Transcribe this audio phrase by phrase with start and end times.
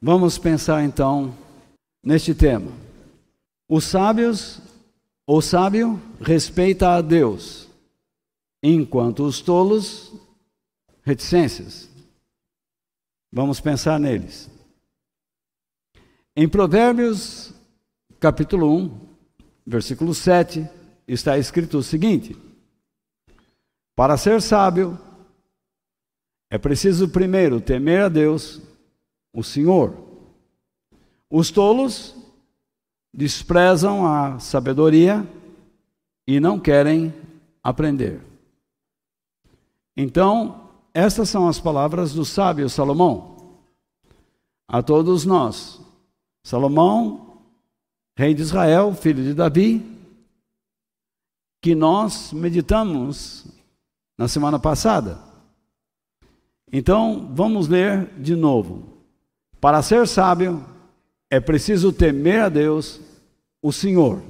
[0.00, 1.36] Vamos pensar então
[2.04, 2.70] neste tema.
[3.68, 4.60] Os sábios,
[5.26, 7.68] o sábio respeita a Deus,
[8.62, 10.12] enquanto os tolos
[11.02, 11.88] reticências.
[13.32, 14.48] Vamos pensar neles.
[16.36, 17.52] Em Provérbios,
[18.20, 19.00] capítulo 1,
[19.66, 20.64] versículo 7,
[21.08, 22.36] está escrito o seguinte:
[23.96, 24.96] Para ser sábio,
[26.48, 28.62] é preciso primeiro temer a Deus,
[29.32, 29.96] o Senhor.
[31.30, 32.14] Os tolos
[33.12, 35.26] desprezam a sabedoria
[36.26, 37.14] e não querem
[37.62, 38.20] aprender.
[39.96, 43.36] Então, estas são as palavras do sábio Salomão.
[44.68, 45.80] A todos nós.
[46.44, 47.40] Salomão,
[48.16, 49.84] rei de Israel, filho de Davi,
[51.60, 53.46] que nós meditamos
[54.16, 55.18] na semana passada.
[56.72, 58.97] Então, vamos ler de novo.
[59.60, 60.64] Para ser sábio,
[61.30, 63.00] é preciso temer a Deus,
[63.60, 64.22] o Senhor.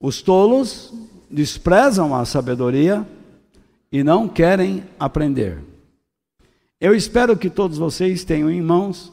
[0.00, 0.92] Os tolos
[1.30, 3.06] desprezam a sabedoria
[3.90, 5.58] e não querem aprender.
[6.80, 9.12] Eu espero que todos vocês tenham em mãos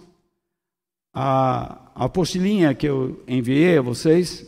[1.14, 4.46] a apostilinha que eu enviei a vocês,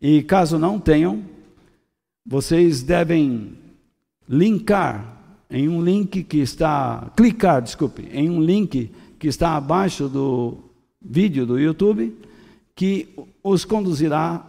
[0.00, 1.22] e caso não tenham,
[2.24, 3.58] vocês devem
[4.28, 5.14] linkar
[5.50, 8.90] em um link que está, clicar, desculpe, em um link
[9.24, 10.58] que está abaixo do
[11.00, 12.14] vídeo do YouTube,
[12.74, 13.08] que
[13.42, 14.44] os conduzirá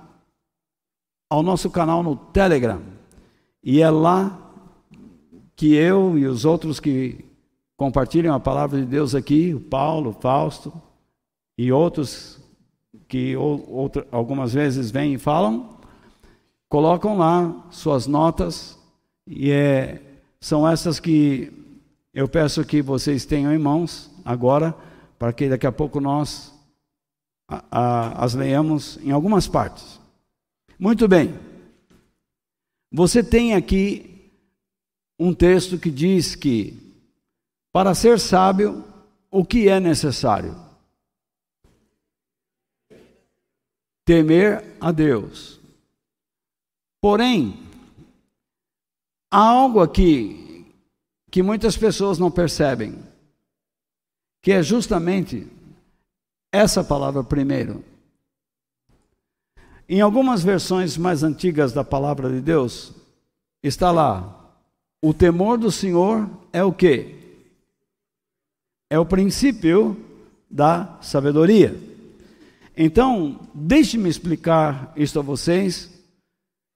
[1.30, 2.82] ao nosso canal no Telegram.
[3.64, 4.38] E é lá
[5.56, 7.24] que eu e os outros que
[7.78, 10.74] compartilham a palavra de Deus aqui, o Paulo, o Fausto
[11.58, 12.38] e outros
[13.08, 15.78] que outra, algumas vezes vêm e falam,
[16.68, 18.78] colocam lá suas notas
[19.26, 20.02] e é,
[20.42, 21.50] são essas que
[22.14, 24.76] eu peço que vocês tenham em mãos agora,
[25.20, 26.52] para que daqui a pouco nós
[27.48, 30.02] a, a, as leamos em algumas partes.
[30.80, 31.40] Muito bem.
[32.92, 34.32] Você tem aqui
[35.20, 36.98] um texto que diz que,
[37.72, 38.84] para ser sábio,
[39.30, 40.56] o que é necessário?
[44.06, 45.60] Temer a Deus.
[47.02, 47.60] Porém,
[49.32, 50.74] há algo aqui
[51.30, 52.98] que muitas pessoas não percebem
[54.46, 55.48] que é justamente
[56.54, 57.84] essa palavra primeiro.
[59.90, 62.92] Em algumas versões mais antigas da palavra de Deus,
[63.64, 64.56] está lá:
[65.04, 67.16] o temor do Senhor é o que?
[68.88, 70.00] É o princípio
[70.48, 71.76] da sabedoria.
[72.78, 75.90] Então, deixe-me explicar isso a vocês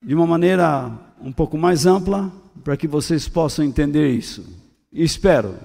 [0.04, 0.92] de uma maneira
[1.22, 4.44] um pouco mais ampla, para que vocês possam entender isso.
[4.92, 5.56] Espero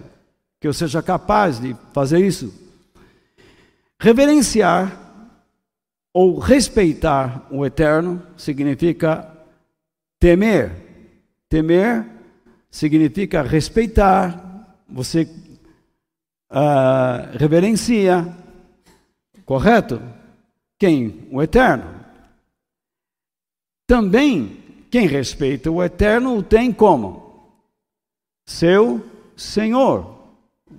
[0.64, 2.50] que eu seja capaz de fazer isso.
[4.00, 4.98] Reverenciar
[6.10, 9.30] ou respeitar o eterno significa
[10.18, 10.72] temer.
[11.50, 12.06] Temer
[12.70, 15.28] significa respeitar, você
[16.50, 18.34] uh, reverencia,
[19.44, 20.00] correto?
[20.78, 21.28] Quem?
[21.30, 21.84] O eterno.
[23.86, 27.52] Também, quem respeita o eterno o tem como?
[28.46, 30.13] Seu Senhor.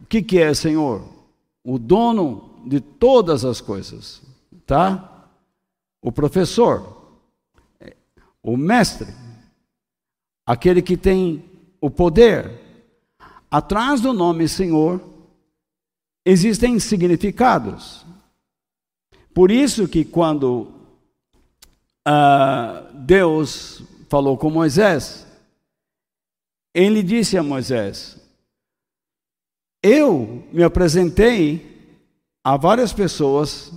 [0.04, 1.04] O que, que é Senhor?
[1.64, 4.22] O dono de todas as coisas,
[4.66, 5.30] tá?
[6.02, 7.14] O professor,
[8.42, 9.14] o mestre,
[10.46, 11.44] aquele que tem
[11.82, 12.62] o poder.
[13.50, 15.02] Atrás do nome Senhor
[16.26, 18.06] existem significados.
[19.34, 20.72] Por isso que quando
[22.08, 25.28] uh, Deus falou com Moisés,
[26.74, 28.18] ele disse a Moisés:
[29.88, 31.94] eu me apresentei
[32.44, 33.72] a várias pessoas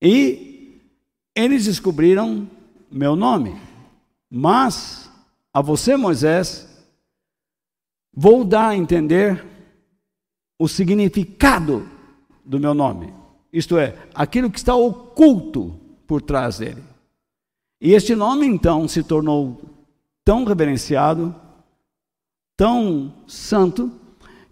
[0.00, 0.80] e
[1.34, 2.48] eles descobriram
[2.88, 3.60] meu nome.
[4.30, 5.10] Mas
[5.52, 6.68] a você, Moisés,
[8.14, 9.44] vou dar a entender
[10.56, 11.88] o significado
[12.44, 13.12] do meu nome.
[13.52, 16.84] Isto é, aquilo que está oculto por trás dele.
[17.80, 19.60] E este nome então se tornou
[20.24, 21.34] tão reverenciado,
[22.56, 24.05] tão santo,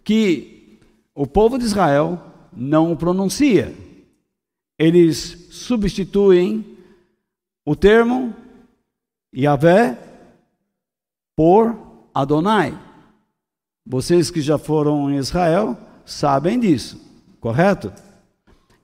[0.05, 0.79] que
[1.15, 2.21] o povo de Israel
[2.53, 3.75] não o pronuncia.
[4.79, 6.65] Eles substituem
[7.65, 8.35] o termo
[9.35, 9.99] Yahvé
[11.37, 11.77] por
[12.13, 12.79] Adonai.
[13.87, 17.01] Vocês que já foram em Israel sabem disso,
[17.41, 17.93] correto?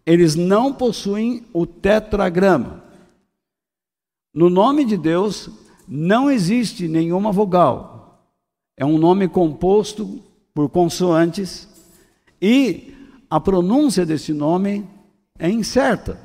[0.07, 2.83] Eles não possuem o tetragrama.
[4.33, 5.51] No nome de Deus
[5.87, 8.25] não existe nenhuma vogal.
[8.77, 10.23] É um nome composto
[10.55, 11.69] por consoantes,
[12.41, 12.95] e
[13.29, 14.89] a pronúncia desse nome
[15.39, 16.21] é incerta.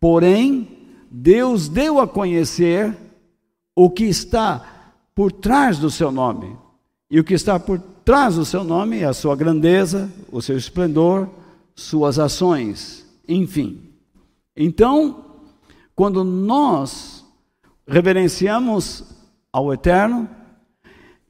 [0.00, 0.68] Porém,
[1.10, 2.96] Deus deu a conhecer
[3.74, 6.56] o que está por trás do seu nome.
[7.10, 10.56] E o que está por trás do seu nome é a sua grandeza, o seu
[10.56, 11.28] esplendor,
[11.74, 13.90] suas ações, enfim.
[14.56, 15.24] Então,
[15.94, 17.24] quando nós
[17.86, 19.04] reverenciamos
[19.52, 20.28] ao Eterno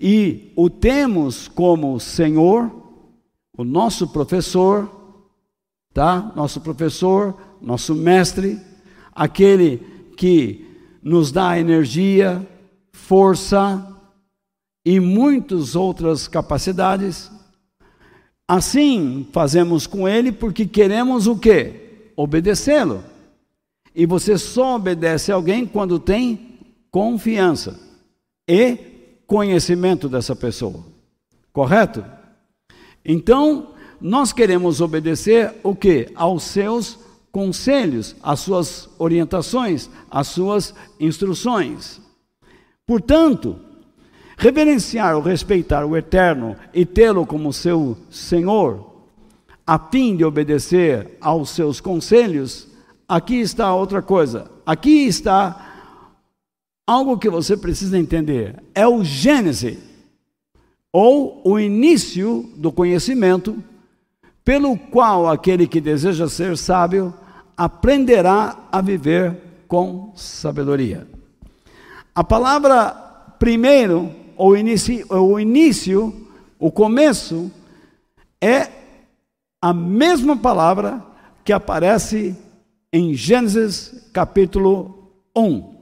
[0.01, 2.73] e o temos como Senhor,
[3.57, 4.91] o nosso professor,
[5.93, 6.33] tá?
[6.35, 8.59] Nosso professor, nosso mestre,
[9.15, 9.79] aquele
[10.17, 10.67] que
[11.03, 12.47] nos dá energia,
[12.93, 13.95] força
[14.87, 17.31] e muitas outras capacidades.
[18.49, 22.13] Assim fazemos com ele porque queremos o quê?
[22.17, 23.05] Obedecê-lo.
[23.95, 26.59] E você só obedece a alguém quando tem
[26.91, 27.79] confiança
[28.49, 28.90] e
[29.31, 30.83] conhecimento dessa pessoa.
[31.53, 32.05] Correto?
[33.05, 33.69] Então,
[34.01, 36.11] nós queremos obedecer o que?
[36.17, 36.99] Aos seus
[37.31, 42.01] conselhos, às suas orientações, às suas instruções.
[42.85, 43.57] Portanto,
[44.37, 48.85] reverenciar ou respeitar o Eterno e tê-lo como seu Senhor,
[49.65, 52.67] a fim de obedecer aos seus conselhos,
[53.09, 54.51] aqui está outra coisa.
[54.67, 55.70] Aqui está
[56.87, 58.63] algo que você precisa entender.
[58.75, 59.79] É o Gênesis,
[60.93, 63.63] ou o início do conhecimento
[64.45, 67.15] pelo qual aquele que deseja ser sábio
[67.57, 69.37] aprenderá a viver
[69.69, 71.07] com sabedoria.
[72.15, 72.91] A palavra
[73.39, 76.27] primeiro, ou o início,
[76.59, 77.51] o começo,
[78.41, 78.69] é
[79.63, 81.05] a mesma palavra
[81.45, 82.37] que aparece
[82.93, 85.80] em Gênesis capítulo 1.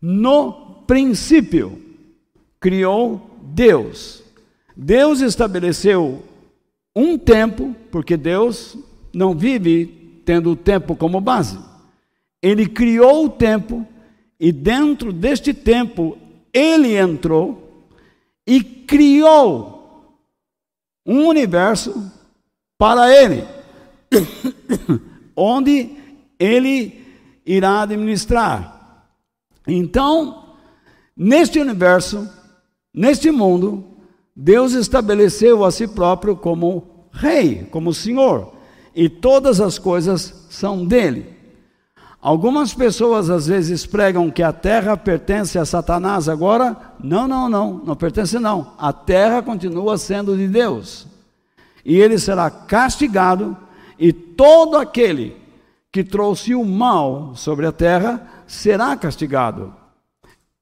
[0.00, 1.80] No princípio,
[2.60, 4.22] criou Deus.
[4.76, 6.22] Deus estabeleceu
[6.94, 8.76] um tempo, porque Deus
[9.12, 11.58] não vive tendo o tempo como base.
[12.40, 13.86] Ele criou o tempo
[14.38, 16.16] e dentro deste tempo
[16.52, 17.86] ele entrou
[18.46, 20.16] e criou
[21.04, 22.12] um universo
[22.76, 23.44] para ele,
[25.34, 25.90] onde
[26.38, 27.04] ele
[27.44, 28.77] irá administrar.
[29.68, 30.44] Então,
[31.14, 32.26] neste universo,
[32.92, 33.84] neste mundo,
[34.34, 38.54] Deus estabeleceu a si próprio como rei, como senhor,
[38.94, 41.36] e todas as coisas são dele.
[42.20, 46.76] Algumas pessoas às vezes pregam que a terra pertence a Satanás agora.
[46.98, 48.72] Não, não, não, não pertence não.
[48.76, 51.06] A terra continua sendo de Deus.
[51.84, 53.56] E ele será castigado
[53.98, 55.36] e todo aquele
[55.92, 59.72] que trouxe o mal sobre a terra será castigado.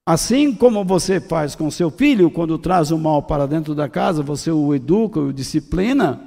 [0.05, 4.21] Assim como você faz com seu filho, quando traz o mal para dentro da casa,
[4.21, 6.21] você o educa, o disciplina,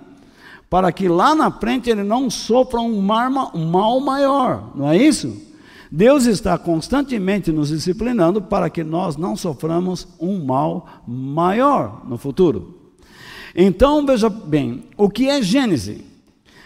[0.69, 5.49] para que lá na frente ele não sofra um mal maior, não é isso?
[5.91, 12.93] Deus está constantemente nos disciplinando para que nós não soframos um mal maior no futuro.
[13.55, 16.01] Então, veja bem, o que é Gênesis?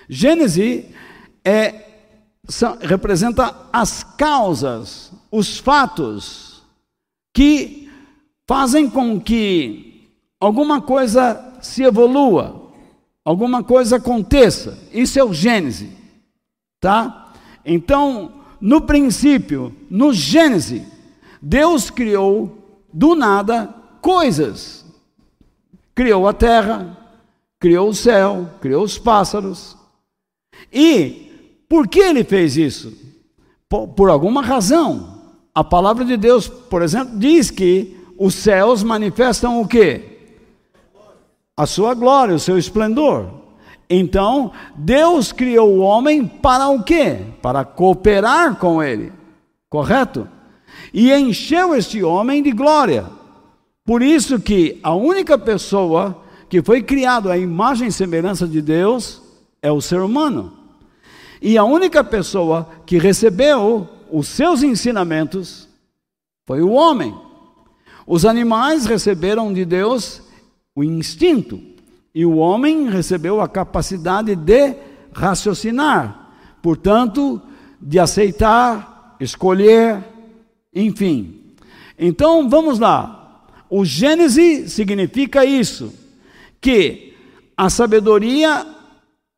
[0.08, 0.84] Gênesis
[1.42, 1.93] é,
[2.80, 6.62] representa as causas, os fatos,
[7.34, 7.90] que
[8.46, 10.08] fazem com que
[10.38, 12.70] alguma coisa se evolua,
[13.24, 14.78] alguma coisa aconteça.
[14.92, 15.90] Isso é o Gênese,
[16.80, 17.32] tá?
[17.64, 20.86] Então, no princípio, no Gênese,
[21.40, 24.84] Deus criou do nada coisas.
[25.94, 26.96] Criou a terra,
[27.58, 29.76] criou o céu, criou os pássaros.
[30.72, 31.33] E
[31.68, 32.92] por que ele fez isso?
[33.68, 35.14] Por, por alguma razão.
[35.54, 40.32] A palavra de Deus, por exemplo, diz que os céus manifestam o quê?
[41.56, 43.28] A sua glória, o seu esplendor.
[43.88, 47.18] Então, Deus criou o homem para o quê?
[47.40, 49.12] Para cooperar com ele.
[49.68, 50.26] Correto?
[50.92, 53.06] E encheu este homem de glória.
[53.84, 59.22] Por isso que a única pessoa que foi criado à imagem e semelhança de Deus
[59.60, 60.52] é o ser humano.
[61.40, 65.68] E a única pessoa que recebeu os seus ensinamentos
[66.46, 67.14] foi o homem.
[68.06, 70.22] Os animais receberam de Deus
[70.76, 71.60] o instinto,
[72.14, 74.76] e o homem recebeu a capacidade de
[75.12, 76.30] raciocinar,
[76.62, 77.40] portanto,
[77.80, 80.04] de aceitar, escolher,
[80.74, 81.54] enfim.
[81.98, 83.46] Então, vamos lá.
[83.70, 85.92] O Gênesis significa isso,
[86.60, 87.14] que
[87.56, 88.66] a sabedoria,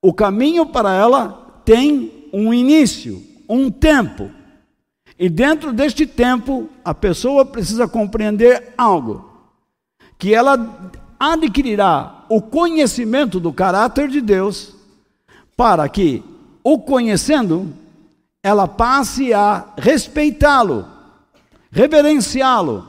[0.03, 4.31] o caminho para ela tem um início, um tempo.
[5.19, 9.29] E dentro deste tempo, a pessoa precisa compreender algo:
[10.17, 14.75] que ela adquirirá o conhecimento do caráter de Deus,
[15.57, 16.23] para que,
[16.63, 17.73] o conhecendo,
[18.43, 20.87] ela passe a respeitá-lo,
[21.71, 22.87] reverenciá-lo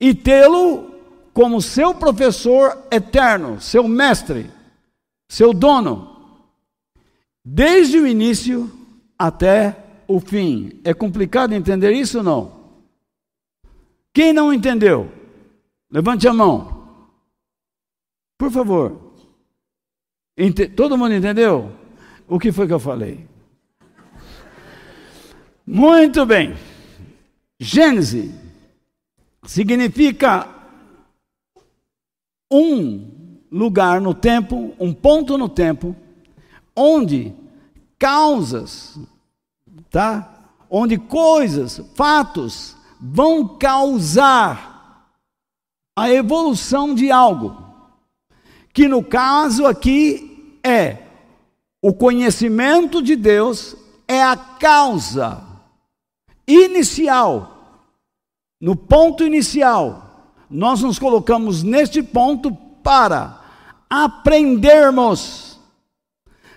[0.00, 0.94] e tê-lo
[1.34, 4.50] como seu professor eterno, seu mestre,
[5.28, 6.13] seu dono,
[7.44, 8.70] desde o início
[9.18, 9.76] até
[10.08, 10.80] o fim.
[10.84, 12.64] É complicado entender isso ou não?
[14.12, 15.12] Quem não entendeu?
[15.90, 16.88] Levante a mão.
[18.38, 19.12] Por favor.
[20.76, 21.72] Todo mundo entendeu?
[22.26, 23.26] O que foi que eu falei?
[25.66, 26.56] Muito bem.
[27.58, 28.34] Gênese
[29.44, 30.48] significa
[32.50, 35.94] um lugar no tempo, um ponto no tempo,
[36.76, 37.34] onde
[37.98, 38.98] causas,
[39.90, 40.46] tá?
[40.68, 45.08] Onde coisas, fatos vão causar
[45.96, 47.56] a evolução de algo.
[48.72, 50.98] Que no caso aqui é
[51.80, 53.76] o conhecimento de Deus
[54.08, 55.44] é a causa
[56.46, 57.82] inicial.
[58.60, 63.40] No ponto inicial, nós nos colocamos neste ponto para
[63.88, 65.53] aprendermos,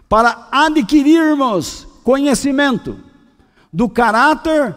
[0.08, 2.98] para adquirirmos conhecimento
[3.72, 4.76] do caráter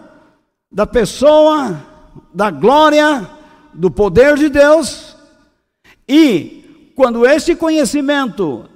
[0.70, 1.80] da pessoa,
[2.32, 3.28] da glória,
[3.72, 5.16] do poder de Deus.
[6.08, 8.68] E quando esse conhecimento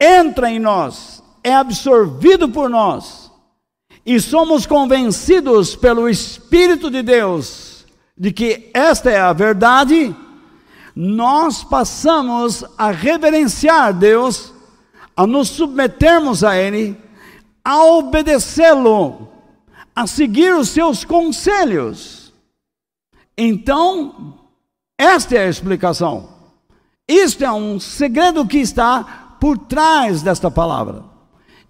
[0.00, 3.30] entra em nós, é absorvido por nós,
[4.04, 7.84] e somos convencidos pelo Espírito de Deus
[8.16, 10.14] de que esta é a verdade,
[10.94, 14.52] nós passamos a reverenciar Deus,
[15.16, 16.96] a nos submetermos a Ele,
[17.64, 19.28] a obedecê-lo,
[19.94, 22.32] a seguir os seus conselhos.
[23.36, 24.34] Então,
[24.98, 26.28] esta é a explicação.
[27.08, 31.04] Isto é um segredo que está por trás desta palavra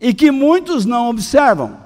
[0.00, 1.78] e que muitos não observam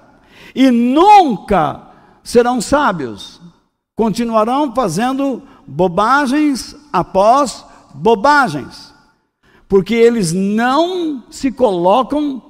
[0.55, 1.89] e nunca
[2.23, 3.41] serão sábios,
[3.95, 7.65] continuarão fazendo bobagens após
[7.95, 8.90] bobagens,
[9.71, 12.43] porque eles não se colocam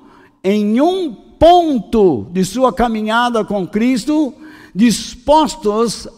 [0.42, 4.32] em um ponto de sua caminhada com Cristo,
[4.74, 6.08] dispostos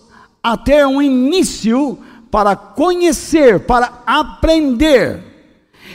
[0.40, 1.98] a ter um início
[2.30, 5.24] para conhecer, para aprender.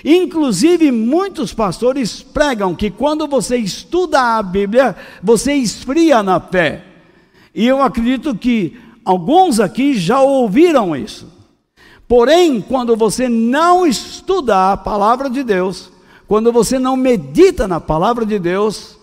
[0.03, 6.83] Inclusive, muitos pastores pregam que quando você estuda a Bíblia, você esfria na fé.
[7.55, 11.36] E eu acredito que alguns aqui já ouviram isso.
[12.07, 15.91] Porém, quando você não estuda a palavra de Deus,
[16.27, 18.97] quando você não medita na palavra de Deus,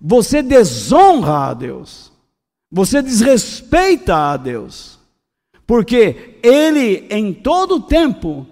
[0.00, 2.12] você desonra a Deus,
[2.70, 4.98] você desrespeita a Deus,
[5.66, 8.46] porque Ele em todo tempo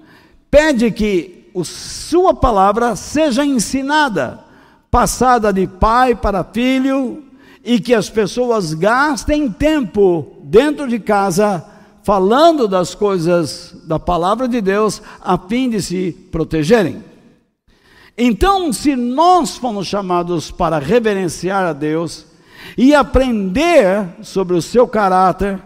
[0.49, 4.45] pede que a Sua palavra seja ensinada,
[4.91, 7.25] passada de pai para filho,
[7.65, 11.72] e que as pessoas gastem tempo dentro de casa
[12.03, 17.05] falando das coisas da palavra de Deus a fim de se protegerem.
[18.17, 22.27] Então, se nós fomos chamados para reverenciar a Deus
[22.77, 25.63] e aprender sobre o seu caráter,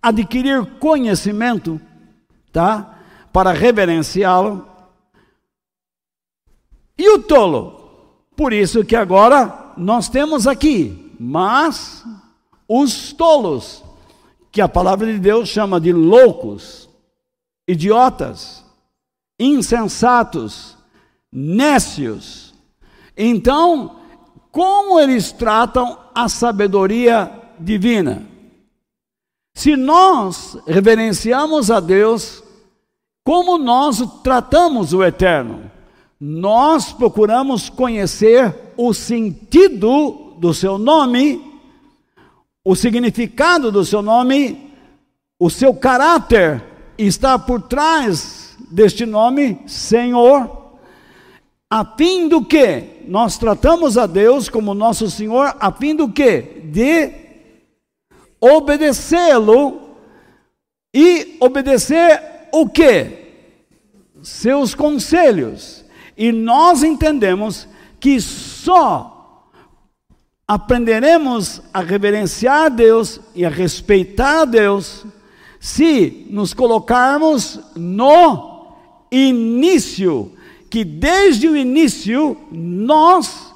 [0.00, 1.80] adquirir conhecimento,
[2.52, 2.98] tá?
[3.32, 4.66] Para reverenciá-lo.
[6.96, 7.80] E o tolo?
[8.36, 12.04] Por isso que agora nós temos aqui, mas
[12.68, 13.83] os tolos,
[14.54, 16.88] que a palavra de Deus chama de loucos,
[17.66, 18.64] idiotas,
[19.36, 20.76] insensatos,
[21.32, 22.54] nécios.
[23.16, 23.96] Então,
[24.52, 28.24] como eles tratam a sabedoria divina?
[29.56, 32.40] Se nós reverenciamos a Deus,
[33.24, 35.68] como nós tratamos o eterno?
[36.20, 41.53] Nós procuramos conhecer o sentido do seu nome,
[42.64, 44.72] o significado do seu nome,
[45.38, 46.62] o seu caráter
[46.96, 50.64] está por trás deste nome, Senhor
[51.74, 53.02] a fim do que?
[53.08, 56.40] Nós tratamos a Deus como nosso Senhor, a fim do que?
[56.40, 57.10] De
[58.40, 59.96] obedecê-lo
[60.94, 63.24] e obedecer o que?
[64.22, 65.84] Seus conselhos.
[66.16, 67.66] E nós entendemos
[67.98, 69.13] que só
[70.46, 75.04] aprenderemos a reverenciar Deus e a respeitar Deus
[75.58, 78.66] se nos colocarmos no
[79.10, 80.32] início
[80.68, 83.54] que desde o início nós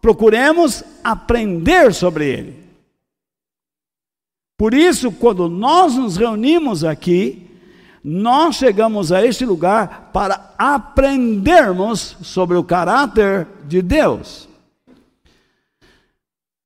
[0.00, 2.60] procuremos aprender sobre ele.
[4.56, 7.50] Por isso, quando nós nos reunimos aqui,
[8.04, 14.49] nós chegamos a este lugar para aprendermos sobre o caráter de Deus.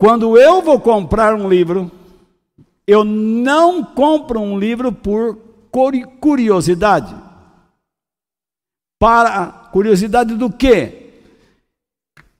[0.04, 1.90] Quando eu vou comprar um livro,
[2.86, 5.38] eu não compro um livro por
[6.20, 7.16] curiosidade.
[8.98, 11.22] Para curiosidade do quê?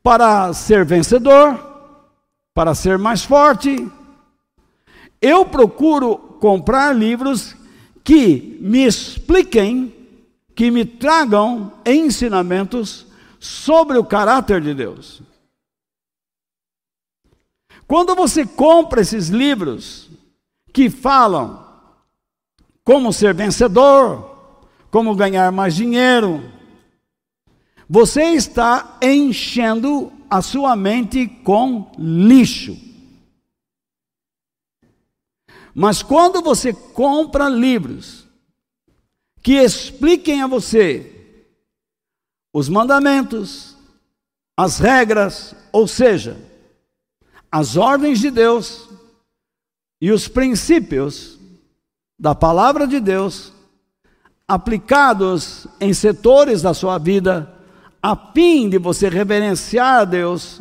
[0.03, 1.59] Para ser vencedor,
[2.53, 3.91] para ser mais forte.
[5.19, 7.57] Eu procuro comprar livros
[8.05, 9.91] que me expliquem,
[10.55, 13.07] que me tragam ensinamentos
[13.41, 15.23] sobre o caráter de Deus.
[17.87, 20.11] Quando você compra esses livros
[20.73, 21.65] que falam
[22.83, 24.31] como ser vencedor,
[24.91, 26.51] como ganhar mais dinheiro,
[27.89, 32.77] você está enchendo a sua mente com lixo.
[35.75, 38.27] Mas quando você compra livros
[39.43, 41.11] que expliquem a você
[42.53, 43.77] os mandamentos,
[44.57, 46.54] as regras, ou seja,
[47.55, 48.89] as ordens de Deus
[50.01, 51.39] e os princípios
[52.19, 53.53] da palavra de Deus
[54.49, 57.55] aplicados em setores da sua vida,
[58.03, 60.61] a fim de você reverenciar a Deus,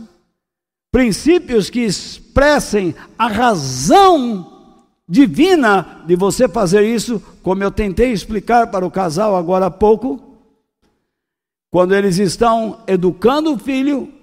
[0.92, 4.78] princípios que expressem a razão
[5.10, 10.38] divina de você fazer isso, como eu tentei explicar para o casal agora há pouco.
[11.72, 14.14] Quando eles estão educando o filho,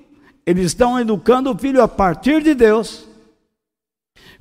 [0.47, 3.07] eles estão educando o filho a partir de Deus.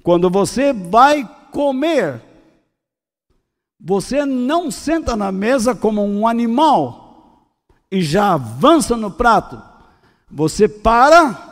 [0.03, 2.21] Quando você vai comer,
[3.79, 7.55] você não senta na mesa como um animal
[7.91, 9.61] e já avança no prato.
[10.29, 11.47] Você para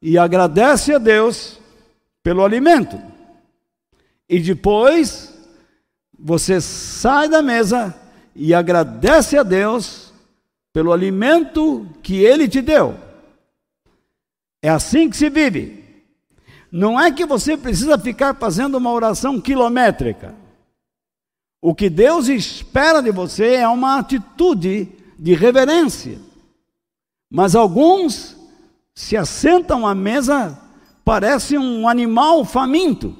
[0.00, 1.58] e agradece a Deus
[2.22, 3.00] pelo alimento.
[4.28, 5.34] E depois
[6.18, 7.94] você sai da mesa
[8.34, 10.12] e agradece a Deus
[10.72, 13.07] pelo alimento que Ele te deu.
[14.62, 15.84] É assim que se vive.
[16.70, 20.34] Não é que você precisa ficar fazendo uma oração quilométrica.
[21.60, 26.20] O que Deus espera de você é uma atitude de reverência.
[27.30, 28.36] Mas alguns
[28.94, 30.60] se assentam à mesa,
[31.04, 33.16] parece um animal faminto.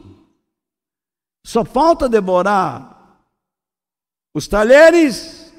[1.45, 2.97] Só falta devorar
[4.35, 5.53] os talheres,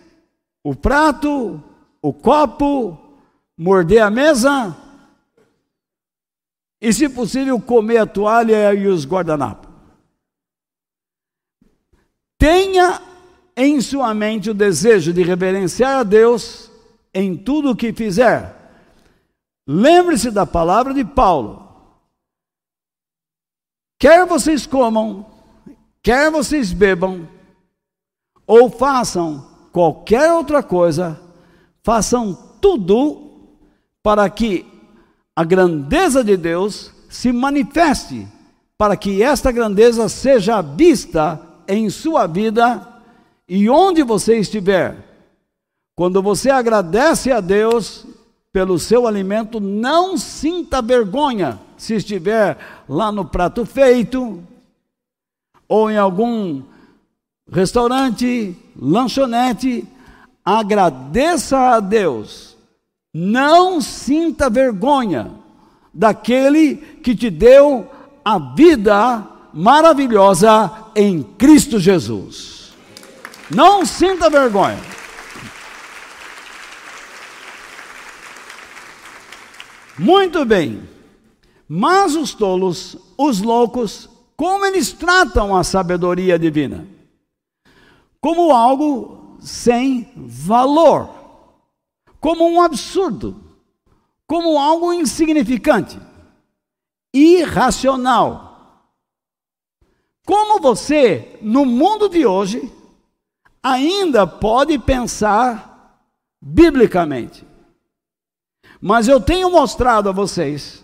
[0.63, 1.62] o prato,
[2.01, 2.97] o copo,
[3.58, 4.75] morder a mesa
[6.81, 9.69] e, se possível, comer a toalha e os guardanapos.
[12.37, 13.01] Tenha
[13.55, 16.71] em sua mente o desejo de reverenciar a Deus
[17.13, 18.55] em tudo o que fizer.
[19.67, 21.67] Lembre-se da palavra de Paulo.
[23.99, 25.25] Quer vocês comam,
[26.01, 27.27] quer vocês bebam,
[28.47, 31.21] ou façam qualquer outra coisa,
[31.83, 33.49] façam tudo
[34.01, 34.65] para que
[35.39, 38.28] a grandeza de Deus se manifeste,
[38.78, 42.86] para que esta grandeza seja vista em sua vida
[43.47, 44.97] e onde você estiver.
[45.95, 48.06] Quando você agradece a Deus
[48.52, 52.58] pelo seu alimento, não sinta vergonha se estiver
[52.89, 54.43] lá no prato feito,
[55.69, 56.62] ou em algum
[57.49, 59.88] restaurante, lanchonete,
[60.43, 62.48] agradeça a Deus.
[63.21, 65.29] Não sinta vergonha
[65.93, 67.86] daquele que te deu
[68.23, 72.71] a vida maravilhosa em Cristo Jesus.
[73.53, 74.79] Não sinta vergonha.
[79.97, 80.88] Muito bem.
[81.67, 86.88] Mas os tolos, os loucos, como eles tratam a sabedoria divina?
[88.21, 91.18] Como algo sem valor,
[92.19, 93.41] como um absurdo,
[94.27, 95.99] como algo insignificante,
[97.13, 98.47] irracional.
[100.25, 102.71] Como você, no mundo de hoje,
[103.63, 106.05] ainda pode pensar
[106.41, 107.45] biblicamente.
[108.82, 110.84] Mas eu tenho mostrado a vocês,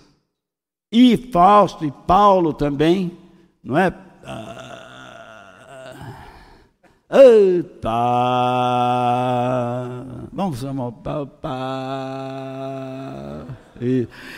[0.91, 3.17] e Fausto e Paulo também,
[3.63, 3.93] não é?
[7.09, 7.89] Eita!
[10.33, 11.55] Vamos chamar o papá.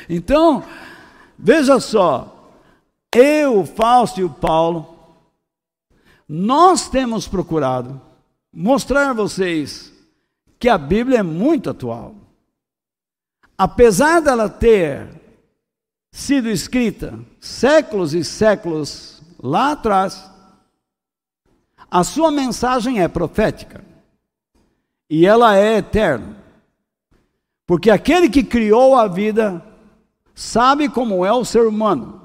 [0.09, 0.63] Então,
[1.37, 2.51] veja só,
[3.13, 4.95] eu, Fausto e o Paulo,
[6.27, 8.01] nós temos procurado
[8.51, 9.93] mostrar a vocês
[10.59, 12.15] que a Bíblia é muito atual.
[13.57, 15.07] Apesar dela ter
[16.11, 20.29] sido escrita séculos e séculos lá atrás,
[21.89, 23.83] a sua mensagem é profética
[25.09, 26.37] e ela é eterna.
[27.65, 29.63] Porque aquele que criou a vida
[30.33, 32.21] sabe como é o ser humano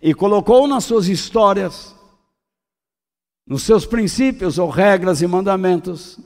[0.00, 1.94] e colocou nas suas histórias,
[3.46, 6.18] nos seus princípios ou regras e mandamentos,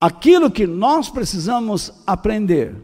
[0.00, 2.74] aquilo que nós precisamos aprender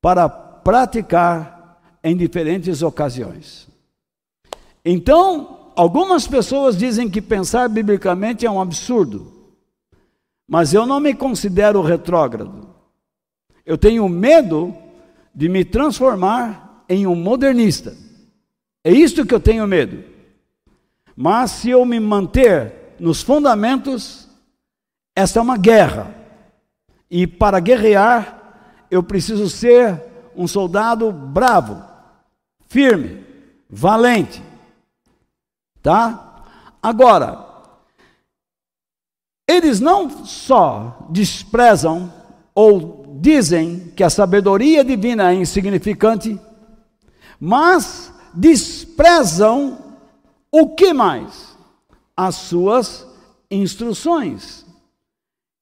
[0.00, 3.68] para praticar em diferentes ocasiões.
[4.84, 9.32] Então, algumas pessoas dizem que pensar biblicamente é um absurdo,
[10.46, 12.68] mas eu não me considero retrógrado.
[13.64, 14.74] Eu tenho medo
[15.34, 17.96] de me transformar em um modernista.
[18.84, 20.04] É isto que eu tenho medo.
[21.16, 24.28] Mas se eu me manter nos fundamentos,
[25.16, 26.14] esta é uma guerra.
[27.10, 29.98] E para guerrear, eu preciso ser
[30.36, 31.82] um soldado bravo,
[32.68, 33.24] firme,
[33.70, 34.49] valente.
[35.82, 36.44] Tá?
[36.82, 37.46] Agora,
[39.48, 42.12] eles não só desprezam
[42.54, 46.38] ou dizem que a sabedoria divina é insignificante,
[47.38, 49.78] mas desprezam
[50.52, 51.56] o que mais?
[52.16, 53.06] As suas
[53.50, 54.64] instruções,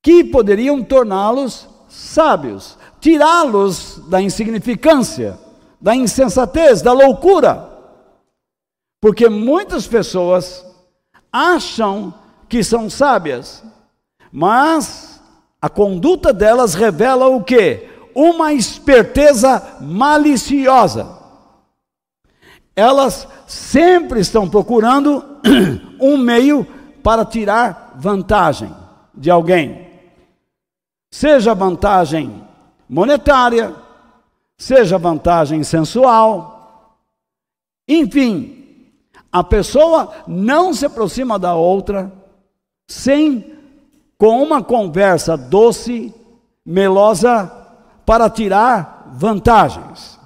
[0.03, 5.39] que poderiam torná-los sábios, tirá-los da insignificância,
[5.81, 7.78] da insensatez, da loucura.
[9.01, 10.65] Porque muitas pessoas
[11.31, 12.13] acham
[12.47, 13.63] que são sábias,
[14.31, 15.21] mas
[15.61, 17.87] a conduta delas revela o que?
[18.13, 21.17] Uma esperteza maliciosa.
[22.75, 25.23] Elas sempre estão procurando
[25.99, 26.65] um meio
[27.03, 28.73] para tirar vantagem
[29.13, 29.87] de alguém.
[31.11, 32.43] Seja vantagem
[32.87, 33.75] monetária,
[34.57, 36.95] seja vantagem sensual,
[37.87, 38.58] enfim,
[39.31, 42.11] a pessoa não se aproxima da outra
[42.87, 43.53] sem
[44.17, 46.13] com uma conversa doce,
[46.65, 47.49] melosa,
[48.05, 50.19] para tirar vantagens.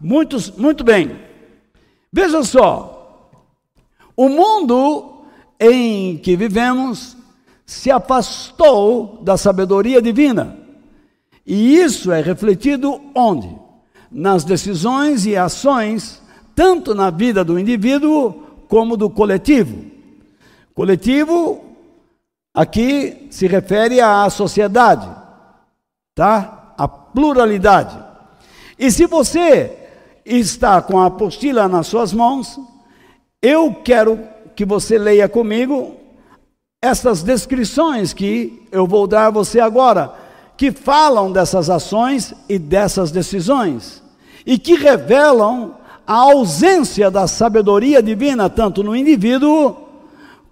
[0.00, 1.18] Muitos, muito bem.
[2.12, 3.30] Veja só,
[4.16, 5.24] o mundo
[5.58, 7.16] em que vivemos
[7.64, 10.58] se afastou da sabedoria divina.
[11.46, 13.48] E isso é refletido onde?
[14.10, 16.20] Nas decisões e ações,
[16.54, 19.84] tanto na vida do indivíduo como do coletivo.
[20.72, 21.60] Coletivo
[22.54, 25.10] aqui se refere à sociedade,
[26.14, 26.72] tá?
[26.78, 27.98] A pluralidade.
[28.78, 29.76] E se você
[30.24, 32.60] está com a apostila nas suas mãos,
[33.42, 34.20] eu quero
[34.54, 35.96] que você leia comigo
[36.80, 40.14] essas descrições que eu vou dar a você agora,
[40.56, 44.00] que falam dessas ações e dessas decisões,
[44.46, 45.74] e que revelam
[46.10, 49.76] a ausência da sabedoria divina, tanto no indivíduo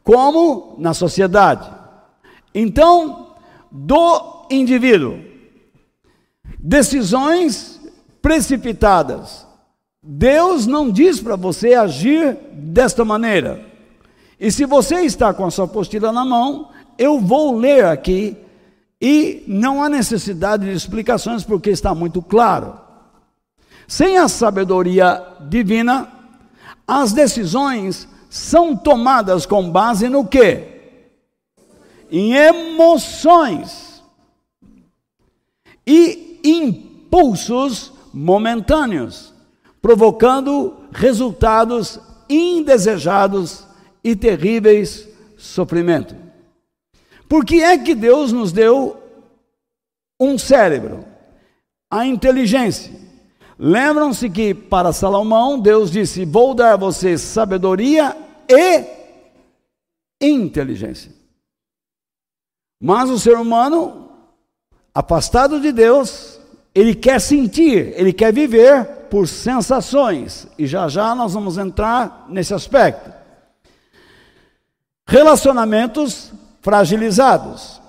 [0.04, 1.68] como na sociedade.
[2.54, 3.32] Então,
[3.68, 5.18] do indivíduo,
[6.60, 7.80] decisões
[8.22, 9.44] precipitadas.
[10.00, 13.60] Deus não diz para você agir desta maneira.
[14.38, 18.36] E se você está com a sua apostila na mão, eu vou ler aqui
[19.02, 22.86] e não há necessidade de explicações porque está muito claro.
[23.88, 26.12] Sem a sabedoria divina,
[26.86, 31.00] as decisões são tomadas com base no quê?
[32.10, 34.04] Em emoções
[35.86, 39.32] e impulsos momentâneos,
[39.80, 41.98] provocando resultados
[42.28, 43.64] indesejados
[44.04, 46.14] e terríveis sofrimentos.
[47.26, 49.02] Por que é que Deus nos deu
[50.20, 51.06] um cérebro?
[51.90, 53.07] A inteligência
[53.58, 58.16] Lembram-se que para Salomão, Deus disse: Vou dar a vocês sabedoria
[58.48, 58.84] e
[60.20, 61.12] inteligência.
[62.80, 64.08] Mas o ser humano,
[64.94, 66.38] afastado de Deus,
[66.72, 70.46] ele quer sentir, ele quer viver por sensações.
[70.56, 73.12] E já já nós vamos entrar nesse aspecto.
[75.08, 77.80] Relacionamentos fragilizados.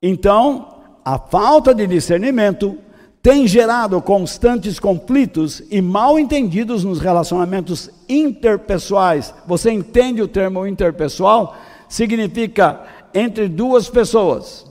[0.00, 2.78] Então, a falta de discernimento
[3.22, 9.32] tem gerado constantes conflitos e mal entendidos nos relacionamentos interpessoais.
[9.46, 11.56] Você entende o termo interpessoal?
[11.88, 14.66] Significa entre duas pessoas,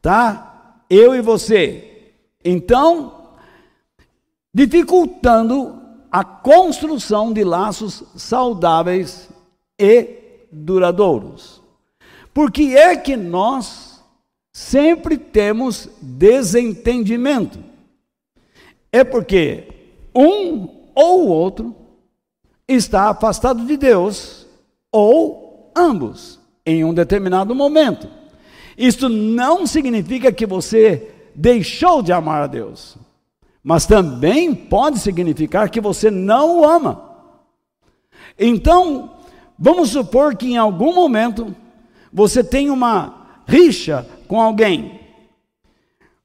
[0.00, 0.76] tá?
[0.88, 2.12] Eu e você.
[2.44, 3.24] Então,
[4.54, 5.76] dificultando
[6.12, 9.28] a construção de laços saudáveis
[9.76, 11.60] e duradouros.
[12.32, 14.00] Por que é que nós
[14.52, 17.69] sempre temos desentendimento?
[18.92, 19.68] É porque
[20.14, 21.74] um ou o outro
[22.66, 24.46] está afastado de Deus,
[24.92, 28.08] ou ambos em um determinado momento.
[28.76, 32.96] Isto não significa que você deixou de amar a Deus,
[33.62, 37.10] mas também pode significar que você não o ama.
[38.38, 39.16] Então,
[39.58, 41.54] vamos supor que em algum momento
[42.12, 45.00] você tem uma rixa com alguém.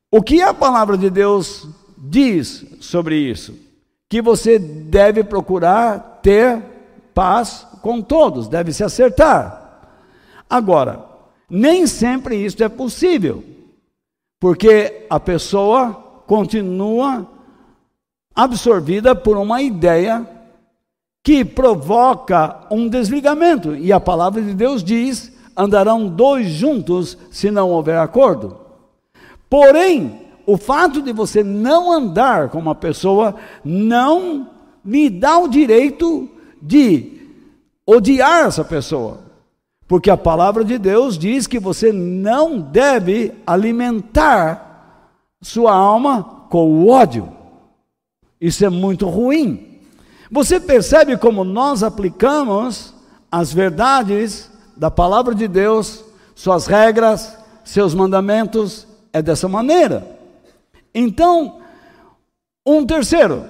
[0.09, 1.67] O que a palavra de Deus
[2.09, 3.57] diz sobre isso?
[4.09, 6.61] Que você deve procurar ter
[7.13, 9.89] paz com todos, deve se acertar.
[10.49, 11.05] Agora,
[11.49, 13.43] nem sempre isso é possível,
[14.39, 15.93] porque a pessoa
[16.27, 17.27] continua
[18.33, 20.27] absorvida por uma ideia
[21.23, 27.71] que provoca um desligamento, e a palavra de Deus diz: andarão dois juntos se não
[27.71, 28.59] houver acordo.
[29.49, 34.49] Porém, o fato de você não andar com uma pessoa não
[34.85, 36.29] lhe dá o direito
[36.61, 37.15] de
[37.85, 39.19] odiar essa pessoa.
[39.87, 46.89] Porque a palavra de Deus diz que você não deve alimentar sua alma com o
[46.89, 47.31] ódio.
[48.41, 49.79] Isso é muito ruim.
[50.31, 52.93] Você percebe como nós aplicamos
[53.31, 56.03] as verdades da palavra de Deus,
[56.33, 60.14] suas regras, seus mandamentos, é dessa maneira.
[60.97, 61.57] Então,
[62.65, 63.43] um terceiro,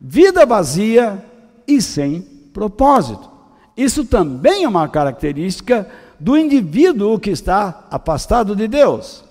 [0.00, 1.22] vida vazia
[1.68, 2.22] e sem
[2.54, 3.28] propósito.
[3.76, 5.86] Isso também é uma característica
[6.18, 9.22] do indivíduo que está afastado de Deus.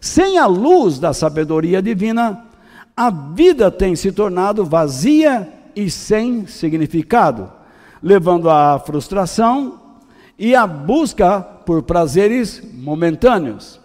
[0.00, 2.44] Sem a luz da sabedoria divina,
[2.94, 7.50] a vida tem se tornado vazia e sem significado,
[8.02, 9.80] levando à frustração
[10.38, 13.80] e à busca por prazeres momentâneos.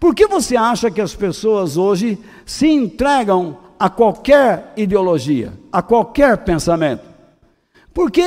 [0.00, 6.38] Por que você acha que as pessoas hoje se entregam a qualquer ideologia, a qualquer
[6.38, 7.04] pensamento?
[7.92, 8.24] Porque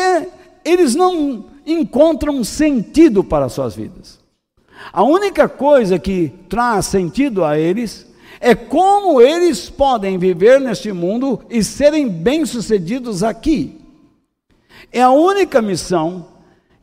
[0.64, 4.20] eles não encontram sentido para suas vidas.
[4.92, 8.06] A única coisa que traz sentido a eles
[8.40, 13.82] é como eles podem viver neste mundo e serem bem-sucedidos aqui.
[14.92, 16.28] É a única missão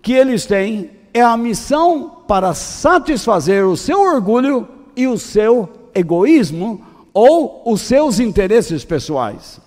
[0.02, 6.84] que eles têm, é a missão para satisfazer o seu orgulho e o seu egoísmo
[7.12, 9.60] ou os seus interesses pessoais.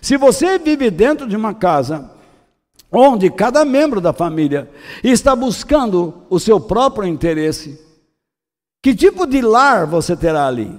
[0.00, 2.14] Se você vive dentro de uma casa
[2.94, 4.70] onde cada membro da família
[5.02, 7.80] está buscando o seu próprio interesse.
[8.80, 10.78] Que tipo de lar você terá ali?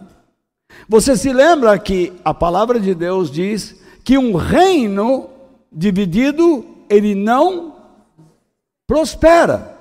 [0.88, 5.30] Você se lembra que a palavra de Deus diz que um reino
[5.72, 7.76] dividido, ele não
[8.88, 9.76] prospera.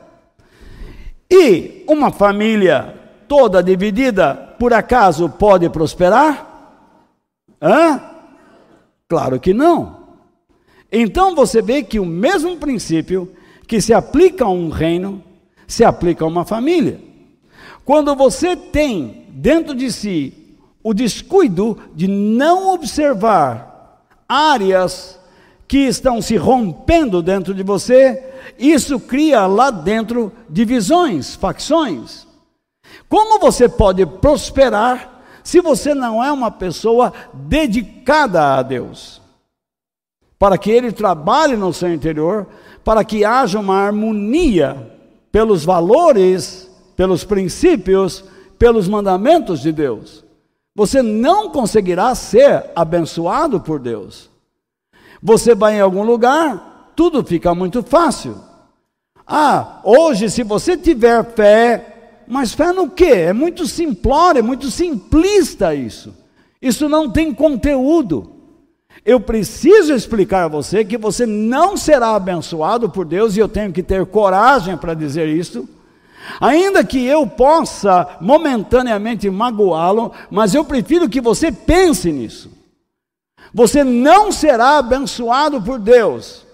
[1.30, 3.00] E uma família
[3.36, 6.78] toda dividida, por acaso pode prosperar?
[7.60, 8.00] Hã?
[9.08, 10.04] Claro que não.
[10.90, 13.28] Então você vê que o mesmo princípio
[13.66, 15.20] que se aplica a um reino,
[15.66, 17.00] se aplica a uma família.
[17.84, 20.32] Quando você tem dentro de si
[20.80, 25.18] o descuido de não observar áreas
[25.66, 28.22] que estão se rompendo dentro de você,
[28.56, 32.23] isso cria lá dentro divisões, facções.
[33.08, 39.24] Como você pode prosperar se você não é uma pessoa dedicada a Deus?
[40.44, 42.46] para que ele trabalhe no seu interior,
[42.84, 44.92] para que haja uma harmonia
[45.32, 48.22] pelos valores, pelos princípios,
[48.58, 50.22] pelos mandamentos de Deus.
[50.76, 54.28] Você não conseguirá ser abençoado por Deus.
[55.22, 58.36] Você vai em algum lugar, tudo fica muito fácil.
[59.26, 61.93] Ah, hoje, se você tiver fé,
[62.26, 63.04] mas fé no quê?
[63.04, 66.14] É muito simplório, é muito simplista isso.
[66.60, 68.32] Isso não tem conteúdo.
[69.04, 73.72] Eu preciso explicar a você que você não será abençoado por Deus, e eu tenho
[73.72, 75.68] que ter coragem para dizer isso.
[76.40, 82.50] Ainda que eu possa momentaneamente magoá-lo, mas eu prefiro que você pense nisso.
[83.52, 86.44] Você não será abençoado por Deus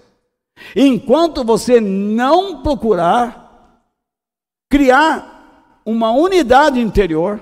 [0.75, 3.41] enquanto você não procurar
[4.69, 5.40] criar
[5.85, 7.41] uma unidade interior,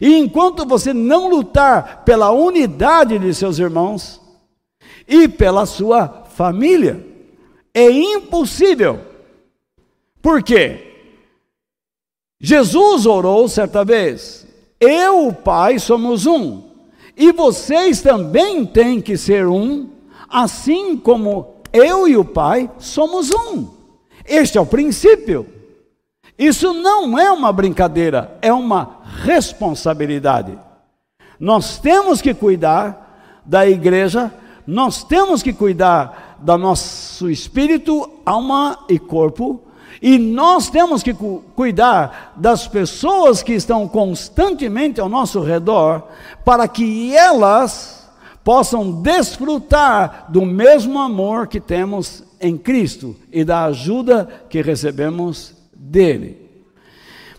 [0.00, 4.20] e enquanto você não lutar pela unidade de seus irmãos,
[5.06, 7.04] e pela sua família.
[7.72, 9.00] É impossível.
[10.20, 10.94] Por quê?
[12.40, 14.46] Jesus orou certa vez:
[14.80, 16.62] Eu, o Pai, somos um,
[17.16, 19.88] e vocês também têm que ser um,
[20.28, 23.68] assim como eu e o Pai somos um.
[24.24, 25.46] Este é o princípio.
[26.38, 30.58] Isso não é uma brincadeira, é uma responsabilidade.
[31.38, 34.32] Nós temos que cuidar da igreja
[34.66, 39.62] nós temos que cuidar do nosso espírito, alma e corpo,
[40.02, 46.02] E nós temos que cu cuidar das pessoas que estão constantemente ao nosso redor,
[46.44, 48.06] para que elas
[48.44, 56.46] possam desfrutar do mesmo amor que temos em Cristo e da ajuda que recebemos dele.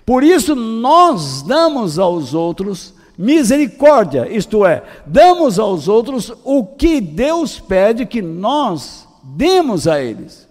[0.05, 7.59] Por isso, nós damos aos outros misericórdia, isto é, damos aos outros o que Deus
[7.59, 10.47] pede que nós demos a eles.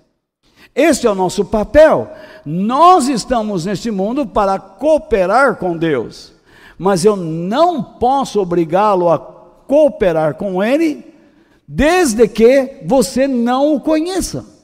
[0.75, 2.11] Este é o nosso papel.
[2.45, 6.33] Nós estamos neste mundo para cooperar com Deus,
[6.77, 11.15] mas eu não posso obrigá-lo a cooperar com Ele,
[11.67, 14.56] desde que você não o conheça.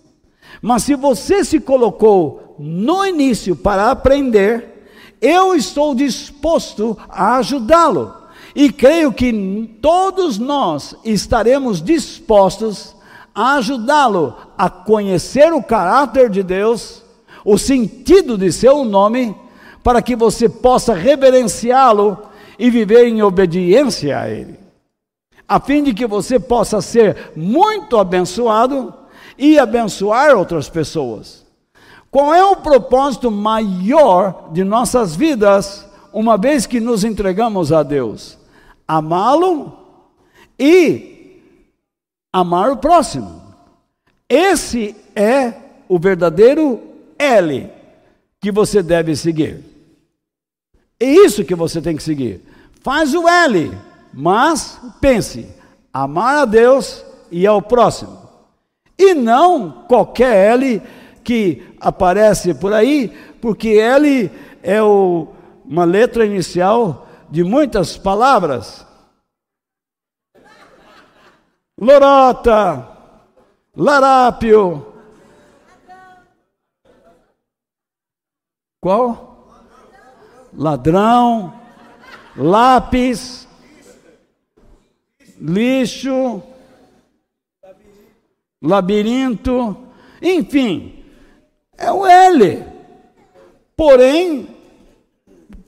[0.62, 4.86] Mas se você se colocou no início para aprender,
[5.20, 8.14] eu estou disposto a ajudá-lo.
[8.54, 12.94] E creio que todos nós estaremos dispostos
[13.34, 17.02] a ajudá-lo a conhecer o caráter de Deus,
[17.44, 19.34] o sentido de seu nome,
[19.82, 22.18] para que você possa reverenciá-lo
[22.58, 24.60] e viver em obediência a Ele,
[25.48, 28.94] a fim de que você possa ser muito abençoado
[29.42, 31.44] e abençoar outras pessoas.
[32.12, 38.38] Qual é o propósito maior de nossas vidas, uma vez que nos entregamos a Deus?
[38.86, 39.76] Amá-lo
[40.56, 41.40] e
[42.32, 43.42] amar o próximo.
[44.28, 45.54] Esse é
[45.88, 46.80] o verdadeiro
[47.18, 47.68] L
[48.40, 49.64] que você deve seguir.
[51.00, 52.42] É isso que você tem que seguir.
[52.80, 53.76] Faz o L,
[54.14, 55.48] mas pense:
[55.92, 58.21] amar a Deus e ao próximo.
[59.02, 60.80] E não qualquer L
[61.24, 63.08] que aparece por aí,
[63.40, 64.30] porque L
[64.62, 65.26] é o,
[65.64, 68.86] uma letra inicial de muitas palavras.
[71.80, 72.88] Lorota,
[73.76, 74.86] Larápio.
[78.80, 79.48] Qual?
[80.52, 81.60] Ladrão,
[82.36, 83.48] lápis,
[85.40, 86.40] lixo,
[88.62, 89.76] labirinto,
[90.20, 91.02] enfim,
[91.76, 92.64] é o L.
[93.76, 94.46] Porém,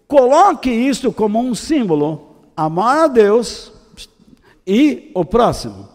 [0.07, 3.72] coloque isso como um símbolo: amar a Deus
[4.66, 5.88] e o próximo.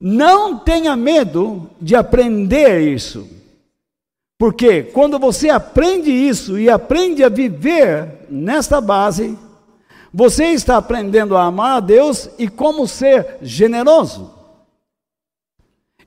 [0.00, 3.28] Não tenha medo de aprender isso.
[4.38, 9.36] Porque quando você aprende isso e aprende a viver nesta base,
[10.14, 14.37] você está aprendendo a amar a Deus e como ser generoso.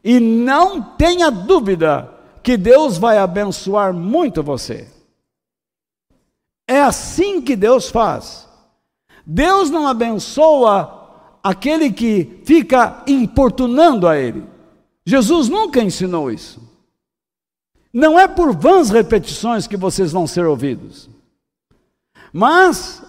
[0.04, 2.12] E não tenha dúvida
[2.42, 4.88] que Deus vai abençoar muito você.
[6.68, 8.48] É assim que Deus faz.
[9.26, 11.02] Deus não abençoa
[11.44, 14.46] aquele que fica importunando a ele.
[15.06, 16.62] Jesus nunca ensinou isso.
[17.94, 21.10] Não é por vãs repetições que vocês vão ser ouvidos,
[22.32, 23.04] mas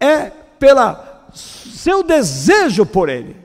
[0.00, 3.36] é pela seu desejo por ele.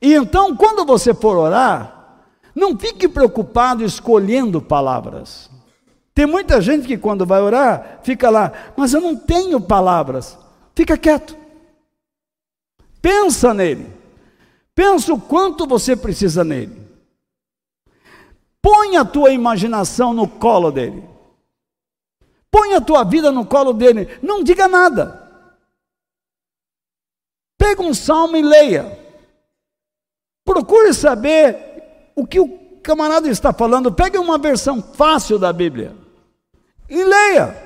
[0.00, 2.20] E então, quando você for orar,
[2.54, 5.50] não fique preocupado escolhendo palavras.
[6.14, 10.38] Tem muita gente que quando vai orar, fica lá, mas eu não tenho palavras.
[10.74, 11.36] Fica quieto.
[13.00, 13.90] Pensa nele.
[14.74, 16.80] Pensa o quanto você precisa nele.
[18.62, 21.08] Põe a tua imaginação no colo dele.
[22.50, 24.18] Põe a tua vida no colo dele.
[24.22, 25.30] Não diga nada.
[27.56, 28.99] Pega um salmo e leia.
[30.50, 32.48] Procure saber o que o
[32.82, 33.92] camarada está falando.
[33.92, 35.94] Pegue uma versão fácil da Bíblia
[36.88, 37.56] e leia.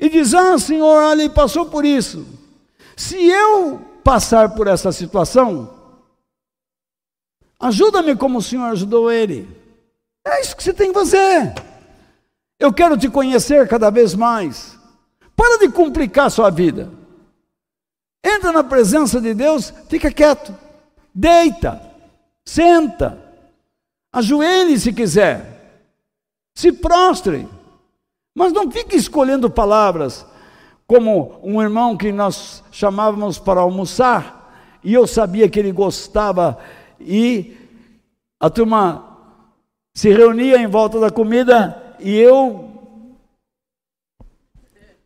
[0.00, 2.26] E diz: Ah, Senhor, ali passou por isso.
[2.96, 5.68] Se eu passar por essa situação,
[7.60, 9.46] ajuda-me como o Senhor ajudou ele.
[10.26, 11.52] É isso que você tem que fazer.
[12.58, 14.78] Eu quero te conhecer cada vez mais.
[15.36, 16.90] Para de complicar a sua vida.
[18.24, 20.54] Entra na presença de Deus, fica quieto.
[21.14, 21.80] Deita,
[22.44, 23.18] senta,
[24.12, 25.58] ajoelhe se quiser.
[26.54, 27.48] Se prostre.
[28.34, 30.26] Mas não fique escolhendo palavras
[30.86, 36.58] como um irmão que nós chamávamos para almoçar, e eu sabia que ele gostava,
[36.98, 37.56] e
[38.40, 39.18] a turma
[39.94, 42.77] se reunia em volta da comida, e eu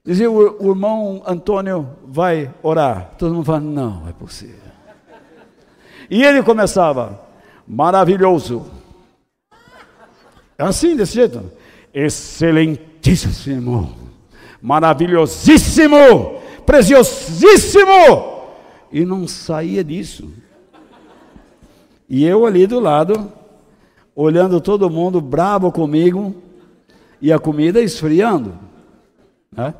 [0.04, 3.12] dizia: o, o irmão Antônio vai orar.
[3.18, 4.56] Todo mundo fala: não, é possível.
[6.10, 7.20] E ele começava:
[7.66, 8.66] maravilhoso.
[10.58, 11.50] É assim, desse jeito.
[11.94, 14.02] Excelentíssimo
[14.62, 18.44] maravilhosíssimo, preciosíssimo,
[18.92, 20.32] e não saía disso.
[22.08, 23.32] E eu ali do lado,
[24.14, 26.34] olhando todo mundo bravo comigo
[27.20, 28.54] e a comida esfriando.
[29.50, 29.74] Né?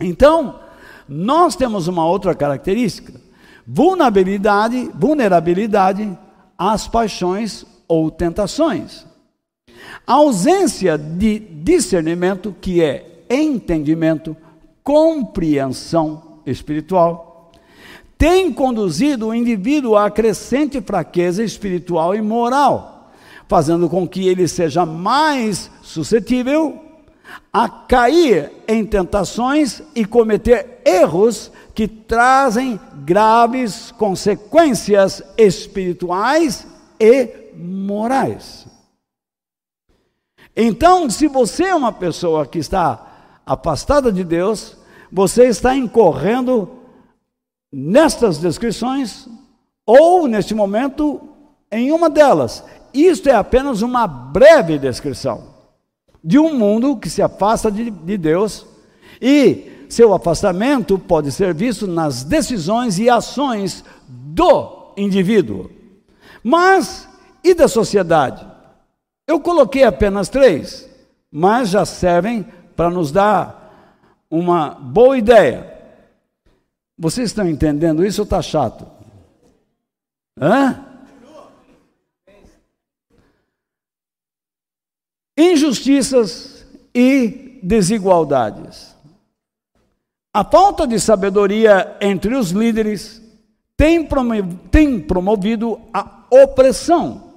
[0.00, 0.60] Então,
[1.08, 3.20] nós temos uma outra característica:
[3.66, 6.16] vulnerabilidade, vulnerabilidade
[6.56, 9.06] às paixões ou tentações.
[10.06, 14.36] A ausência de discernimento, que é entendimento,
[14.82, 17.52] compreensão espiritual,
[18.16, 23.10] tem conduzido o indivíduo a crescente fraqueza espiritual e moral,
[23.46, 26.87] fazendo com que ele seja mais suscetível
[27.52, 36.66] a cair em tentações e cometer erros que trazem graves consequências espirituais
[37.00, 38.66] e morais.
[40.56, 43.06] Então, se você é uma pessoa que está
[43.46, 44.76] afastada de Deus,
[45.10, 46.68] você está incorrendo
[47.72, 49.28] nestas descrições
[49.86, 51.20] ou neste momento
[51.70, 52.64] em uma delas.
[52.92, 55.57] Isto é apenas uma breve descrição
[56.22, 58.66] de um mundo que se afasta de, de Deus
[59.20, 65.70] e seu afastamento pode ser visto nas decisões e ações do indivíduo.
[66.42, 67.08] Mas
[67.42, 68.46] e da sociedade?
[69.26, 70.88] Eu coloquei apenas três,
[71.30, 72.46] mas já servem
[72.76, 73.58] para nos dar
[74.30, 75.74] uma boa ideia.
[76.98, 78.86] Vocês estão entendendo isso ou está chato?
[80.40, 80.84] Hã?
[85.40, 88.96] Injustiças e desigualdades.
[90.34, 93.22] A falta de sabedoria entre os líderes
[93.76, 94.04] tem
[95.06, 97.34] promovido a opressão,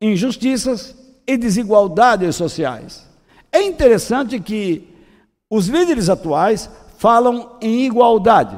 [0.00, 3.06] injustiças e desigualdades sociais.
[3.52, 4.88] É interessante que
[5.50, 8.56] os líderes atuais falam em igualdade,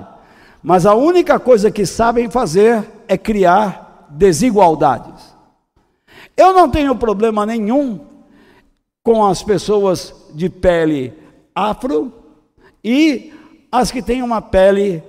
[0.63, 5.35] mas a única coisa que sabem fazer é criar desigualdades.
[6.37, 8.15] Eu não tenho problema nenhum
[9.07, 11.15] com as pessoas de pele
[11.55, 12.13] afro
[12.83, 13.33] e
[13.71, 15.01] as que têm uma pele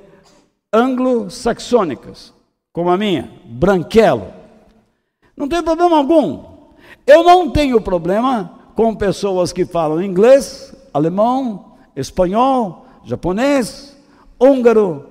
[0.71, 2.31] anglo-saxônicas,
[2.71, 4.27] como a minha, branquelo.
[5.35, 6.43] Não tem problema algum.
[7.07, 13.97] Eu não tenho problema com pessoas que falam inglês, alemão, espanhol, japonês,
[14.39, 15.07] húngaro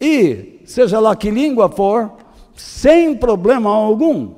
[0.00, 2.10] e seja lá que língua for,
[2.56, 4.30] sem problema algum.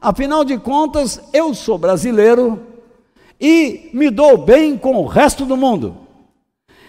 [0.00, 2.72] Afinal de contas, eu sou brasileiro
[3.46, 5.98] e me dou bem com o resto do mundo.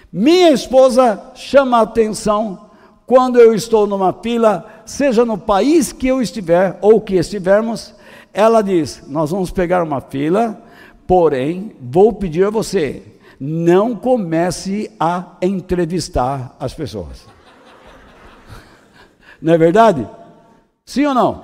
[0.10, 2.70] Minha esposa chama a atenção
[3.06, 7.94] quando eu estou numa fila, seja no país que eu estiver ou que estivermos,
[8.34, 10.58] ela diz: Nós vamos pegar uma fila,
[11.06, 13.04] porém, vou pedir a você,
[13.38, 17.28] não comece a entrevistar as pessoas.
[19.42, 20.08] Não é verdade?
[20.86, 21.44] Sim ou não?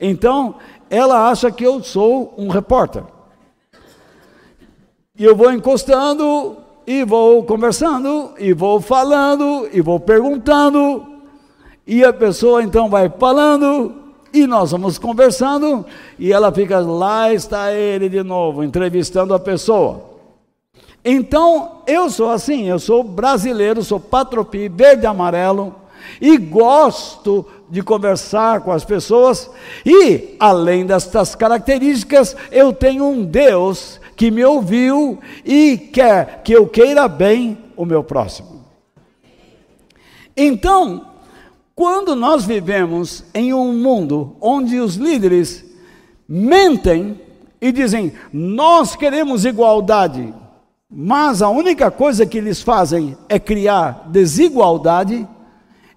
[0.00, 0.56] Então,
[0.90, 3.13] ela acha que eu sou um repórter.
[5.16, 11.06] E eu vou encostando e vou conversando, e vou falando, e vou perguntando,
[11.86, 13.94] e a pessoa então vai falando,
[14.32, 15.86] e nós vamos conversando,
[16.18, 20.02] e ela fica, lá está ele de novo, entrevistando a pessoa.
[21.04, 25.76] Então, eu sou assim, eu sou brasileiro, sou patropi, verde e amarelo,
[26.20, 29.48] e gosto de conversar com as pessoas,
[29.86, 36.66] e além destas características, eu tenho um Deus que me ouviu e quer que eu
[36.66, 38.64] queira bem o meu próximo.
[40.36, 41.08] Então,
[41.74, 45.64] quando nós vivemos em um mundo onde os líderes
[46.28, 47.20] mentem
[47.60, 50.32] e dizem, nós queremos igualdade,
[50.90, 55.26] mas a única coisa que eles fazem é criar desigualdade,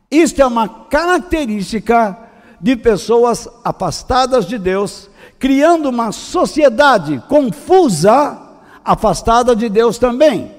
[0.09, 2.26] isto é uma característica
[2.59, 8.37] de pessoas afastadas de Deus criando uma sociedade confusa,
[8.83, 10.51] afastada de Deus também.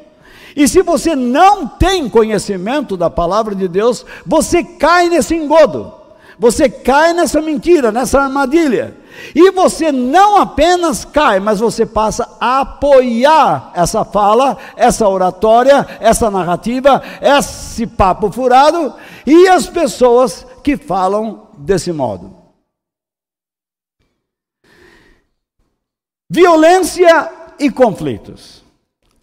[0.55, 5.93] E se você não tem conhecimento da palavra de Deus, você cai nesse engodo,
[6.39, 8.97] você cai nessa mentira, nessa armadilha.
[9.35, 16.31] E você não apenas cai, mas você passa a apoiar essa fala, essa oratória, essa
[16.31, 18.95] narrativa, esse papo furado
[19.27, 22.35] e as pessoas que falam desse modo.
[26.31, 28.63] Violência e conflitos.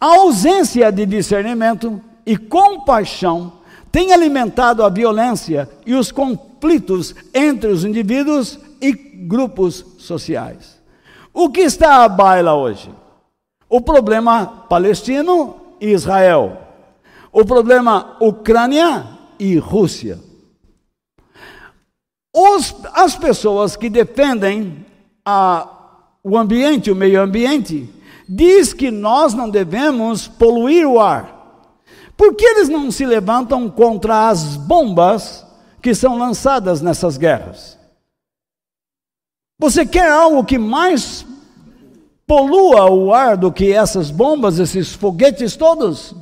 [0.00, 3.52] A ausência de discernimento e compaixão
[3.90, 10.76] tem alimentado a violência e os conflitos entre os indivíduos e grupos sociais.
[11.32, 12.90] O que está à baila hoje?
[13.68, 16.58] O problema palestino e Israel.
[17.32, 19.06] O problema Ucrânia
[19.38, 20.18] e Rússia.
[22.38, 24.84] Os, as pessoas que defendem
[25.24, 25.72] a
[26.22, 27.88] o ambiente, o meio ambiente,
[28.28, 31.72] diz que nós não devemos poluir o ar.
[32.14, 35.46] Por que eles não se levantam contra as bombas
[35.80, 37.78] que são lançadas nessas guerras?
[39.58, 41.24] Você quer algo que mais
[42.26, 46.14] polua o ar do que essas bombas, esses foguetes todos?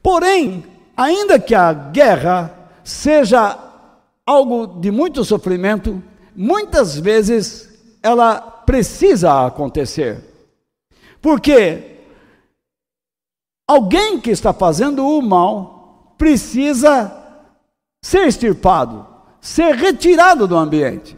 [0.00, 0.64] Porém,
[0.96, 3.58] ainda que a guerra seja
[4.26, 6.02] algo de muito sofrimento,
[6.36, 10.22] muitas vezes ela precisa acontecer.
[11.20, 12.00] Porque
[13.66, 17.24] alguém que está fazendo o mal precisa
[18.02, 19.06] ser extirpado,
[19.40, 21.16] ser retirado do ambiente.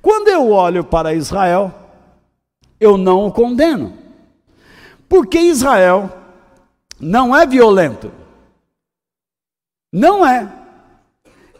[0.00, 1.74] Quando eu olho para Israel,
[2.80, 3.92] eu não o condeno,
[5.08, 6.10] porque Israel
[6.98, 8.10] não é violento.
[9.98, 10.48] Não é.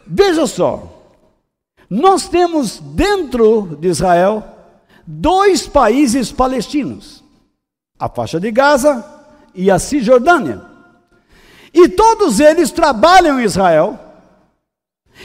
[0.07, 0.81] Veja só,
[1.89, 4.41] nós temos dentro de Israel
[5.05, 7.21] dois países palestinos,
[7.99, 9.05] a faixa de Gaza
[9.53, 10.65] e a Cisjordânia.
[11.73, 13.99] E todos eles trabalham em Israel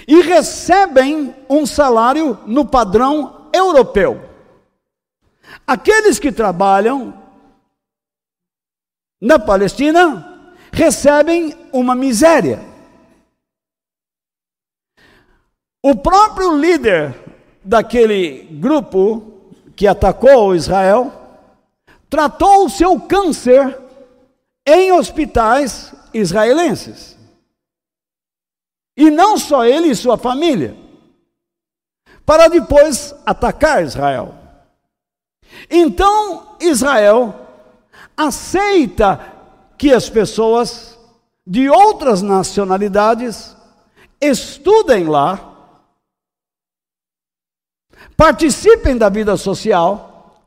[0.08, 4.28] e recebem um salário no padrão europeu.
[5.64, 7.14] Aqueles que trabalham
[9.20, 12.73] na Palestina recebem uma miséria.
[15.86, 17.14] O próprio líder
[17.62, 19.34] daquele grupo
[19.76, 21.12] que atacou Israel
[22.08, 23.78] tratou o seu câncer
[24.66, 27.18] em hospitais israelenses.
[28.96, 30.74] E não só ele e sua família,
[32.24, 34.34] para depois atacar Israel.
[35.68, 37.34] Então Israel
[38.16, 39.20] aceita
[39.76, 40.98] que as pessoas
[41.46, 43.54] de outras nacionalidades
[44.18, 45.50] estudem lá,
[48.16, 50.40] participem da vida social,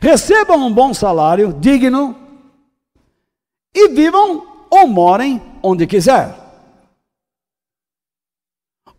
[0.00, 2.16] recebam um bom salário digno
[3.74, 6.34] e vivam ou morem onde quiser.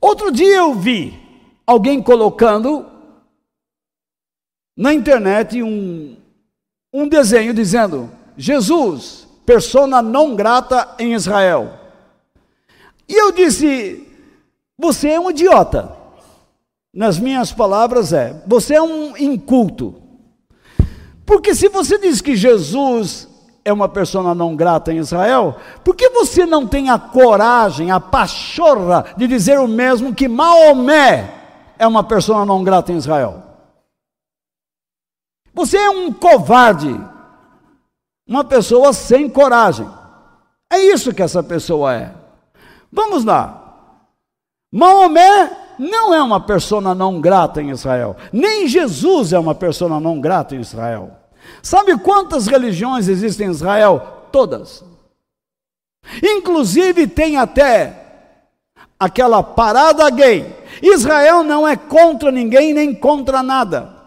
[0.02, 1.20] Outro dia eu vi
[1.66, 2.86] alguém colocando
[4.78, 6.16] na internet um,
[6.94, 11.78] um desenho dizendo: Jesus, persona não grata em Israel.
[13.08, 14.08] E eu disse:
[14.78, 15.99] Você é um idiota.
[16.94, 20.02] Nas minhas palavras, é: Você é um inculto.
[21.26, 23.28] Porque se você diz que Jesus
[23.64, 28.00] é uma pessoa não grata em Israel, por que você não tem a coragem, a
[28.00, 31.32] pachorra de dizer o mesmo que Maomé
[31.78, 33.44] é uma pessoa não grata em Israel?
[35.54, 37.00] Você é um covarde,
[38.28, 39.88] uma pessoa sem coragem.
[40.72, 42.14] É isso que essa pessoa é.
[42.92, 43.92] Vamos lá.
[44.72, 50.20] Maomé não é uma pessoa não grata em Israel, nem Jesus é uma pessoa não
[50.20, 51.12] grata em Israel.
[51.64, 54.28] Sabe quantas religiões existem em Israel?
[54.32, 54.84] Todas.
[56.22, 58.06] Inclusive tem até
[59.00, 60.54] aquela parada gay.
[60.82, 63.98] Israel não é contra ninguém nem contra nada.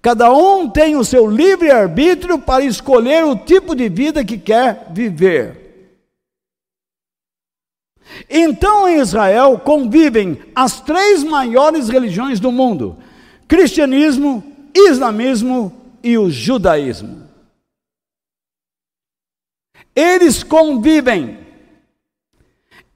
[0.00, 4.86] Cada um tem o seu livre arbítrio para escolher o tipo de vida que quer
[4.90, 5.67] viver.
[8.28, 12.96] Então em Israel convivem as três maiores religiões do mundo:
[13.46, 14.42] cristianismo,
[14.74, 17.28] islamismo e o judaísmo.
[19.94, 21.38] Eles convivem,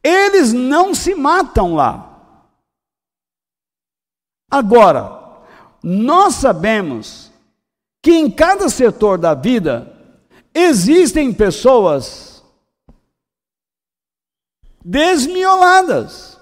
[0.02, 2.08] eles não se matam lá.
[4.50, 5.20] Agora,
[5.82, 7.32] nós sabemos
[8.02, 9.92] que em cada setor da vida
[10.54, 12.32] existem pessoas
[14.85, 16.39] desmioladas,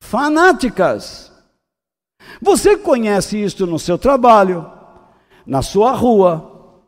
[0.00, 1.32] fanáticas.
[2.40, 4.70] Você conhece isso no seu trabalho,
[5.46, 6.82] na sua rua.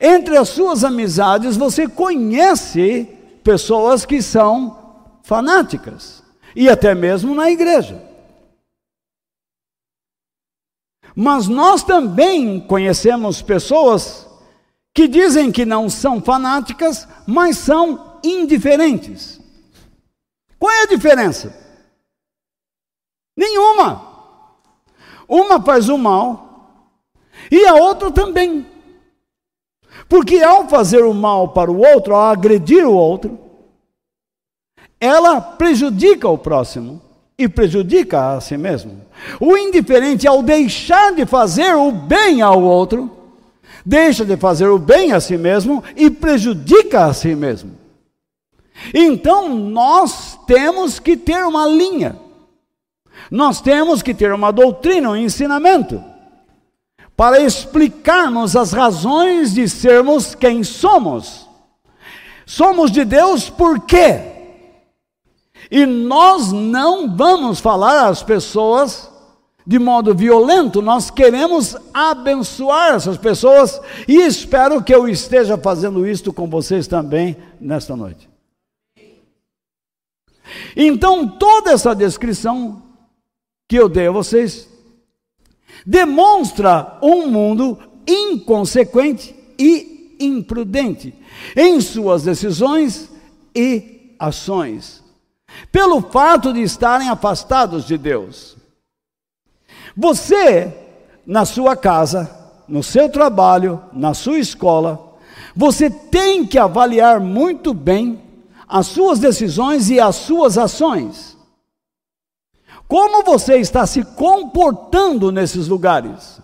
[0.00, 3.04] Entre as suas amizades, você conhece
[3.42, 6.22] pessoas que são fanáticas,
[6.54, 8.02] e até mesmo na igreja.
[11.14, 14.26] Mas nós também conhecemos pessoas
[14.92, 19.40] que dizem que não são fanáticas, mas são indiferentes.
[20.58, 21.54] Qual é a diferença?
[23.36, 24.12] Nenhuma.
[25.28, 26.44] Uma faz o mal
[27.50, 28.66] e a outra também.
[30.08, 33.38] Porque ao fazer o mal para o outro, ao agredir o outro,
[35.00, 37.00] ela prejudica o próximo
[37.38, 39.02] e prejudica a si mesmo.
[39.40, 43.10] O indiferente, ao deixar de fazer o bem ao outro,
[43.84, 47.83] deixa de fazer o bem a si mesmo e prejudica a si mesmo.
[48.92, 52.18] Então nós temos que ter uma linha,
[53.30, 56.02] nós temos que ter uma doutrina, um ensinamento,
[57.16, 61.48] para explicarmos as razões de sermos quem somos.
[62.44, 64.20] Somos de Deus por quê?
[65.70, 69.10] E nós não vamos falar às pessoas
[69.66, 76.32] de modo violento, nós queremos abençoar essas pessoas e espero que eu esteja fazendo isto
[76.34, 78.33] com vocês também nesta noite.
[80.76, 82.82] Então, toda essa descrição
[83.68, 84.68] que eu dei a vocês
[85.86, 91.14] demonstra um mundo inconsequente e imprudente
[91.56, 93.10] em suas decisões
[93.54, 95.02] e ações,
[95.70, 98.56] pelo fato de estarem afastados de Deus.
[99.96, 100.72] Você,
[101.26, 102.30] na sua casa,
[102.66, 105.14] no seu trabalho, na sua escola,
[105.54, 108.20] você tem que avaliar muito bem
[108.74, 111.38] as suas decisões e as suas ações.
[112.88, 116.40] Como você está se comportando nesses lugares?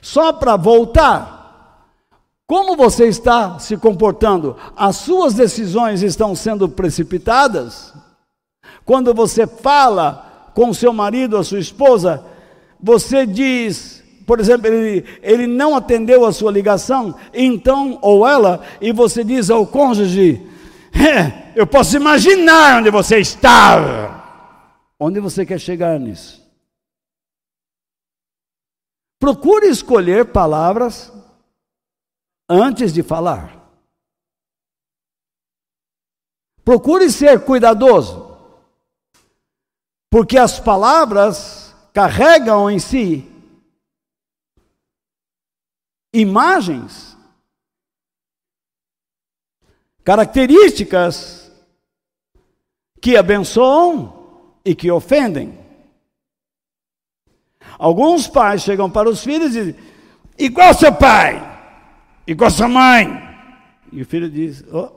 [0.00, 1.90] Só para voltar,
[2.46, 4.56] como você está se comportando?
[4.74, 7.92] As suas decisões estão sendo precipitadas?
[8.82, 12.24] Quando você fala com seu marido, a sua esposa,
[12.80, 18.90] você diz, por exemplo, ele, ele não atendeu a sua ligação, então, ou ela, e
[18.90, 20.55] você diz ao cônjuge:
[21.54, 24.24] Eu posso imaginar onde você estava.
[24.98, 26.44] Onde você quer chegar nisso?
[29.18, 31.12] Procure escolher palavras
[32.48, 33.56] antes de falar.
[36.64, 38.36] Procure ser cuidadoso,
[40.10, 43.32] porque as palavras carregam em si
[46.12, 47.15] imagens,
[50.06, 51.50] características
[53.02, 55.58] que abençoam e que ofendem.
[57.76, 59.84] Alguns pais chegam para os filhos e dizem,
[60.38, 61.34] igual seu pai,
[62.24, 63.08] igual sua mãe.
[63.90, 64.92] E o filho diz, oh,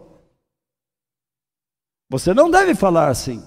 [2.08, 3.44] você não deve falar assim.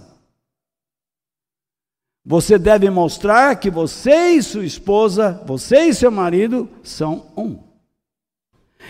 [2.25, 7.72] Você deve mostrar que você e sua esposa, você e seu marido são um.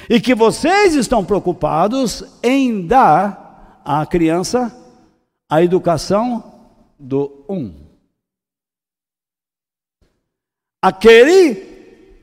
[0.08, 4.76] E que vocês estão preocupados em dar à criança
[5.48, 6.52] a educação
[6.98, 7.74] do um.
[10.80, 11.54] Aquele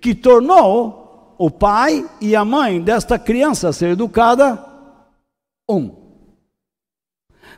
[0.01, 4.65] que tornou o pai e a mãe desta criança ser educada
[5.70, 5.95] um.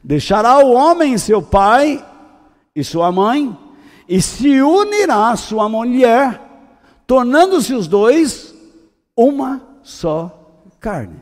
[0.04, 2.06] Deixará o homem seu pai
[2.76, 3.58] e sua mãe,
[4.08, 6.42] e se unirá a sua mulher,
[7.06, 8.54] tornando-se os dois
[9.16, 11.20] uma só carne.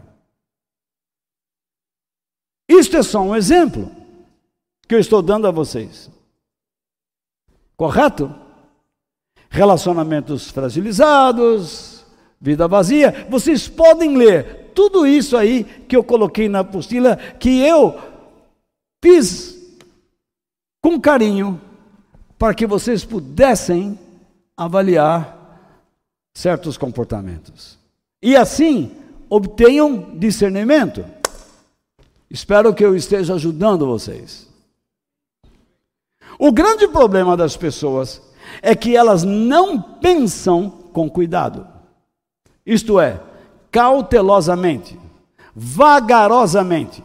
[2.68, 3.92] Isto é só um exemplo
[4.88, 6.10] que eu estou dando a vocês.
[7.76, 8.34] Correto?
[9.50, 12.06] Relacionamentos fragilizados,
[12.40, 13.26] vida vazia.
[13.30, 18.00] Vocês podem ler tudo isso aí que eu coloquei na apostila, que eu
[19.04, 19.58] fiz
[20.82, 21.60] com carinho
[22.38, 23.98] para que vocês pudessem
[24.56, 25.38] avaliar
[26.34, 27.79] certos comportamentos.
[28.22, 28.96] E assim
[29.30, 31.06] obtenham discernimento.
[32.30, 34.48] Espero que eu esteja ajudando vocês.
[36.38, 38.22] O grande problema das pessoas
[38.62, 41.68] é que elas não pensam com cuidado.
[42.66, 43.22] Isto é,
[43.72, 45.00] cautelosamente,
[45.56, 47.04] vagarosamente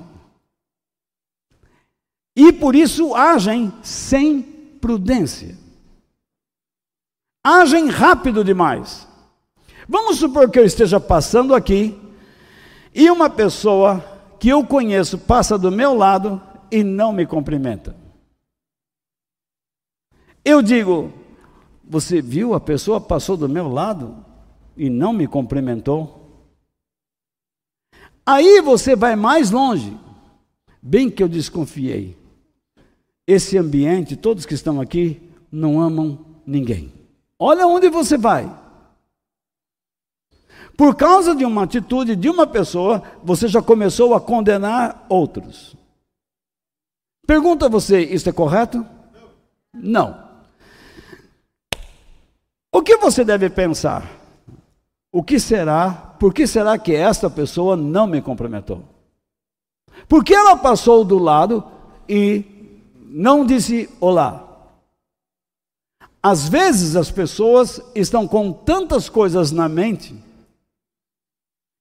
[2.37, 4.43] e por isso agem sem
[4.81, 5.57] prudência.
[7.43, 9.07] Agem rápido demais.
[9.89, 11.99] Vamos supor que eu esteja passando aqui
[12.95, 14.03] e uma pessoa
[14.39, 17.95] que eu conheço passa do meu lado e não me cumprimenta.
[20.45, 21.12] Eu digo,
[21.82, 24.24] você viu a pessoa passou do meu lado
[24.76, 26.49] e não me cumprimentou?
[28.26, 29.97] Aí você vai mais longe.
[30.82, 32.16] Bem que eu desconfiei
[33.26, 36.93] esse ambiente, todos que estão aqui, não amam ninguém.
[37.39, 38.64] Olha onde você vai.
[40.77, 45.77] Por causa de uma atitude de uma pessoa, você já começou a condenar outros.
[47.27, 48.85] Pergunta você, isso é correto?
[49.72, 50.25] Não.
[52.72, 54.11] O que você deve pensar?
[55.12, 55.91] O que será?
[56.18, 58.83] Por que será que esta pessoa não me cumprimentou?
[60.09, 61.64] Porque ela passou do lado
[62.09, 62.45] e
[63.07, 64.43] não disse olá.
[66.20, 70.14] Às vezes as pessoas estão com tantas coisas na mente,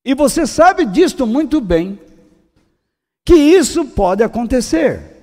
[0.06, 1.99] e você sabe disto muito bem,
[3.26, 5.14] que isso pode acontecer.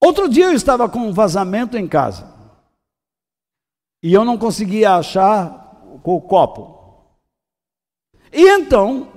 [0.00, 2.32] Outro dia eu estava com um vazamento em casa.
[4.02, 6.80] E eu não conseguia achar o copo.
[8.32, 9.08] E então,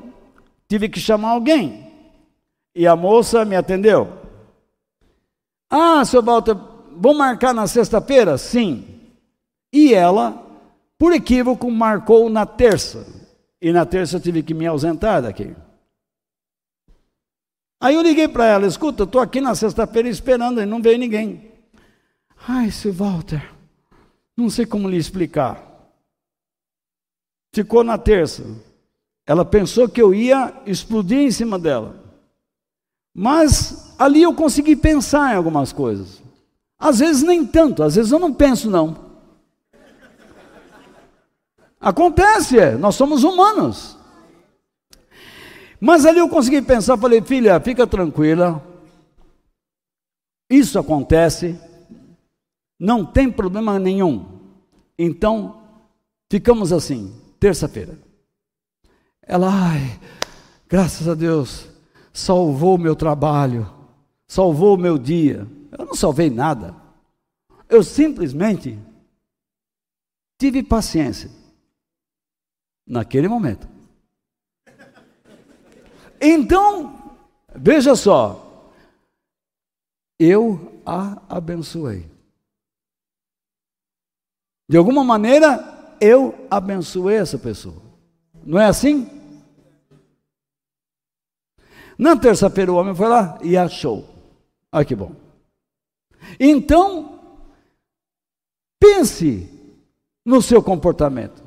[0.68, 1.90] tive que chamar alguém.
[2.76, 4.12] E a moça me atendeu.
[5.70, 6.56] Ah, seu Walter,
[6.92, 8.38] vou marcar na sexta-feira?
[8.38, 9.00] Sim.
[9.72, 10.43] E ela,
[11.04, 13.06] por equívoco, marcou na terça.
[13.62, 15.54] E na terça eu tive que me ausentar daqui.
[17.82, 21.52] Aí eu liguei para ela, escuta, estou aqui na sexta-feira esperando e não veio ninguém.
[22.48, 23.54] Ai, seu Walter,
[24.38, 25.62] não sei como lhe explicar.
[27.54, 28.46] Ficou na terça.
[29.28, 32.02] Ela pensou que eu ia explodir em cima dela.
[33.14, 36.24] Mas ali eu consegui pensar em algumas coisas.
[36.80, 39.13] Às vezes nem tanto, às vezes eu não penso não.
[41.84, 43.98] Acontece, é, nós somos humanos.
[45.82, 48.66] Mas ali eu consegui pensar, falei, filha, fica tranquila.
[50.50, 51.60] Isso acontece,
[52.80, 54.40] não tem problema nenhum.
[54.98, 55.62] Então,
[56.32, 58.00] ficamos assim, terça-feira.
[59.22, 60.00] Ela, ai,
[60.70, 61.68] graças a Deus,
[62.14, 63.70] salvou o meu trabalho,
[64.26, 65.46] salvou o meu dia.
[65.78, 66.74] Eu não salvei nada.
[67.68, 68.80] Eu simplesmente
[70.40, 71.43] tive paciência
[72.86, 73.68] naquele momento.
[76.20, 77.18] Então,
[77.56, 78.72] veja só,
[80.20, 82.10] eu a abençoei.
[84.70, 87.82] De alguma maneira, eu abençoei essa pessoa.
[88.46, 89.10] Não é assim?
[91.98, 94.10] Na terça-feira o homem foi lá e achou.
[94.72, 95.14] Olha que bom.
[96.40, 97.20] Então,
[98.80, 99.50] pense
[100.26, 101.43] no seu comportamento.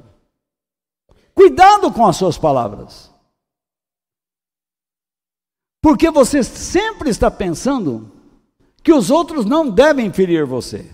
[1.37, 3.11] Cuidado com as suas palavras.
[5.83, 8.11] Porque você sempre está pensando
[8.83, 10.91] que os outros não devem ferir você.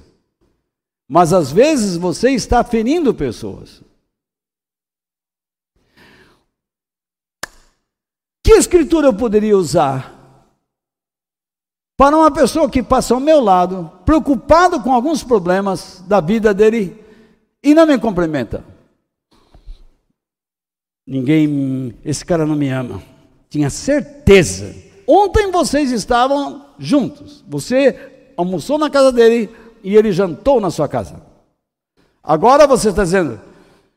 [1.08, 3.82] Mas às vezes você está ferindo pessoas.
[8.42, 10.12] Que escritura eu poderia usar
[11.96, 17.00] para uma pessoa que passa ao meu lado, preocupado com alguns problemas da vida dele
[17.62, 18.71] e não me cumprimenta?
[21.06, 23.02] Ninguém, esse cara não me ama.
[23.48, 24.74] Tinha certeza.
[25.06, 27.44] Ontem vocês estavam juntos.
[27.48, 29.50] Você almoçou na casa dele
[29.82, 31.20] e ele jantou na sua casa.
[32.22, 33.40] Agora você está dizendo,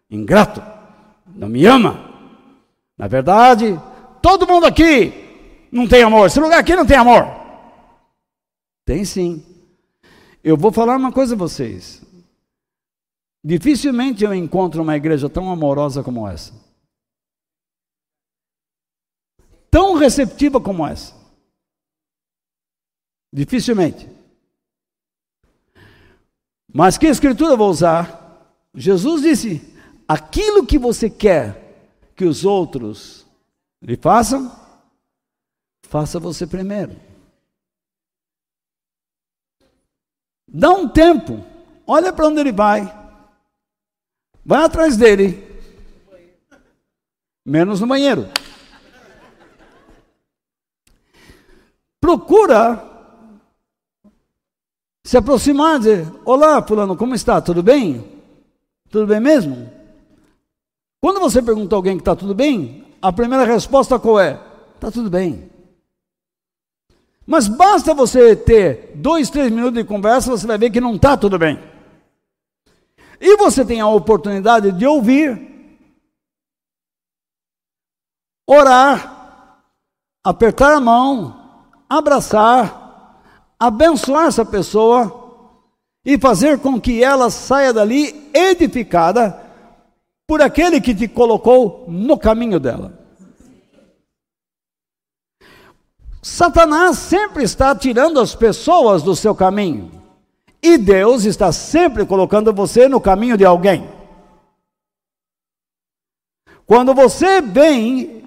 [0.10, 0.62] ingrato,
[1.36, 2.12] não me ama.
[2.98, 3.80] Na verdade,
[4.22, 5.14] todo mundo aqui
[5.72, 6.26] não tem amor.
[6.26, 7.28] Esse lugar aqui não tem amor.
[8.84, 9.46] Tem sim.
[10.44, 12.02] Eu vou falar uma coisa a vocês.
[13.44, 16.65] Dificilmente eu encontro uma igreja tão amorosa como essa
[19.76, 21.14] tão receptiva como essa.
[23.34, 24.10] Dificilmente.
[26.74, 28.48] Mas que escritura vou usar?
[28.74, 29.76] Jesus disse:
[30.08, 33.28] aquilo que você quer que os outros
[33.82, 34.50] lhe façam,
[35.84, 36.96] faça você primeiro.
[40.48, 41.46] Dá um tempo,
[41.86, 42.82] olha para onde ele vai,
[44.46, 45.46] vai atrás dele,
[47.46, 48.32] menos no banheiro.
[52.06, 52.84] Procura
[55.04, 57.42] se aproximar e dizer: Olá, Fulano, como está?
[57.42, 58.06] Tudo bem?
[58.92, 59.72] Tudo bem mesmo?
[61.02, 64.40] Quando você pergunta a alguém que está tudo bem, a primeira resposta qual é?
[64.76, 65.50] Está tudo bem.
[67.26, 71.18] Mas basta você ter dois, três minutos de conversa, você vai ver que não está
[71.18, 71.60] tudo bem.
[73.20, 75.80] E você tem a oportunidade de ouvir,
[78.48, 79.60] orar,
[80.24, 81.45] apertar a mão,
[81.90, 83.22] abraçar,
[83.60, 85.24] abençoar essa pessoa
[86.06, 89.42] e fazer com que ela saia dali edificada
[90.28, 93.06] por aquele que te colocou no caminho dela.
[96.22, 99.92] Satanás sempre está tirando as pessoas do seu caminho.
[100.62, 103.88] E Deus está sempre colocando você no caminho de alguém.
[106.66, 108.25] Quando você vem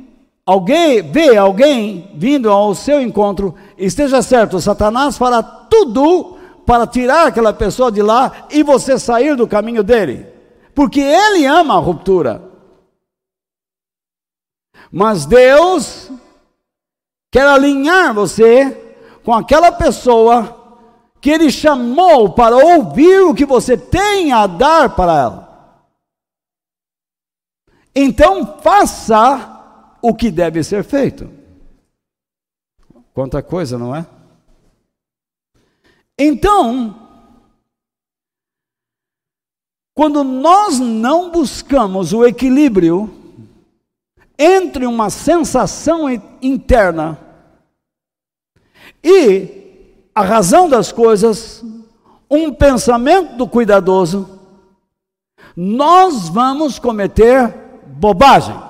[0.48, 7.52] alguém vê alguém vindo ao seu encontro, esteja certo, Satanás fará tudo para tirar aquela
[7.52, 10.26] pessoa de lá e você sair do caminho dele,
[10.74, 12.42] porque ele ama a ruptura.
[14.90, 16.10] Mas Deus
[17.30, 20.80] quer alinhar você com aquela pessoa
[21.20, 25.48] que ele chamou para ouvir o que você tem a dar para ela.
[27.94, 29.57] Então faça
[30.00, 31.30] o que deve ser feito.
[33.12, 34.06] Quanta coisa, não é?
[36.18, 37.08] Então,
[39.94, 43.12] quando nós não buscamos o equilíbrio
[44.38, 46.08] entre uma sensação
[46.40, 47.18] interna
[49.02, 49.58] e
[50.14, 51.64] a razão das coisas,
[52.30, 54.38] um pensamento do cuidadoso,
[55.56, 57.52] nós vamos cometer
[57.86, 58.67] bobagem.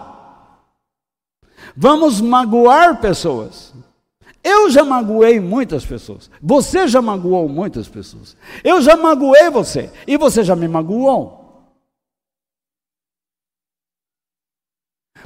[1.81, 3.73] Vamos magoar pessoas.
[4.43, 6.29] Eu já magoei muitas pessoas.
[6.43, 8.37] Você já magoou muitas pessoas.
[8.65, 9.89] Eu já magoei você.
[10.05, 11.71] E você já me magoou.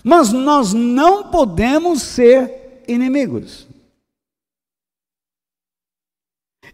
[0.05, 3.67] Mas nós não podemos ser inimigos.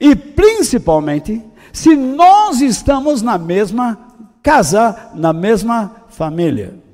[0.01, 1.41] E principalmente
[1.72, 4.12] se nós estamos na mesma
[4.43, 6.88] casa, na mesma família.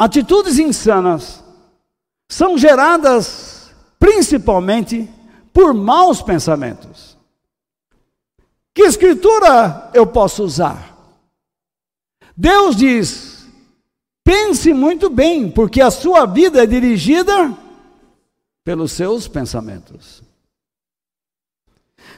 [0.00, 1.44] Atitudes insanas
[2.26, 5.06] são geradas principalmente
[5.52, 7.18] por maus pensamentos.
[8.72, 10.96] Que escritura eu posso usar?
[12.34, 13.46] Deus diz:
[14.24, 17.54] pense muito bem, porque a sua vida é dirigida
[18.64, 20.22] pelos seus pensamentos.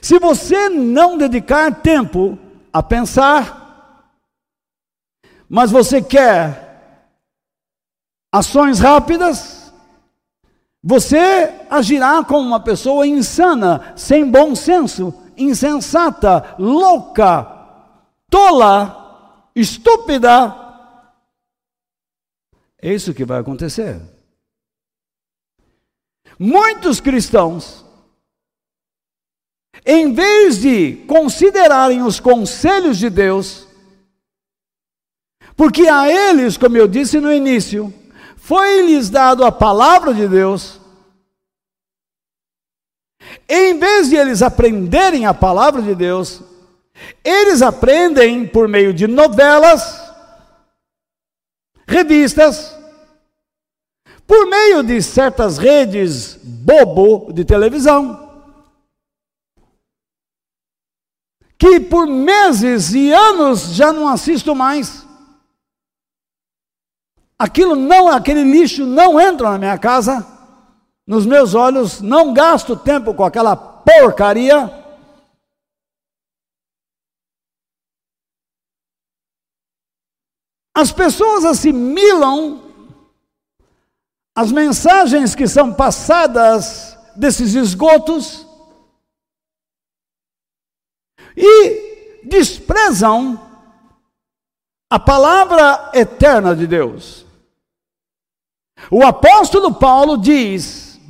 [0.00, 2.38] Se você não dedicar tempo
[2.72, 4.06] a pensar,
[5.48, 6.61] mas você quer
[8.32, 9.72] ações rápidas,
[10.82, 17.44] você agirá como uma pessoa insana, sem bom senso, insensata, louca,
[18.28, 20.56] tola, estúpida.
[22.80, 24.00] É isso que vai acontecer.
[26.36, 27.84] Muitos cristãos,
[29.86, 33.68] em vez de considerarem os conselhos de Deus,
[35.54, 37.94] porque a eles, como eu disse no início,
[38.42, 40.80] foi-lhes dado a palavra de Deus,
[43.48, 46.42] em vez de eles aprenderem a palavra de Deus,
[47.22, 50.02] eles aprendem por meio de novelas,
[51.86, 52.76] revistas,
[54.26, 58.44] por meio de certas redes bobo de televisão,
[61.56, 65.01] que por meses e anos já não assisto mais.
[67.42, 70.24] Aquilo não, aquele lixo não entra na minha casa,
[71.04, 74.70] nos meus olhos, não gasto tempo com aquela porcaria.
[80.72, 82.62] As pessoas assimilam
[84.36, 88.46] as mensagens que são passadas desses esgotos
[91.36, 93.36] e desprezam
[94.88, 97.31] a palavra eterna de Deus.
[98.90, 101.00] O apóstolo Paulo diz: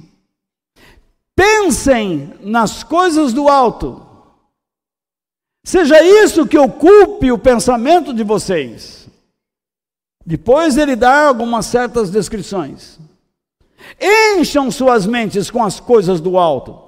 [1.34, 4.02] pensem nas coisas do alto,
[5.64, 9.08] seja isso que ocupe o pensamento de vocês.
[10.24, 12.98] Depois ele dá algumas certas descrições.
[14.00, 16.78] Encham suas mentes com as coisas do alto.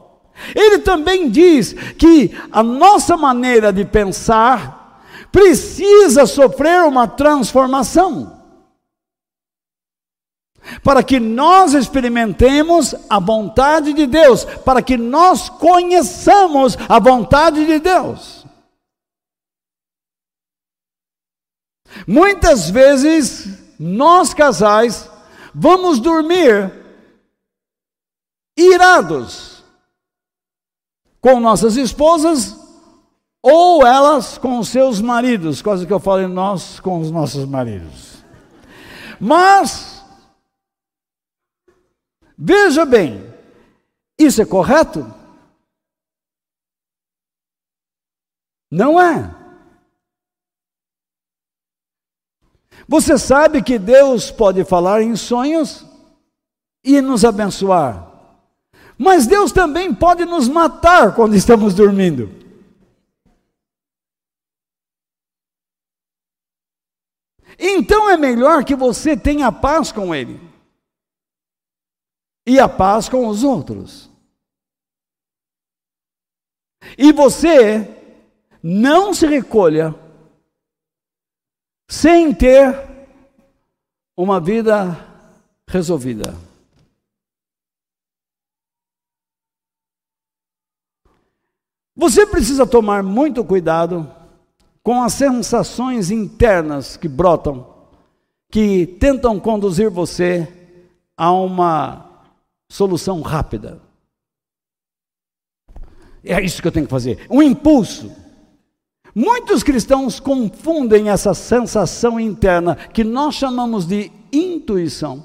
[0.54, 8.33] Ele também diz que a nossa maneira de pensar precisa sofrer uma transformação
[10.82, 17.78] para que nós experimentemos a vontade de Deus, para que nós conheçamos a vontade de
[17.78, 18.44] Deus.
[22.06, 23.48] Muitas vezes,
[23.78, 25.08] nós casais
[25.54, 26.72] vamos dormir
[28.56, 29.62] irados
[31.20, 32.58] com nossas esposas
[33.42, 38.24] ou elas com seus maridos, coisa que eu falo em nós com os nossos maridos.
[39.20, 39.93] Mas
[42.36, 43.32] Veja bem,
[44.18, 45.06] isso é correto?
[48.70, 49.32] Não é.
[52.88, 55.86] Você sabe que Deus pode falar em sonhos
[56.82, 58.10] e nos abençoar.
[58.98, 62.30] Mas Deus também pode nos matar quando estamos dormindo.
[67.58, 70.53] Então é melhor que você tenha paz com Ele
[72.46, 74.10] e a paz com os outros.
[76.98, 77.88] E você
[78.62, 79.94] não se recolha
[81.88, 82.74] sem ter
[84.16, 84.96] uma vida
[85.66, 86.34] resolvida.
[91.96, 94.10] Você precisa tomar muito cuidado
[94.82, 97.72] com as sensações internas que brotam,
[98.50, 100.48] que tentam conduzir você
[101.16, 102.13] a uma
[102.74, 103.80] solução rápida.
[106.24, 107.24] É isso que eu tenho que fazer.
[107.30, 108.10] Um impulso.
[109.14, 115.24] Muitos cristãos confundem essa sensação interna, que nós chamamos de intuição,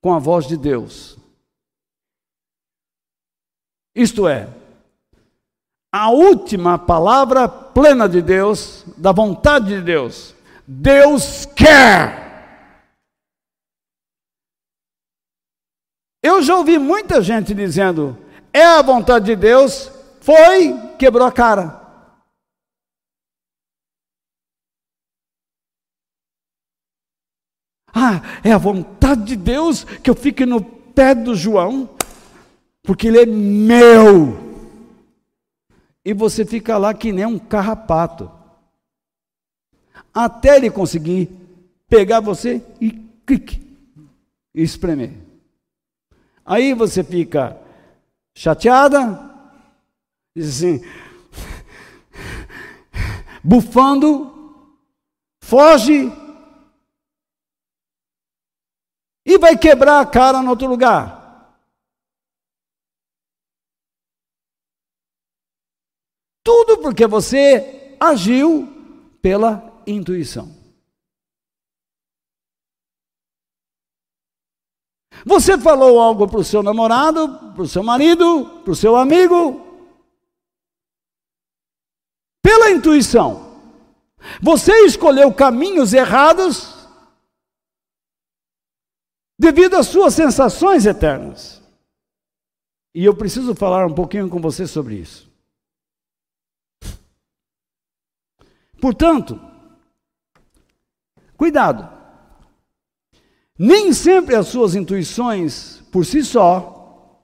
[0.00, 1.18] com a voz de Deus.
[3.92, 4.48] Isto é,
[5.90, 10.32] a última palavra plena de Deus, da vontade de Deus.
[10.64, 12.21] Deus quer.
[16.22, 18.16] Eu já ouvi muita gente dizendo:
[18.52, 21.80] é a vontade de Deus, foi, quebrou a cara.
[27.94, 31.90] Ah, é a vontade de Deus que eu fique no pé do João,
[32.82, 34.52] porque ele é meu
[36.04, 38.30] e você fica lá que nem um carrapato.
[40.12, 41.30] Até ele conseguir
[41.88, 42.90] pegar você e
[43.24, 43.62] clique,
[44.54, 45.31] e espremer.
[46.44, 47.60] Aí você fica
[48.34, 48.98] chateada,
[50.36, 50.80] assim,
[53.42, 54.32] bufando,
[55.42, 56.10] foge
[59.24, 61.22] e vai quebrar a cara no outro lugar.
[66.44, 68.66] Tudo porque você agiu
[69.22, 70.61] pela intuição.
[75.24, 79.60] Você falou algo para o seu namorado, para o seu marido, para o seu amigo,
[82.42, 83.52] pela intuição.
[84.40, 86.72] Você escolheu caminhos errados
[89.38, 91.62] devido às suas sensações eternas.
[92.94, 95.30] E eu preciso falar um pouquinho com você sobre isso.
[98.80, 99.40] Portanto,
[101.36, 102.01] cuidado.
[103.64, 107.16] Nem sempre as suas intuições por si só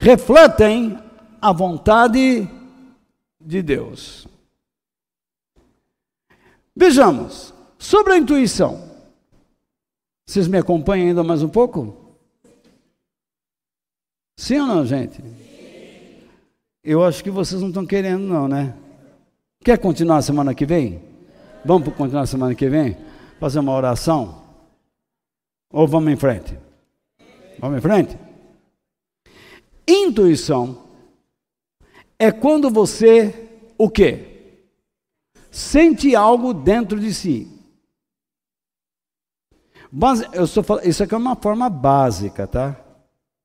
[0.00, 0.98] refletem
[1.42, 2.48] a vontade
[3.38, 4.26] de Deus.
[6.74, 8.82] Vejamos, sobre a intuição.
[10.26, 12.16] Vocês me acompanham ainda mais um pouco?
[14.38, 15.22] Sim ou não, gente?
[16.82, 18.74] Eu acho que vocês não estão querendo, não, né?
[19.62, 21.02] Quer continuar semana que vem?
[21.62, 22.96] Vamos continuar semana que vem?
[23.38, 24.39] Fazer uma oração?
[25.72, 26.58] Ou vamos em frente?
[27.58, 28.18] Vamos em frente?
[29.86, 30.82] Intuição
[32.18, 33.48] é quando você
[33.78, 34.26] o quê?
[35.50, 37.48] Sente algo dentro de si.
[39.90, 42.76] Base, eu estou falando, isso aqui é uma forma básica, tá?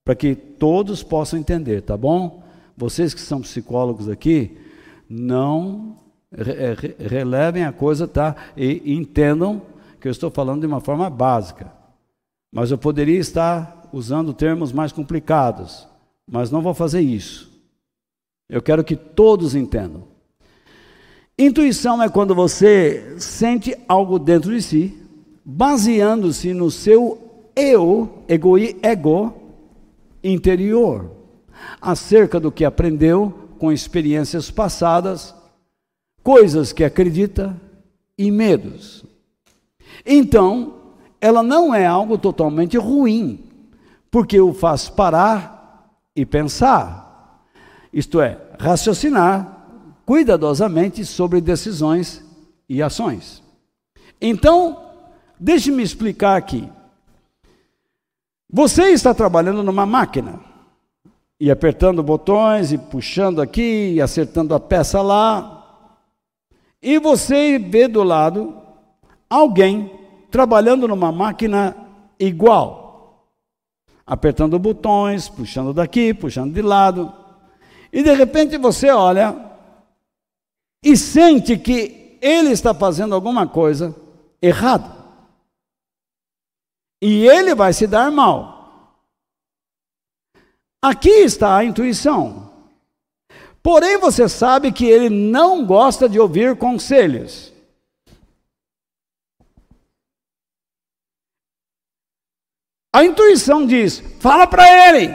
[0.03, 2.43] Para que todos possam entender, tá bom?
[2.77, 4.55] Vocês que são psicólogos aqui,
[5.09, 5.97] não
[6.31, 6.75] é,
[7.07, 8.35] relevem a coisa, tá?
[8.55, 9.61] E entendam
[9.99, 11.71] que eu estou falando de uma forma básica.
[12.55, 15.85] Mas eu poderia estar usando termos mais complicados,
[16.25, 17.51] mas não vou fazer isso.
[18.49, 20.05] Eu quero que todos entendam.
[21.37, 24.97] Intuição é quando você sente algo dentro de si,
[25.43, 29.33] baseando-se no seu eu, ego, ego
[30.23, 31.11] interior,
[31.81, 35.35] acerca do que aprendeu com experiências passadas
[36.23, 37.53] coisas que acredita
[38.17, 39.03] e medos.
[40.05, 40.74] Então,
[41.25, 43.49] ela não é algo totalmente ruim,
[44.11, 47.41] porque o faz parar e pensar,
[47.91, 49.65] isto é, raciocinar
[50.05, 52.23] cuidadosamente sobre decisões
[52.69, 53.41] e ações.
[54.21, 54.91] Então,
[55.39, 56.69] deixe-me explicar aqui.
[58.47, 60.39] Você está trabalhando numa máquina
[61.39, 65.89] e apertando botões e puxando aqui e acertando a peça lá,
[66.79, 68.55] e você vê do lado
[69.27, 70.04] alguém
[70.35, 71.73] trabalhando numa máquina
[72.19, 73.31] igual,
[74.05, 77.13] apertando botões, puxando daqui, puxando de lado.
[77.89, 79.33] E de repente você olha
[80.83, 83.95] e sente que ele está fazendo alguma coisa
[84.41, 84.93] errada.
[87.01, 88.99] E ele vai se dar mal.
[90.81, 92.51] Aqui está a intuição.
[93.63, 97.54] Porém, você sabe que ele não gosta de ouvir conselhos.
[102.95, 105.13] A intuição diz: fala para ele.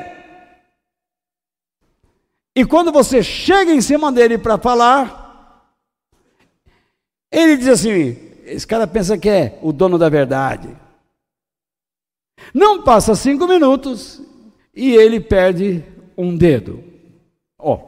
[2.54, 5.74] E quando você chega em cima dele para falar,
[7.32, 10.76] ele diz assim: esse cara pensa que é o dono da verdade.
[12.52, 14.20] Não passa cinco minutos
[14.74, 15.82] e ele perde
[16.18, 16.84] um dedo.
[17.58, 17.80] Ó,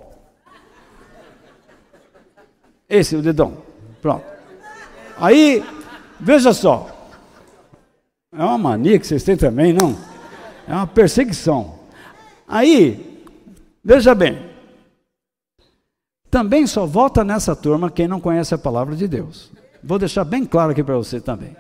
[2.89, 3.63] Esse, o dedão.
[4.01, 4.25] Pronto.
[5.19, 5.63] Aí,
[6.19, 6.92] veja só.
[8.35, 9.95] É uma mania que vocês têm também, não?
[10.67, 11.75] É uma perseguição.
[12.49, 13.23] Aí,
[13.85, 14.51] veja bem.
[16.31, 19.53] Também só vota nessa turma quem não conhece a palavra de Deus.
[19.85, 21.55] Vou deixar bem claro aqui para você também.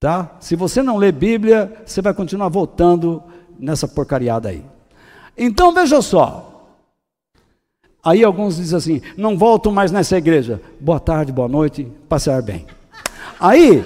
[0.00, 0.34] Tá?
[0.40, 3.22] Se você não lê Bíblia, você vai continuar votando
[3.58, 4.64] nessa porcariada aí.
[5.36, 6.48] Então veja só.
[8.02, 10.60] Aí alguns dizem assim: não volto mais nessa igreja.
[10.80, 12.66] Boa tarde, boa noite, passear bem.
[13.38, 13.84] Aí,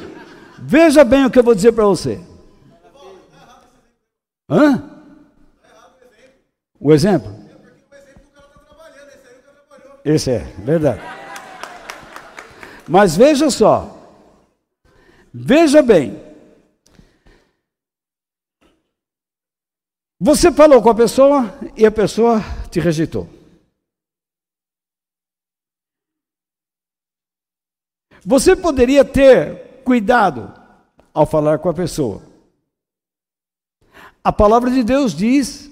[0.59, 2.21] veja bem o que eu vou dizer para você.
[4.49, 4.97] Hã?
[6.79, 7.35] O exemplo?
[10.05, 11.01] Esse é, verdade.
[12.89, 13.93] Mas veja só.
[15.35, 16.25] Veja bem.
[20.21, 22.41] Você falou com a pessoa e a pessoa
[22.71, 23.29] te rejeitou.
[28.25, 30.53] Você poderia ter cuidado
[31.15, 32.21] ao falar com a pessoa.
[34.23, 35.71] A palavra de Deus diz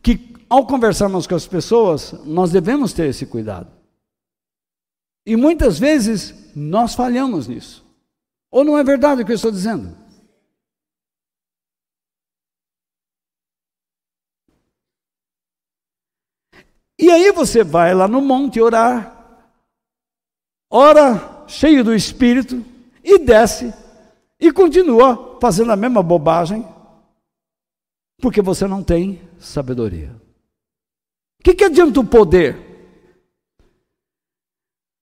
[0.00, 3.68] que ao conversarmos com as pessoas, nós devemos ter esse cuidado.
[5.26, 7.84] E muitas vezes nós falhamos nisso.
[8.52, 9.98] Ou não é verdade o que eu estou dizendo?
[16.98, 19.48] E aí você vai lá no monte orar,
[20.70, 22.64] ora cheio do Espírito,
[23.02, 23.72] e desce,
[24.38, 26.66] e continua fazendo a mesma bobagem,
[28.20, 30.14] porque você não tem sabedoria.
[31.40, 32.70] O que, que adianta o poder?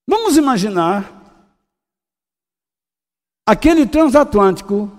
[0.08, 1.18] Vamos imaginar
[3.44, 4.90] aquele transatlântico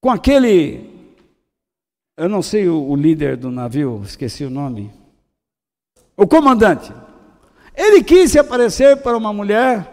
[0.00, 1.10] com aquele,
[2.16, 4.92] eu não sei o, o líder do navio, esqueci o nome,
[6.16, 6.92] o comandante.
[7.74, 9.90] Ele quis se aparecer para uma mulher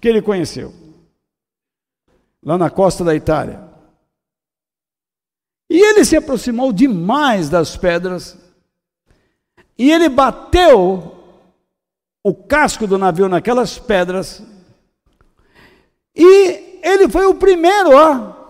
[0.00, 0.72] que ele conheceu,
[2.44, 3.62] lá na costa da Itália.
[5.70, 8.36] E ele se aproximou demais das pedras,
[9.78, 11.12] e ele bateu
[12.22, 14.42] o casco do navio naquelas pedras,
[16.14, 18.48] e ele foi o primeiro a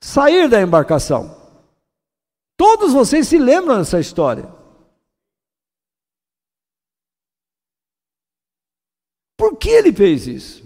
[0.00, 1.34] sair da embarcação.
[2.56, 4.48] Todos vocês se lembram dessa história.
[9.36, 10.65] Por que ele fez isso?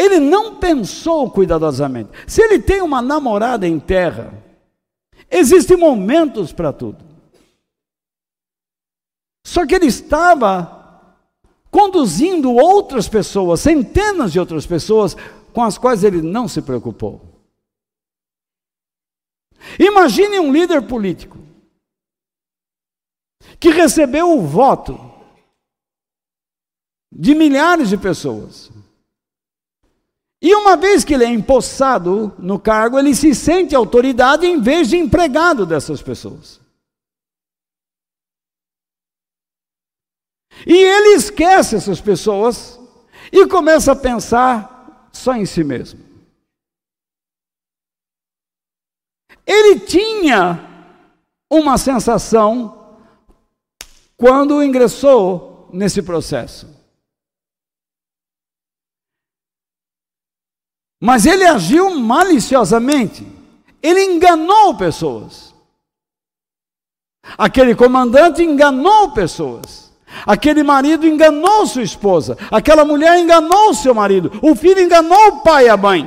[0.00, 2.08] Ele não pensou cuidadosamente.
[2.26, 4.32] Se ele tem uma namorada em terra,
[5.30, 7.04] existem momentos para tudo.
[9.46, 11.12] Só que ele estava
[11.70, 15.14] conduzindo outras pessoas, centenas de outras pessoas,
[15.52, 17.20] com as quais ele não se preocupou.
[19.78, 21.36] Imagine um líder político
[23.58, 24.98] que recebeu o voto
[27.12, 28.70] de milhares de pessoas.
[30.42, 34.88] E uma vez que ele é empossado no cargo, ele se sente autoridade em vez
[34.88, 36.58] de empregado dessas pessoas.
[40.66, 42.78] E ele esquece essas pessoas
[43.30, 46.00] e começa a pensar só em si mesmo.
[49.46, 50.66] Ele tinha
[51.50, 52.96] uma sensação
[54.16, 56.79] quando ingressou nesse processo.
[61.00, 63.26] Mas ele agiu maliciosamente.
[63.82, 65.54] Ele enganou pessoas.
[67.38, 69.90] Aquele comandante enganou pessoas.
[70.26, 75.66] Aquele marido enganou sua esposa, aquela mulher enganou seu marido, o filho enganou o pai
[75.66, 76.04] e a mãe.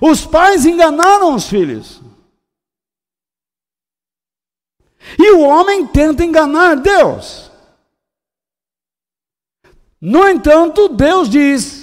[0.00, 2.00] Os pais enganaram os filhos.
[5.18, 7.50] E o homem tenta enganar Deus.
[10.00, 11.81] No entanto, Deus diz: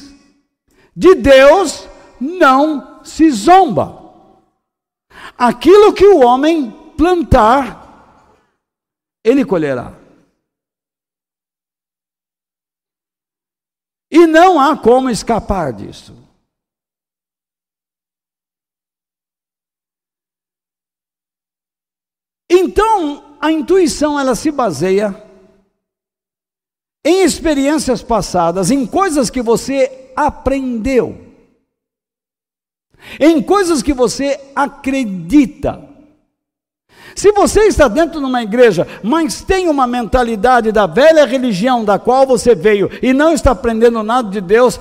[1.00, 1.88] de Deus
[2.20, 3.98] não se zomba.
[5.38, 8.36] Aquilo que o homem plantar,
[9.24, 9.98] ele colherá.
[14.12, 16.14] E não há como escapar disso.
[22.50, 25.16] Então, a intuição ela se baseia
[27.06, 31.18] em experiências passadas, em coisas que você aprendeu,
[33.20, 35.88] em coisas que você acredita.
[37.16, 41.98] Se você está dentro de uma igreja, mas tem uma mentalidade da velha religião da
[41.98, 44.80] qual você veio e não está aprendendo nada de Deus,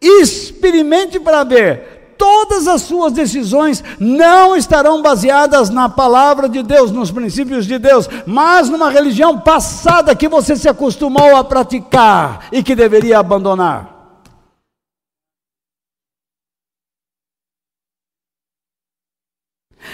[0.00, 7.10] experimente para ver todas as suas decisões não estarão baseadas na palavra de Deus, nos
[7.10, 12.76] princípios de Deus, mas numa religião passada que você se acostumou a praticar e que
[12.76, 13.91] deveria abandonar.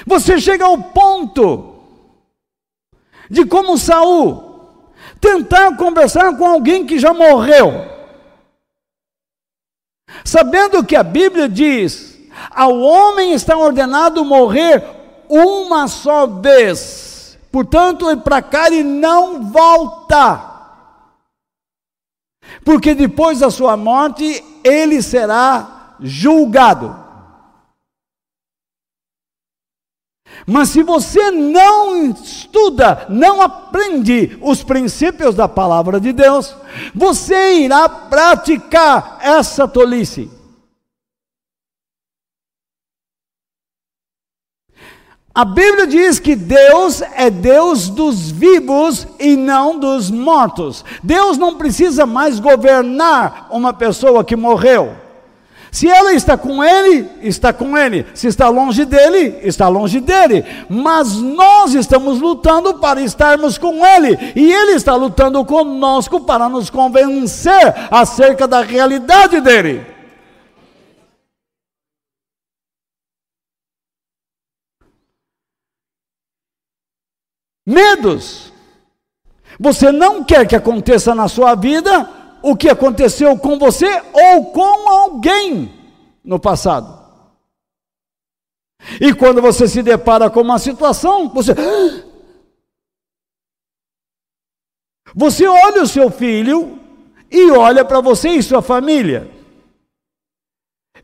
[0.06, 1.74] Você chega ao ponto
[3.30, 4.48] de como Saul
[5.20, 7.72] tentar conversar com alguém que já morreu.
[10.24, 12.18] Sabendo que a Bíblia diz:
[12.50, 14.82] ao homem está ordenado morrer
[15.28, 20.46] uma só vez, portanto, é para cá e não volta.
[22.64, 27.07] Porque depois da sua morte, ele será julgado.
[30.50, 36.56] Mas se você não estuda, não aprende os princípios da palavra de Deus,
[36.94, 40.30] você irá praticar essa tolice.
[45.34, 50.82] A Bíblia diz que Deus é Deus dos vivos e não dos mortos.
[51.02, 55.07] Deus não precisa mais governar uma pessoa que morreu.
[55.70, 58.06] Se ela está com ele, está com ele.
[58.14, 60.44] Se está longe dele, está longe dele.
[60.68, 64.18] Mas nós estamos lutando para estarmos com ele.
[64.34, 69.84] E ele está lutando conosco para nos convencer acerca da realidade dele.
[77.66, 78.50] Medos.
[79.60, 82.17] Você não quer que aconteça na sua vida
[82.50, 85.72] o que aconteceu com você ou com alguém
[86.24, 86.98] no passado.
[89.00, 91.54] E quando você se depara com uma situação, você.
[95.14, 96.78] Você olha o seu filho
[97.30, 99.26] e olha para você e sua família.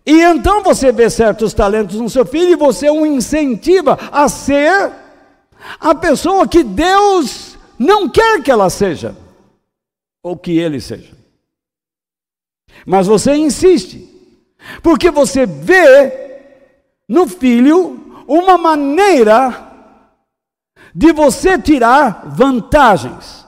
[0.05, 4.93] E então você vê certos talentos no seu filho e você o incentiva a ser
[5.81, 9.17] a pessoa que Deus não quer que ela seja,
[10.23, 11.24] ou que ele seja.
[12.87, 14.09] Mas você insiste,
[14.83, 16.25] porque você vê
[17.09, 19.73] no filho uma maneira
[20.95, 23.47] de você tirar vantagens,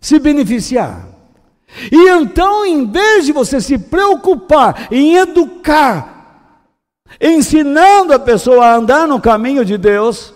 [0.00, 1.06] se beneficiar.
[1.90, 6.14] E então, em vez de você se preocupar em educar,
[7.20, 10.32] ensinando a pessoa a andar no caminho de Deus,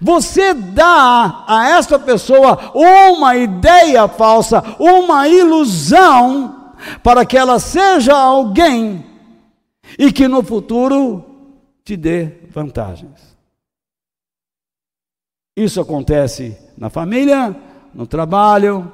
[0.00, 6.55] você dá a esta pessoa uma ideia falsa, uma ilusão
[7.02, 9.04] para que ela seja alguém
[9.98, 11.24] e que no futuro
[11.84, 13.36] te dê vantagens.
[15.56, 17.56] Isso acontece na família,
[17.94, 18.92] no trabalho.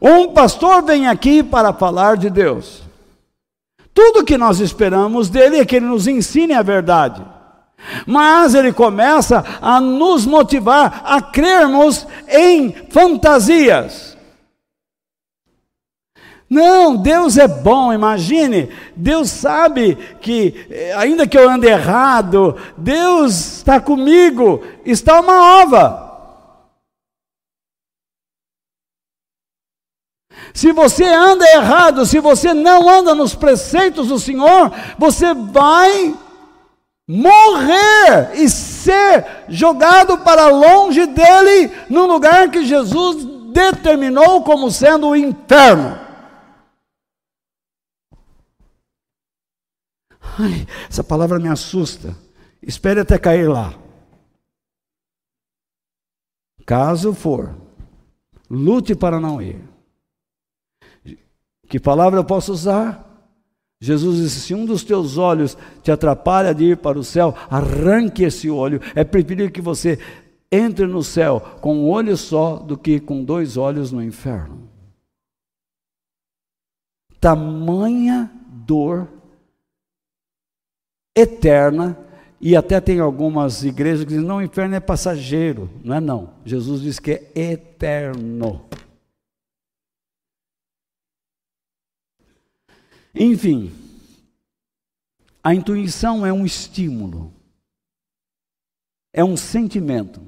[0.00, 2.82] Um pastor vem aqui para falar de Deus.
[3.92, 7.24] Tudo que nós esperamos dele é que ele nos ensine a verdade.
[8.06, 14.13] Mas ele começa a nos motivar a crermos em fantasias.
[16.54, 18.68] Não, Deus é bom, imagine.
[18.94, 26.04] Deus sabe que, eh, ainda que eu ande errado, Deus está comigo, está uma ova.
[30.54, 36.14] Se você anda errado, se você não anda nos preceitos do Senhor, você vai
[37.08, 45.16] morrer e ser jogado para longe dele, num lugar que Jesus determinou como sendo o
[45.16, 46.03] inferno.
[50.38, 52.16] Ai, essa palavra me assusta.
[52.62, 53.74] Espere até cair lá.
[56.66, 57.54] Caso for,
[58.48, 59.62] lute para não ir.
[61.68, 63.04] Que palavra eu posso usar?
[63.80, 68.24] Jesus disse: se um dos teus olhos te atrapalha de ir para o céu, arranque
[68.24, 68.80] esse olho.
[68.94, 69.98] É preferível que você
[70.50, 74.70] entre no céu com um olho só do que com dois olhos no inferno.
[77.20, 79.08] Tamanha dor
[81.14, 81.98] eterna,
[82.40, 85.70] e até tem algumas igrejas que dizem, não, o inferno é passageiro.
[85.82, 86.34] Não é não.
[86.44, 88.66] Jesus diz que é eterno.
[93.14, 93.72] Enfim,
[95.42, 97.32] a intuição é um estímulo,
[99.12, 100.20] é um sentimento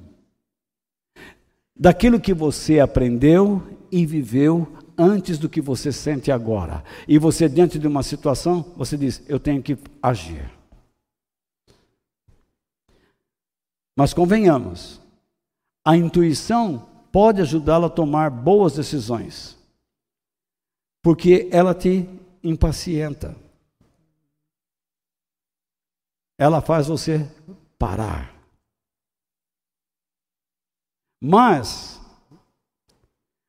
[1.75, 6.85] daquilo que você aprendeu e viveu antes do que você sente agora.
[7.09, 10.56] E você, diante de uma situação, você diz: Eu tenho que agir.
[13.97, 15.01] Mas convenhamos,
[15.85, 19.57] a intuição pode ajudá-lo a tomar boas decisões,
[21.03, 22.09] porque ela te
[22.45, 23.35] impacienta.
[26.39, 27.31] ela faz você
[27.79, 28.35] parar.
[31.21, 32.01] Mas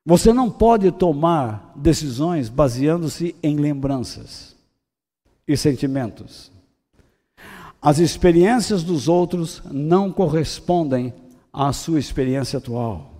[0.04, 4.56] você não pode tomar decisões baseando-se em lembranças
[5.46, 6.50] e sentimentos.
[7.88, 11.10] As experiências dos outros não correspondem
[11.50, 13.10] à sua experiência atual.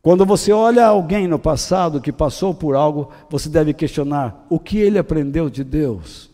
[0.00, 4.78] Quando você olha alguém no passado que passou por algo, você deve questionar o que
[4.78, 6.30] ele aprendeu de Deus.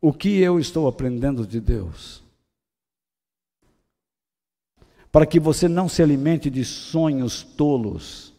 [0.00, 2.22] O que eu estou aprendendo de Deus?
[5.10, 8.29] Para que você não se alimente de sonhos tolos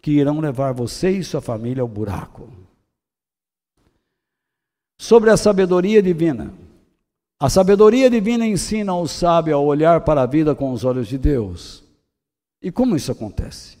[0.00, 2.48] que irão levar você e sua família ao buraco.
[4.98, 6.52] Sobre a sabedoria divina.
[7.40, 11.16] A sabedoria divina ensina o sábio a olhar para a vida com os olhos de
[11.16, 11.84] Deus.
[12.60, 13.78] E como isso acontece?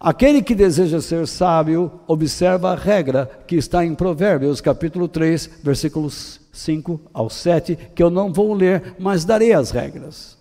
[0.00, 6.40] Aquele que deseja ser sábio, observa a regra que está em Provérbios, capítulo 3, versículos
[6.52, 10.36] 5 ao 7, que eu não vou ler, mas darei as regras.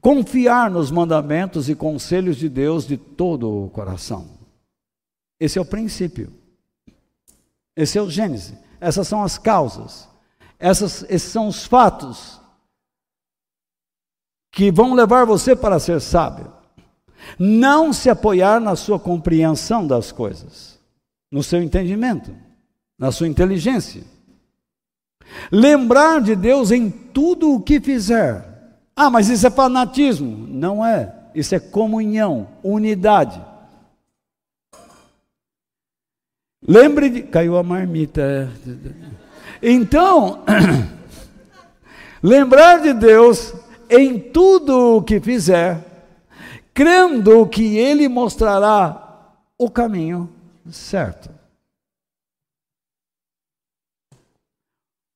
[0.00, 4.28] Confiar nos mandamentos e conselhos de Deus de todo o coração.
[5.38, 6.32] Esse é o princípio.
[7.76, 8.54] Esse é o Gênesis.
[8.80, 10.08] Essas são as causas.
[10.58, 12.40] Essas, esses são os fatos
[14.52, 16.52] que vão levar você para ser sábio.
[17.38, 20.78] Não se apoiar na sua compreensão das coisas,
[21.30, 22.34] no seu entendimento,
[22.98, 24.02] na sua inteligência.
[25.52, 28.49] Lembrar de Deus em tudo o que fizer.
[29.02, 30.46] Ah, mas isso é fanatismo.
[30.46, 31.10] Não é.
[31.34, 33.42] Isso é comunhão, unidade.
[36.62, 37.22] Lembre de.
[37.22, 38.52] Caiu a marmita.
[39.62, 40.44] Então,
[42.22, 43.54] lembrar de Deus
[43.88, 45.82] em tudo o que fizer,
[46.74, 50.28] crendo que Ele mostrará o caminho
[50.70, 51.30] certo.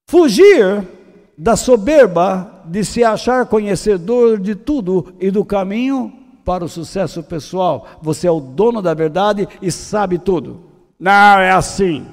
[0.09, 1.04] Fugir
[1.37, 6.13] da soberba de se achar conhecedor de tudo e do caminho
[6.45, 7.87] para o sucesso pessoal.
[8.03, 10.63] Você é o dono da verdade e sabe tudo.
[10.99, 12.07] Não, é assim.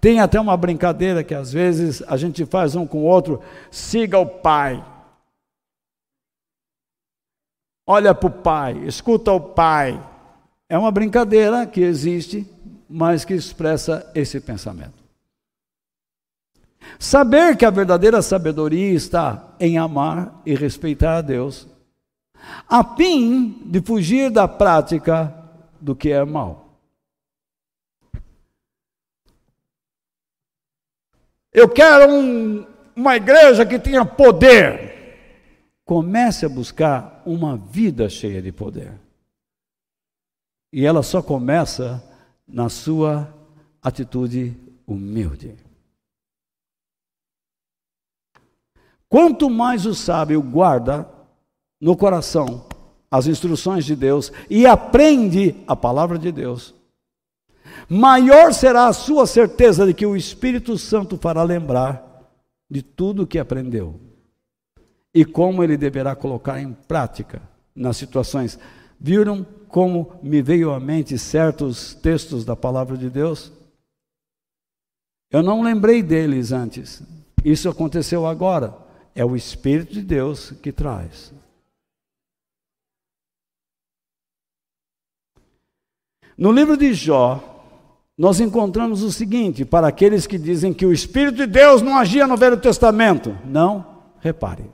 [0.00, 3.40] Tem até uma brincadeira que às vezes a gente faz um com o outro:
[3.70, 4.84] siga o pai.
[7.86, 10.02] Olha para o pai, escuta o pai.
[10.68, 12.48] É uma brincadeira que existe,
[12.88, 15.03] mas que expressa esse pensamento.
[16.98, 21.66] Saber que a verdadeira sabedoria está em amar e respeitar a Deus,
[22.68, 25.34] a fim de fugir da prática
[25.80, 26.78] do que é mal.
[31.52, 32.66] Eu quero um,
[32.96, 34.92] uma igreja que tenha poder.
[35.84, 38.98] Comece a buscar uma vida cheia de poder.
[40.72, 42.02] E ela só começa
[42.48, 43.32] na sua
[43.80, 44.56] atitude
[44.86, 45.63] humilde.
[49.14, 51.08] Quanto mais o sábio guarda
[51.80, 52.66] no coração
[53.08, 56.74] as instruções de Deus e aprende a palavra de Deus,
[57.88, 62.24] maior será a sua certeza de que o Espírito Santo fará lembrar
[62.68, 64.00] de tudo o que aprendeu
[65.14, 67.40] e como ele deverá colocar em prática
[67.72, 68.58] nas situações.
[68.98, 73.52] Viram como me veio à mente certos textos da palavra de Deus?
[75.30, 77.00] Eu não lembrei deles antes.
[77.44, 78.82] Isso aconteceu agora.
[79.14, 81.32] É o Espírito de Deus que traz.
[86.36, 87.54] No livro de Jó,
[88.18, 92.26] nós encontramos o seguinte: para aqueles que dizem que o Espírito de Deus não agia
[92.26, 93.36] no Velho Testamento.
[93.44, 94.64] Não, repare.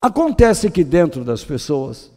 [0.00, 2.12] Acontece que dentro das pessoas,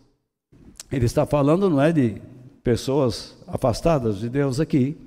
[0.92, 2.22] ele está falando, não é de
[2.62, 4.98] pessoas afastadas de Deus aqui,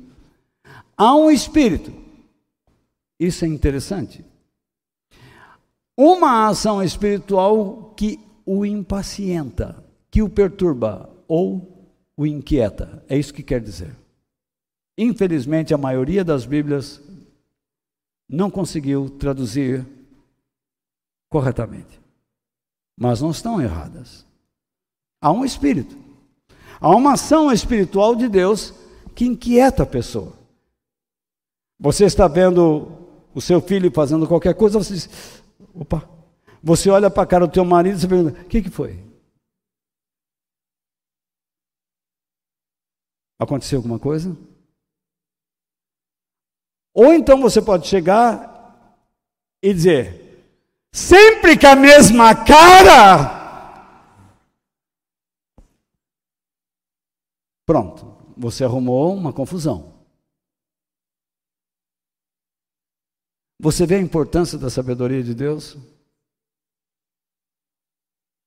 [0.96, 1.92] há um espírito.
[3.20, 4.24] Isso é interessante.
[5.94, 11.86] Uma ação espiritual que o impacienta, que o perturba ou
[12.16, 13.05] o inquieta.
[13.06, 13.94] É isso que quer dizer.
[14.97, 17.02] Infelizmente, a maioria das Bíblias
[18.26, 19.86] não conseguiu traduzir
[21.28, 22.01] corretamente.
[22.98, 24.24] Mas não estão erradas.
[25.20, 25.98] Há um espírito.
[26.80, 28.72] Há uma ação espiritual de Deus
[29.14, 30.32] que inquieta a pessoa.
[31.78, 32.99] Você está vendo
[33.35, 35.43] o seu filho fazendo qualquer coisa, você diz:
[35.74, 36.09] opa.
[36.62, 39.02] Você olha para a cara do teu marido e você pergunta: o que, que foi?
[43.39, 44.36] Aconteceu alguma coisa?
[46.93, 48.51] Ou então você pode chegar
[49.62, 50.44] e dizer,
[50.93, 53.39] sempre com a mesma cara.
[57.65, 59.89] Pronto, você arrumou uma confusão.
[63.60, 65.76] Você vê a importância da sabedoria de Deus?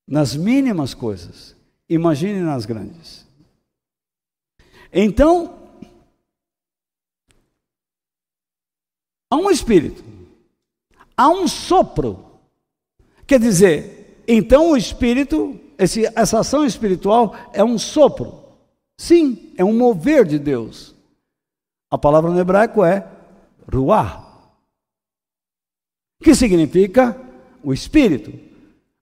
[0.08, 1.54] Nas mínimas coisas,
[1.88, 3.24] imagine nas grandes.
[4.92, 5.70] Então,
[9.30, 10.02] há um espírito,
[11.16, 12.40] há um sopro.
[13.24, 18.42] Quer dizer, então o espírito, esse, essa ação espiritual é um sopro.
[18.98, 20.92] Sim, é um mover de Deus.
[21.88, 23.08] A palavra no hebraico é
[23.72, 24.33] ruah,
[26.22, 27.16] que significa
[27.62, 28.32] o espírito.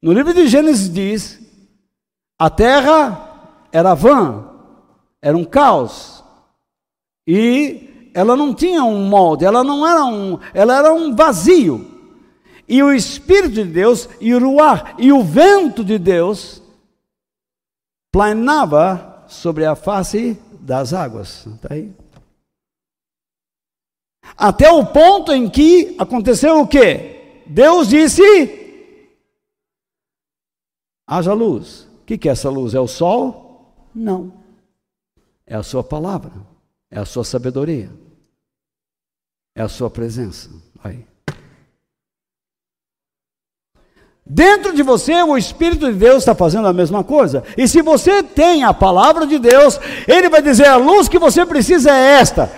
[0.00, 1.40] No livro de Gênesis diz:
[2.38, 4.48] a terra era vã,
[5.20, 6.24] era um caos.
[7.26, 11.88] E ela não tinha um molde, ela não era um, ela era um vazio.
[12.68, 16.62] E o Espírito de Deus, e o ruar, e o vento de Deus
[18.10, 21.46] planava sobre a face das águas.
[21.46, 21.92] Está aí?
[24.36, 27.42] Até o ponto em que aconteceu o quê?
[27.46, 28.22] Deus disse:
[31.06, 31.88] haja luz.
[32.02, 32.74] O que, é essa luz?
[32.74, 33.74] É o sol?
[33.94, 34.32] Não.
[35.46, 36.32] É a sua palavra,
[36.90, 37.90] é a sua sabedoria,
[39.54, 40.50] é a sua presença.
[40.82, 41.06] Aí.
[44.24, 47.44] Dentro de você, o Espírito de Deus está fazendo a mesma coisa.
[47.56, 49.78] E se você tem a palavra de Deus,
[50.08, 52.50] Ele vai dizer: a luz que você precisa é esta.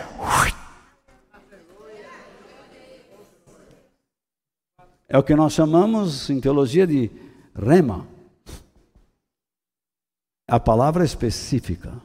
[5.15, 7.09] É o que nós chamamos em teologia de
[7.55, 8.05] rema.
[10.49, 12.03] A palavra específica.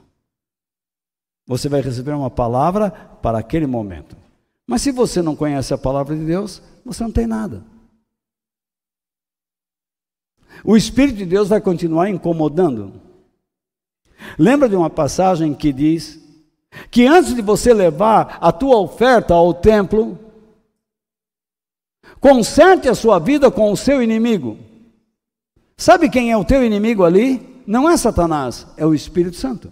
[1.48, 4.16] Você vai receber uma palavra para aquele momento.
[4.68, 7.64] Mas se você não conhece a palavra de Deus, você não tem nada.
[10.64, 12.94] O Espírito de Deus vai continuar incomodando.
[14.38, 16.24] Lembra de uma passagem que diz
[16.92, 20.29] que antes de você levar a tua oferta ao templo,
[22.20, 24.58] conserte a sua vida com o seu inimigo.
[25.78, 27.64] Sabe quem é o teu inimigo ali?
[27.66, 29.72] Não é Satanás, é o Espírito Santo.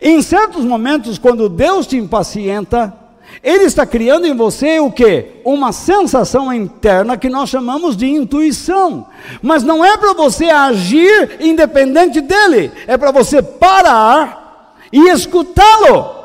[0.00, 2.94] Em certos momentos, quando Deus te impacienta,
[3.42, 5.40] Ele está criando em você o que?
[5.44, 9.06] Uma sensação interna que nós chamamos de intuição.
[9.42, 16.15] Mas não é para você agir independente dele, é para você parar e escutá-lo.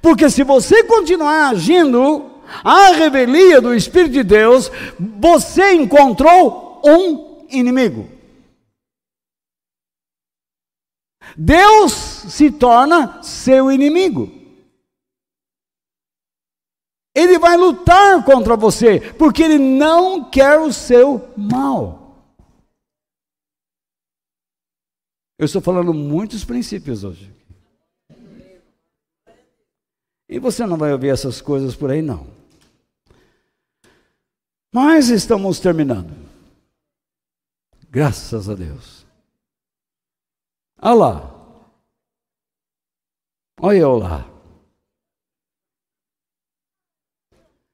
[0.00, 2.30] Porque se você continuar agindo
[2.64, 8.08] à revelia do Espírito de Deus, você encontrou um inimigo.
[11.36, 14.40] Deus se torna seu inimigo.
[17.14, 22.00] Ele vai lutar contra você, porque ele não quer o seu mal.
[25.38, 27.39] Eu estou falando muitos princípios hoje.
[30.30, 32.24] E você não vai ouvir essas coisas por aí, não.
[34.72, 36.14] Mas estamos terminando.
[37.90, 39.04] Graças a Deus.
[40.80, 41.66] Olha lá.
[43.60, 44.30] Olha eu lá.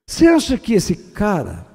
[0.09, 1.67] Você acha que esse cara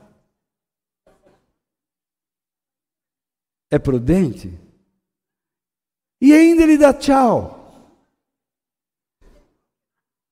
[3.70, 4.50] é prudente?
[6.20, 7.61] E ainda ele dá tchau.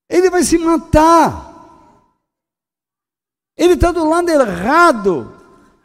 [0.10, 1.48] Ele vai se matar.
[3.56, 5.36] Ele está do lado errado.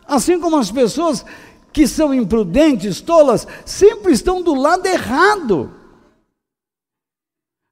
[0.07, 1.25] Assim como as pessoas
[1.73, 5.75] que são imprudentes, tolas, sempre estão do lado errado.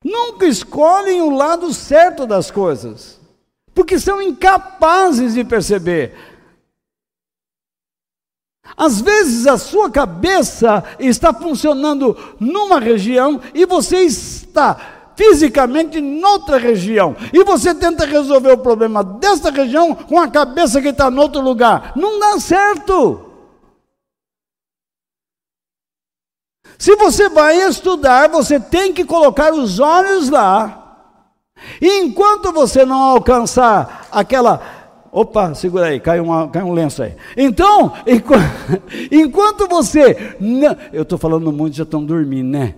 [0.04, 3.20] Nunca escolhem o lado certo das coisas,
[3.72, 6.16] porque são incapazes de perceber.
[8.76, 17.16] Às vezes a sua cabeça está funcionando numa região e você está fisicamente noutra região.
[17.32, 21.40] E você tenta resolver o problema desta região com a cabeça que está em outro
[21.40, 21.92] lugar.
[21.96, 23.32] Não dá certo.
[26.78, 30.82] Se você vai estudar, você tem que colocar os olhos lá.
[31.80, 34.60] E enquanto você não alcançar aquela.
[35.12, 37.14] Opa, segura aí, cai, uma, cai um lenço aí.
[37.36, 38.82] Então, enquanto,
[39.12, 40.36] enquanto você.
[40.40, 42.74] Não, eu estou falando muito, já estão dormindo, né?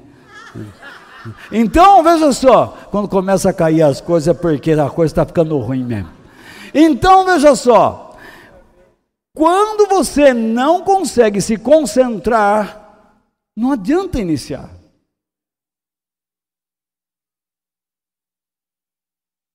[1.51, 5.59] Então, veja só, quando começa a cair as coisas é porque a coisa está ficando
[5.59, 6.11] ruim mesmo.
[6.73, 8.17] Então, veja só,
[9.35, 12.85] quando você não consegue se concentrar
[13.57, 14.69] não adianta iniciar.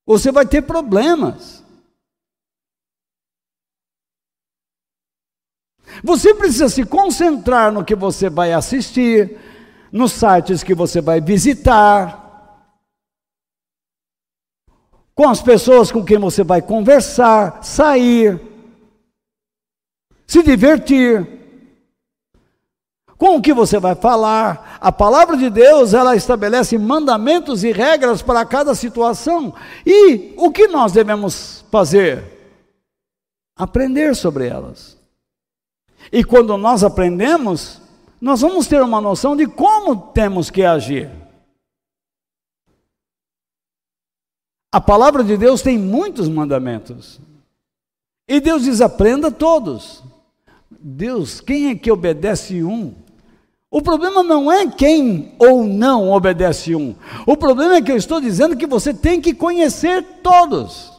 [0.05, 1.63] Você vai ter problemas.
[6.03, 9.37] Você precisa se concentrar no que você vai assistir,
[9.91, 12.29] nos sites que você vai visitar,
[15.15, 18.39] com as pessoas com quem você vai conversar, sair,
[20.25, 21.39] se divertir,
[23.17, 24.77] com o que você vai falar.
[24.79, 29.53] A palavra de Deus, ela estabelece mandamentos e regras para cada situação.
[29.85, 32.23] E o que nós devemos fazer?
[33.57, 34.97] Aprender sobre elas.
[36.13, 37.81] E quando nós aprendemos,
[38.21, 41.09] nós vamos ter uma noção de como temos que agir.
[44.71, 47.19] A palavra de Deus tem muitos mandamentos.
[48.27, 50.03] E Deus diz: aprenda todos.
[50.69, 52.93] Deus, quem é que obedece um?
[53.71, 56.95] O problema não é quem ou não obedece um.
[57.25, 60.91] O problema é que eu estou dizendo que você tem que conhecer todos.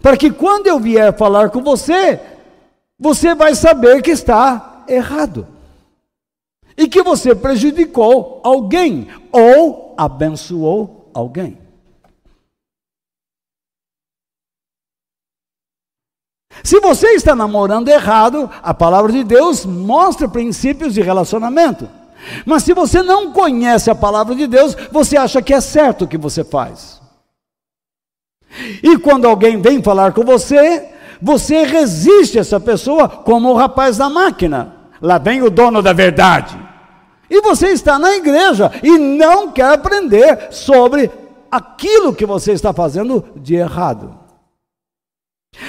[0.00, 2.20] Para que quando eu vier falar com você,
[2.98, 5.46] você vai saber que está errado.
[6.76, 11.58] E que você prejudicou alguém ou abençoou alguém.
[16.62, 21.88] Se você está namorando errado, a palavra de Deus mostra princípios de relacionamento.
[22.44, 26.08] Mas se você não conhece a palavra de Deus, você acha que é certo o
[26.08, 27.00] que você faz.
[28.82, 30.90] E quando alguém vem falar com você,
[31.20, 34.79] você resiste a essa pessoa como o rapaz da máquina.
[35.00, 36.58] Lá vem o dono da verdade.
[37.28, 41.10] E você está na igreja e não quer aprender sobre
[41.50, 44.20] aquilo que você está fazendo de errado.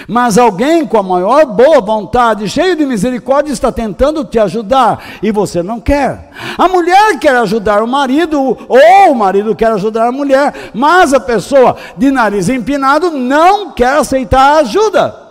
[0.07, 5.31] Mas alguém com a maior boa vontade, cheio de misericórdia, está tentando te ajudar e
[5.31, 6.31] você não quer.
[6.57, 11.19] A mulher quer ajudar o marido, ou o marido quer ajudar a mulher, mas a
[11.19, 15.30] pessoa de nariz empinado não quer aceitar a ajuda.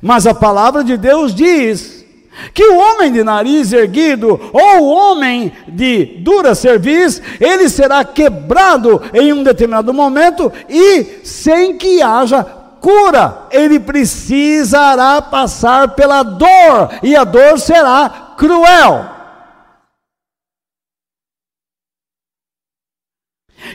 [0.00, 2.04] Mas a palavra de Deus diz
[2.52, 9.02] que o homem de nariz erguido ou o homem de dura cerviz, ele será quebrado
[9.14, 12.44] em um determinado momento e sem que haja
[12.80, 19.16] cura, ele precisará passar pela dor e a dor será cruel.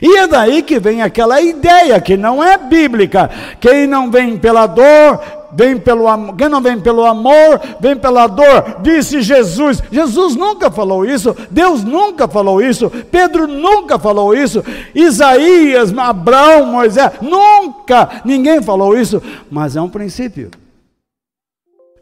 [0.00, 3.30] E é daí que vem aquela ideia que não é bíblica.
[3.60, 5.20] Quem não vem pela dor,
[5.52, 6.36] vem pelo amor.
[6.36, 9.82] Quem não vem pelo amor, vem pela dor, disse Jesus.
[9.90, 14.62] Jesus nunca falou isso, Deus nunca falou isso, Pedro nunca falou isso,
[14.94, 20.50] Isaías, Abraão, Moisés, nunca ninguém falou isso, mas é um princípio.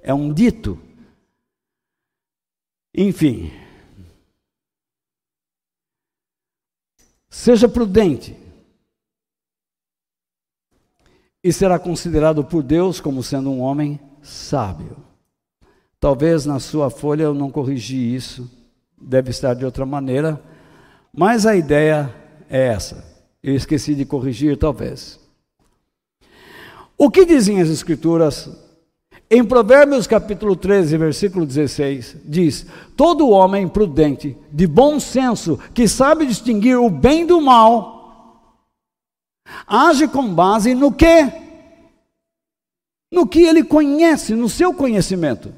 [0.03, 0.79] É um dito.
[2.97, 3.53] Enfim,
[7.31, 8.37] Seja prudente.
[11.43, 14.97] E será considerado por Deus como sendo um homem sábio.
[15.99, 18.51] Talvez na sua folha eu não corrigi isso,
[19.01, 20.41] deve estar de outra maneira,
[21.13, 22.15] mas a ideia
[22.49, 23.05] é essa.
[23.43, 25.19] Eu esqueci de corrigir, talvez.
[26.97, 28.51] O que dizem as Escrituras
[29.31, 36.27] em Provérbios capítulo 13, versículo 16, diz: Todo homem prudente, de bom senso, que sabe
[36.27, 38.00] distinguir o bem do mal,
[39.67, 41.33] age com base no que?
[43.13, 45.53] No que ele conhece, no seu conhecimento.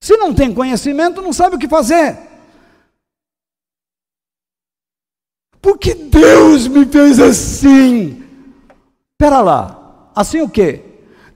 [0.00, 2.18] Se não tem conhecimento, não sabe o que fazer.
[5.60, 8.24] Porque Deus me fez assim.
[9.12, 10.82] Espera lá, assim o quê?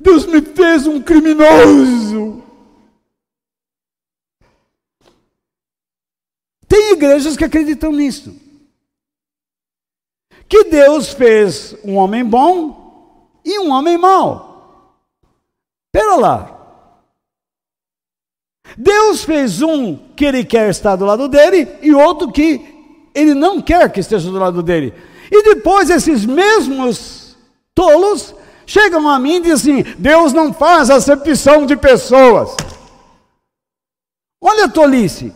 [0.01, 2.43] Deus me fez um criminoso.
[6.67, 8.42] Tem igrejas que acreditam nisso.
[10.53, 15.01] Que Deus fez um homem bom e um homem mau.
[15.91, 16.59] Pera lá.
[18.77, 22.61] Deus fez um que ele quer estar do lado dele e outro que
[23.15, 24.93] ele não quer que esteja do lado dele.
[25.31, 27.35] E depois esses mesmos
[27.75, 28.35] tolos
[28.67, 32.55] chegam a mim e dizem assim: Deus não faz acepção de pessoas.
[34.39, 35.33] Olha a tolice.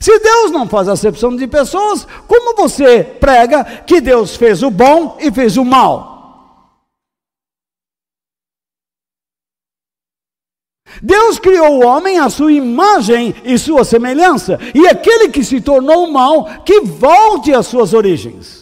[0.00, 5.18] Se Deus não faz acepção de pessoas, como você prega que Deus fez o bom
[5.20, 6.08] e fez o mal?
[11.02, 16.10] Deus criou o homem à sua imagem e sua semelhança, e aquele que se tornou
[16.10, 18.60] mal, que volte às suas origens.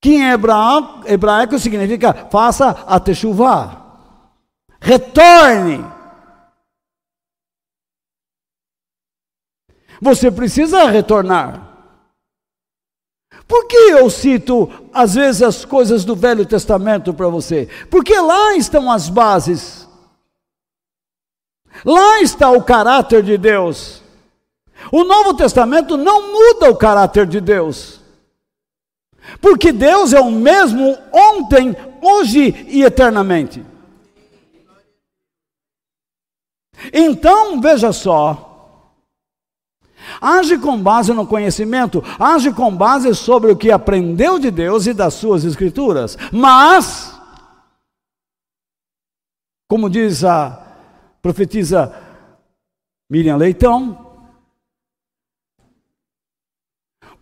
[0.00, 3.76] que em hebraico, hebraico significa faça a techuvá.
[4.80, 5.84] Retorne.
[10.00, 11.68] Você precisa retornar.
[13.46, 17.68] Por que eu cito, às vezes, as coisas do Velho Testamento para você?
[17.90, 19.88] Porque lá estão as bases.
[21.84, 24.02] Lá está o caráter de Deus.
[24.92, 28.00] O Novo Testamento não muda o caráter de Deus.
[29.40, 33.64] Porque Deus é o mesmo ontem, hoje e eternamente.
[36.92, 38.49] Então, veja só.
[40.20, 44.92] Age com base no conhecimento, age com base sobre o que aprendeu de Deus e
[44.92, 46.18] das suas escrituras.
[46.30, 47.18] Mas,
[49.68, 50.62] como diz a
[51.22, 51.94] profetiza
[53.08, 54.06] Miriam Leitão,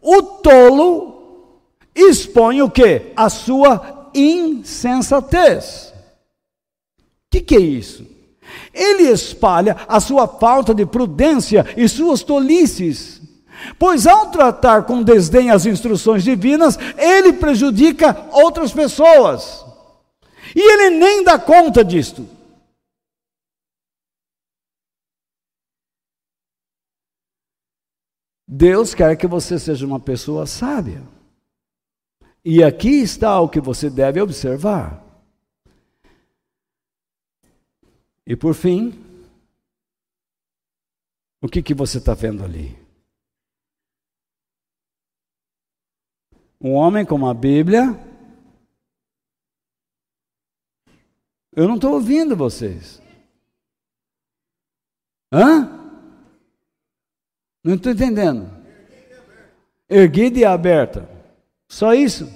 [0.01, 1.63] o tolo
[1.95, 3.13] expõe o que?
[3.15, 5.93] A sua insensatez.
[6.99, 8.18] O que, que é isso?
[8.73, 13.21] Ele espalha a sua falta de prudência e suas tolices.
[13.79, 19.65] Pois ao tratar com desdém as instruções divinas, ele prejudica outras pessoas.
[20.55, 22.27] E ele nem dá conta disto.
[28.47, 31.03] Deus quer que você seja uma pessoa sábia.
[32.43, 35.05] E aqui está o que você deve observar.
[38.29, 38.93] E por fim,
[41.41, 42.77] o que, que você está vendo ali?
[46.61, 47.85] Um homem com uma Bíblia.
[51.53, 53.01] Eu não estou ouvindo vocês.
[55.33, 55.65] Hã?
[57.65, 58.47] Não estou entendendo.
[59.89, 61.09] Erguida e aberta.
[61.67, 62.27] Só isso?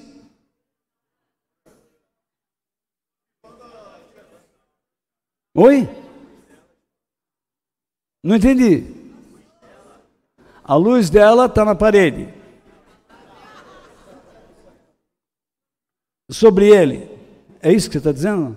[5.54, 5.86] Oi?
[8.24, 8.84] Não entendi.
[10.64, 12.32] A luz dela está na parede.
[16.30, 17.10] Sobre ele.
[17.60, 18.56] É isso que você está dizendo?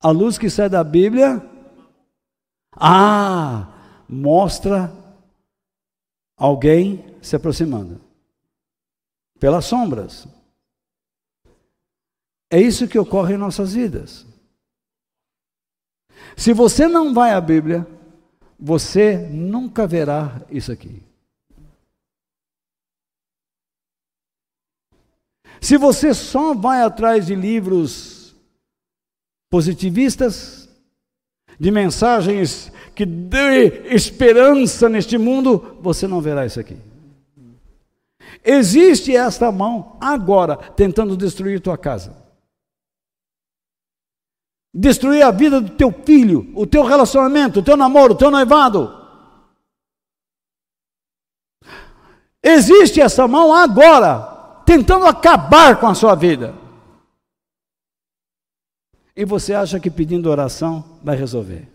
[0.00, 1.42] A luz que sai da Bíblia
[2.72, 3.72] ah,
[4.08, 4.92] mostra
[6.36, 8.00] alguém se aproximando
[9.40, 10.28] pelas sombras.
[12.50, 14.26] É isso que ocorre em nossas vidas.
[16.36, 17.86] Se você não vai à Bíblia,
[18.58, 21.02] você nunca verá isso aqui.
[25.60, 28.34] Se você só vai atrás de livros
[29.50, 30.68] positivistas,
[31.58, 36.76] de mensagens que dê esperança neste mundo, você não verá isso aqui.
[38.44, 42.25] Existe esta mão agora tentando destruir tua casa.
[44.78, 48.92] Destruir a vida do teu filho, o teu relacionamento, o teu namoro, o teu noivado.
[52.42, 56.54] Existe essa mão agora tentando acabar com a sua vida.
[59.16, 61.72] E você acha que pedindo oração vai resolver?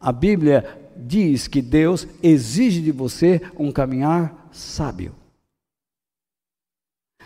[0.00, 5.14] A Bíblia diz que Deus exige de você um caminhar sábio.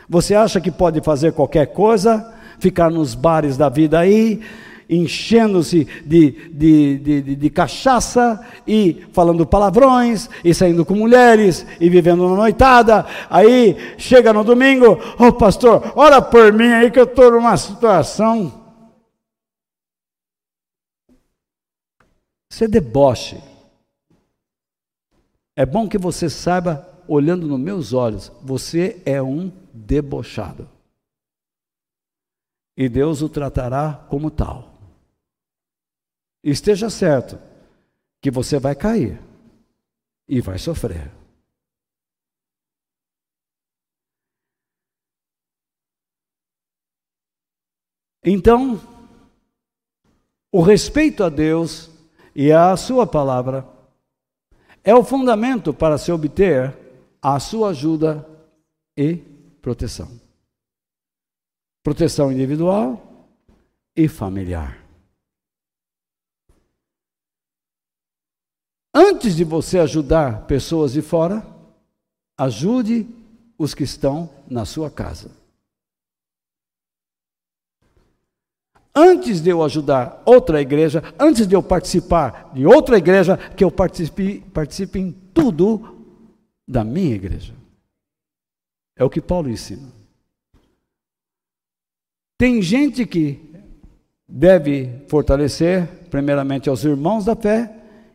[0.07, 4.41] Você acha que pode fazer qualquer coisa, ficar nos bares da vida aí,
[4.89, 12.25] enchendo-se de, de, de, de, cachaça e falando palavrões e saindo com mulheres e vivendo
[12.25, 13.05] uma noitada.
[13.29, 17.57] Aí chega no domingo, ô oh, pastor, ora por mim aí que eu estou numa
[17.57, 18.53] situação.
[22.49, 23.41] Isso é deboche.
[25.57, 30.69] É bom que você saiba, olhando nos meus olhos, você é um debochado.
[32.77, 34.73] E Deus o tratará como tal.
[36.43, 37.39] Esteja certo
[38.21, 39.21] que você vai cair
[40.29, 41.13] e vai sofrer.
[48.25, 48.81] Então,
[50.53, 51.91] o respeito a Deus
[52.35, 53.67] e à Sua palavra
[54.85, 56.77] é o fundamento para se obter
[57.21, 58.27] a sua ajuda
[58.97, 59.17] e
[59.61, 60.22] proteção.
[61.83, 63.27] Proteção individual
[63.97, 64.83] e familiar.
[68.95, 71.47] Antes de você ajudar pessoas de fora,
[72.39, 73.09] ajude
[73.57, 75.31] os que estão na sua casa.
[78.95, 83.71] Antes de eu ajudar outra igreja, antes de eu participar de outra igreja, que eu
[83.71, 86.07] participe, participe em tudo
[86.69, 87.55] da minha igreja.
[88.95, 90.02] É o que Paulo ensina.
[92.43, 93.39] Tem gente que
[94.29, 97.73] deve fortalecer, primeiramente, aos irmãos da fé,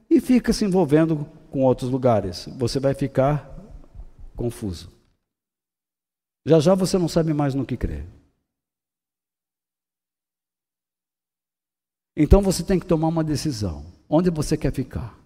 [0.10, 2.45] e fica se envolvendo com outros lugares.
[2.58, 3.49] Você vai ficar
[4.36, 4.91] confuso.
[6.45, 8.06] Já já você não sabe mais no que crer.
[12.14, 13.86] Então você tem que tomar uma decisão.
[14.10, 15.18] Onde você quer ficar?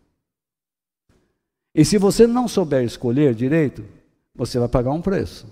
[1.73, 3.83] E se você não souber escolher direito,
[4.35, 5.47] você vai pagar um preço.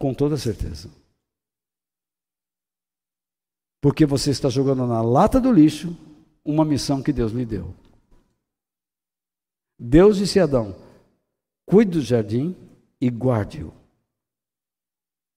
[0.00, 0.90] Com toda certeza.
[3.82, 5.88] Porque você está jogando na lata do lixo
[6.42, 7.74] uma missão que Deus lhe deu.
[9.78, 10.74] Deus disse a Adão:
[11.66, 12.56] cuide do jardim
[12.98, 13.74] e guarde-o.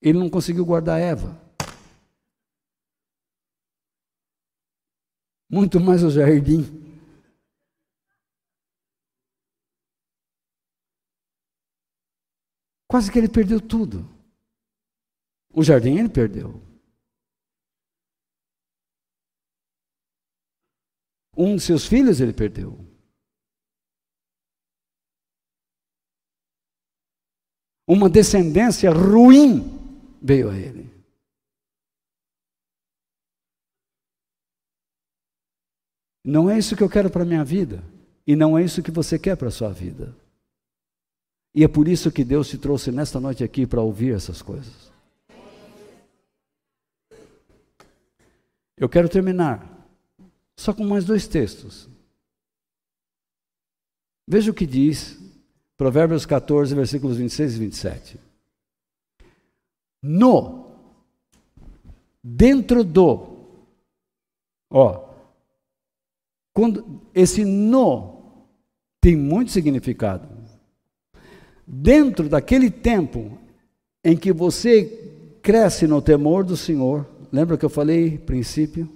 [0.02, 1.38] Ele não conseguiu guardar Eva.
[5.52, 6.64] Muito mais o jardim.
[12.88, 14.13] Quase que ele perdeu tudo.
[15.54, 16.62] O jardim ele perdeu.
[21.38, 22.78] Um de seus filhos ele perdeu.
[27.88, 29.62] Uma descendência ruim
[30.22, 30.92] veio a ele.
[36.24, 37.84] Não é isso que eu quero para a minha vida.
[38.26, 40.16] E não é isso que você quer para a sua vida.
[41.54, 44.93] E é por isso que Deus te trouxe nesta noite aqui para ouvir essas coisas.
[48.78, 49.88] Eu quero terminar
[50.56, 51.90] só com mais dois textos.
[54.28, 55.20] Veja o que diz
[55.78, 58.20] Provérbios 14, versículos 26 e 27.
[60.02, 60.72] No,
[62.24, 63.38] dentro do,
[64.70, 65.10] ó,
[66.54, 68.14] quando esse no
[69.02, 70.30] tem muito significado.
[71.68, 73.38] Dentro daquele tempo
[74.04, 78.88] em que você cresce no temor do Senhor, lembra que eu falei princípio?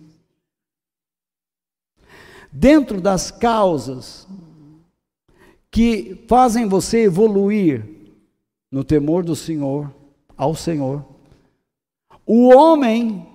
[2.52, 4.26] Dentro das causas
[5.70, 7.86] que fazem você evoluir
[8.72, 9.94] no temor do Senhor,
[10.36, 11.06] ao Senhor.
[12.26, 13.28] O homem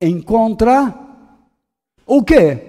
[0.00, 0.94] encontra
[2.06, 2.62] o quê?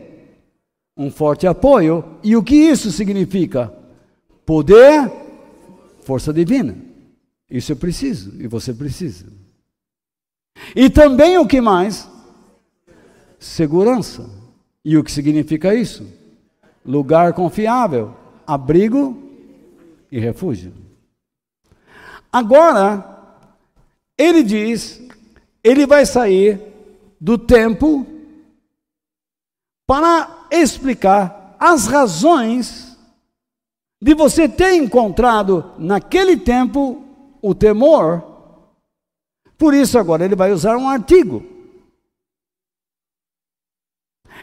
[0.96, 2.04] Um forte apoio.
[2.24, 3.74] E o que isso significa?
[4.46, 5.12] Poder,
[6.02, 6.76] força divina.
[7.50, 9.39] Isso eu preciso e você precisa.
[10.76, 12.10] E também o que mais?
[13.40, 14.30] Segurança.
[14.84, 16.08] E o que significa isso?
[16.86, 18.16] Lugar confiável
[18.50, 19.16] abrigo
[20.12, 20.74] e refúgio.
[22.34, 23.38] Agora,
[24.18, 25.00] ele diz,
[25.64, 26.60] ele vai sair
[27.22, 28.08] do tempo
[29.86, 32.98] para explicar as razões
[34.02, 37.04] de você ter encontrado naquele tempo
[37.42, 38.29] o temor.
[39.60, 41.46] Por isso, agora ele vai usar um artigo.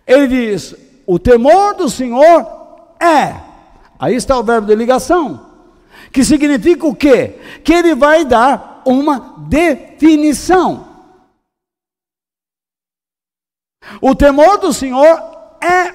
[0.06, 2.46] Ele diz: o temor do Senhor
[3.00, 3.46] é
[3.98, 5.54] Aí está o verbo de ligação,
[6.12, 7.38] que significa o quê?
[7.64, 10.86] Que ele vai dar uma definição.
[14.00, 15.92] O temor do Senhor é,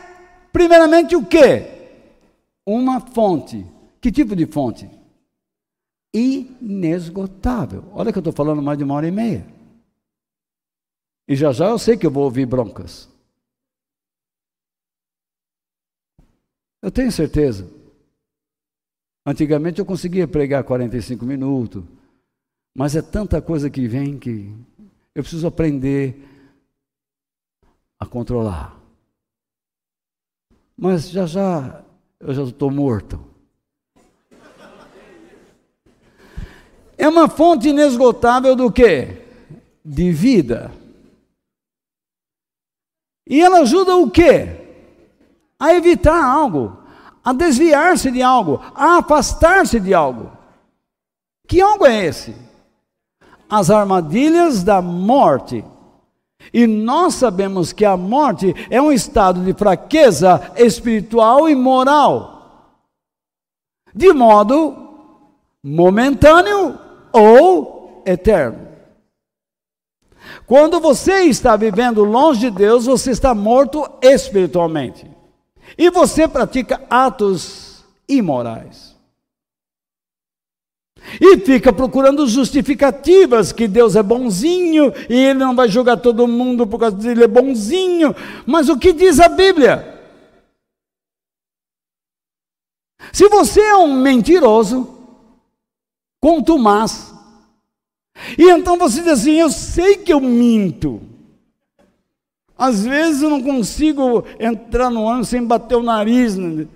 [0.52, 1.68] primeiramente, o quê?
[2.66, 3.66] Uma fonte.
[4.00, 4.90] Que tipo de fonte?
[6.14, 7.84] Inesgotável.
[7.94, 9.46] Olha que eu estou falando mais de uma hora e meia.
[11.28, 13.10] E já já eu sei que eu vou ouvir broncas.
[16.82, 17.70] Eu tenho certeza.
[19.26, 21.84] Antigamente eu conseguia pregar 45 minutos,
[22.76, 24.52] mas é tanta coisa que vem que
[25.14, 26.28] eu preciso aprender
[28.00, 28.82] a controlar.
[30.76, 31.86] Mas já já
[32.20, 33.31] eu já estou morto.
[37.02, 39.26] É uma fonte inesgotável do quê?
[39.84, 40.72] De vida.
[43.28, 44.58] E ela ajuda o quê?
[45.60, 46.82] A evitar algo
[47.24, 50.32] a desviar-se de algo, a afastar-se de algo.
[51.48, 52.36] Que algo é esse?
[53.50, 55.64] As armadilhas da morte.
[56.52, 62.80] E nós sabemos que a morte é um estado de fraqueza espiritual e moral,
[63.94, 64.76] de modo
[65.64, 66.80] momentâneo
[67.12, 68.70] ou eterno.
[70.46, 75.10] Quando você está vivendo longe de Deus, você está morto espiritualmente
[75.78, 78.92] e você pratica atos imorais.
[81.20, 86.68] E fica procurando justificativas que Deus é bonzinho e Ele não vai julgar todo mundo
[86.68, 88.16] por causa de Ele é bonzinho.
[88.46, 90.00] Mas o que diz a Bíblia?
[93.12, 95.01] Se você é um mentiroso,
[96.22, 97.12] contumaz,
[98.38, 101.02] e então você diz assim: Eu sei que eu minto.
[102.58, 106.68] Às vezes eu não consigo entrar no ônibus sem bater o nariz né,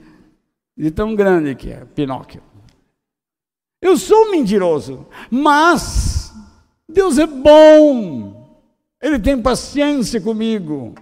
[0.76, 2.42] de tão grande que é Pinóquio.
[3.80, 6.34] Eu sou mentiroso, mas
[6.90, 8.48] Deus é bom.
[9.00, 10.96] Ele tem paciência comigo.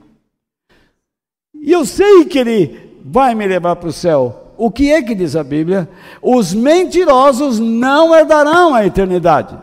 [1.53, 4.42] E eu sei que Ele vai me levar para o céu.
[4.57, 5.89] O que é que diz a Bíblia?
[6.21, 9.59] Os mentirosos não herdarão a eternidade.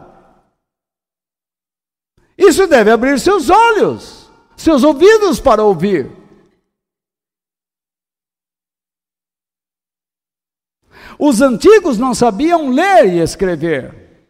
[2.36, 6.10] Isso deve abrir seus olhos, seus ouvidos para ouvir.
[11.18, 14.24] Os antigos não sabiam ler e escrever,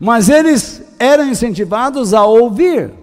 [0.00, 3.01] mas eles eram incentivados a ouvir.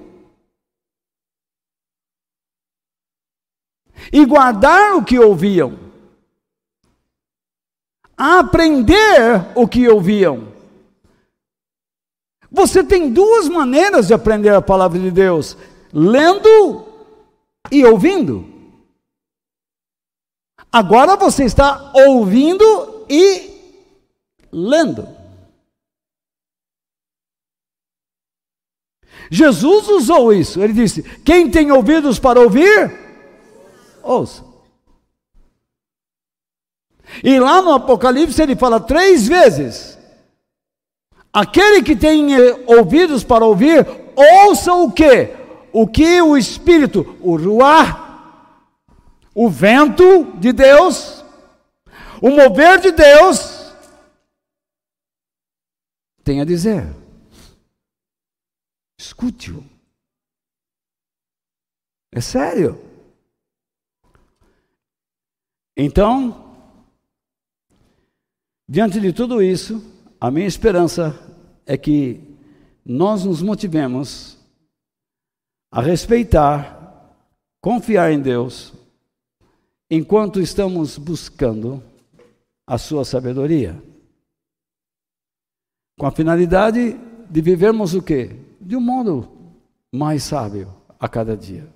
[4.11, 5.77] E guardar o que ouviam,
[8.17, 10.49] aprender o que ouviam.
[12.51, 15.55] Você tem duas maneiras de aprender a palavra de Deus:
[15.93, 16.85] lendo
[17.71, 18.47] e ouvindo.
[20.71, 23.49] Agora você está ouvindo e
[24.51, 25.07] lendo.
[29.31, 30.61] Jesus usou isso.
[30.61, 33.08] Ele disse: Quem tem ouvidos para ouvir,
[34.03, 34.43] ouça.
[37.23, 39.97] E lá no Apocalipse ele fala três vezes:
[41.31, 43.85] Aquele que tem eh, ouvidos para ouvir,
[44.15, 45.35] ouça o que?
[45.71, 48.09] O que o Espírito, o Ruach,
[49.35, 51.23] o vento de Deus,
[52.21, 53.71] o mover de Deus,
[56.23, 56.87] tem a dizer.
[58.99, 59.63] Escute-o.
[62.11, 62.88] É sério.
[65.81, 66.57] Então,
[68.67, 69.81] diante de tudo isso,
[70.19, 71.17] a minha esperança
[71.65, 72.19] é que
[72.83, 74.37] nós nos motivemos
[75.71, 77.15] a respeitar,
[77.61, 78.73] confiar em Deus,
[79.89, 81.81] enquanto estamos buscando
[82.67, 83.81] a sua sabedoria.
[85.97, 86.99] Com a finalidade
[87.29, 88.35] de vivermos o quê?
[88.59, 89.31] De um modo
[89.93, 91.69] mais sábio a cada dia.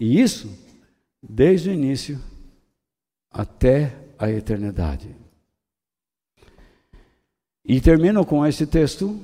[0.00, 0.48] E isso
[1.22, 2.18] desde o início
[3.30, 5.14] até a eternidade.
[7.64, 9.20] E termino com esse texto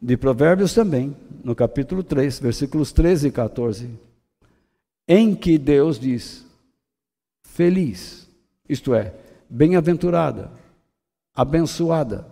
[0.00, 4.08] de Provérbios também, no capítulo 3, versículos 13 e 14
[5.08, 6.44] em que Deus diz:
[7.42, 8.28] feliz,
[8.68, 9.14] isto é,
[9.48, 10.52] bem-aventurada,
[11.34, 12.28] abençoada,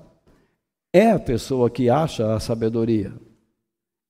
[0.92, 3.14] é a pessoa que acha a sabedoria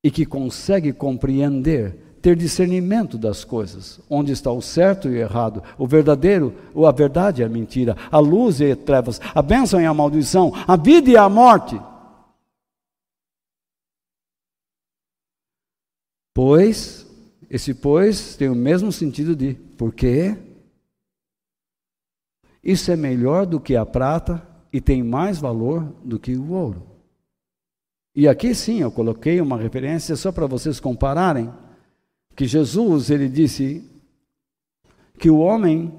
[0.02, 5.62] e que consegue compreender, ter discernimento das coisas, onde está o certo e o errado,
[5.78, 9.80] o verdadeiro ou a verdade e a mentira, a luz e a trevas, a bênção
[9.80, 11.80] e a maldição, a vida e a morte.
[16.34, 17.06] Pois
[17.48, 20.36] esse pois tem o mesmo sentido de porque
[22.60, 26.82] isso é melhor do que a prata e tem mais valor do que o ouro.
[28.16, 31.54] E aqui sim eu coloquei uma referência só para vocês compararem
[32.36, 33.82] que Jesus ele disse
[35.18, 35.92] que o homem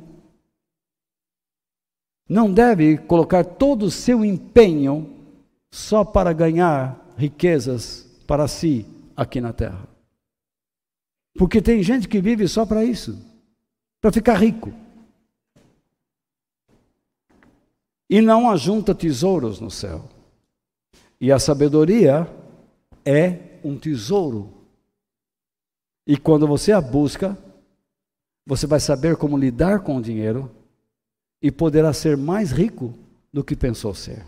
[2.30, 5.16] não deve colocar todo o seu empenho
[5.72, 8.86] só para ganhar riquezas para si
[9.16, 9.88] aqui na terra.
[11.36, 13.18] Porque tem gente que vive só para isso
[14.00, 14.72] para ficar rico.
[18.10, 20.08] E não ajunta tesouros no céu.
[21.20, 22.30] E a sabedoria
[23.04, 24.57] é um tesouro.
[26.08, 27.38] E quando você a busca,
[28.46, 30.50] você vai saber como lidar com o dinheiro
[31.42, 32.94] e poderá ser mais rico
[33.32, 34.26] do que pensou ser.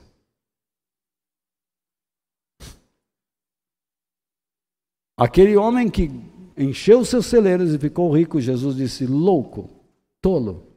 [5.15, 6.10] Aquele homem que
[6.57, 9.69] encheu seus celeiros e ficou rico, Jesus disse: louco,
[10.22, 10.68] tolo.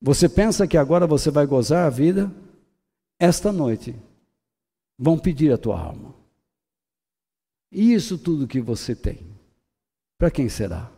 [0.00, 2.32] Você pensa que agora você vai gozar a vida?
[3.18, 3.94] Esta noite
[4.98, 6.14] vão pedir a tua alma.
[7.72, 9.35] E isso tudo que você tem,
[10.18, 10.90] para quem será?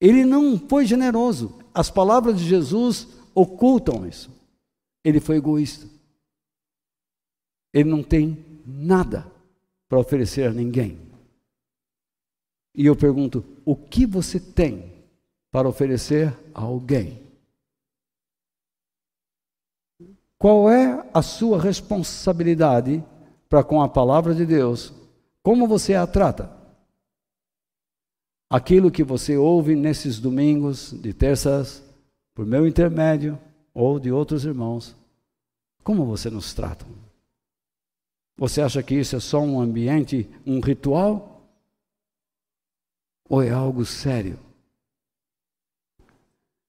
[0.00, 1.60] Ele não foi generoso.
[1.72, 4.30] As palavras de Jesus ocultam isso.
[5.04, 5.88] Ele foi egoísta.
[7.72, 9.30] Ele não tem nada
[9.88, 10.98] para oferecer a ninguém.
[12.74, 14.92] E eu pergunto: o que você tem
[15.50, 17.22] para oferecer a alguém?
[20.38, 23.04] Qual é a sua responsabilidade
[23.48, 24.92] para com a palavra de Deus?
[25.42, 26.61] Como você a trata?
[28.52, 31.82] Aquilo que você ouve nesses domingos, de terças,
[32.34, 33.38] por meu intermédio
[33.72, 34.94] ou de outros irmãos,
[35.82, 36.84] como você nos trata?
[38.36, 41.48] Você acha que isso é só um ambiente, um ritual?
[43.26, 44.38] Ou é algo sério?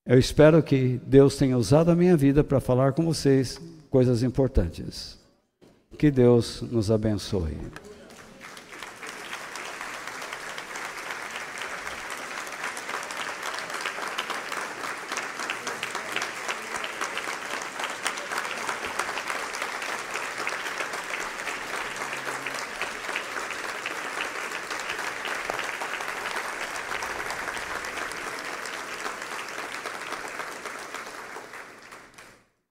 [0.06, 5.20] Eu espero que Deus tenha usado a minha vida para falar com vocês coisas importantes.
[5.98, 7.58] Que Deus nos abençoe.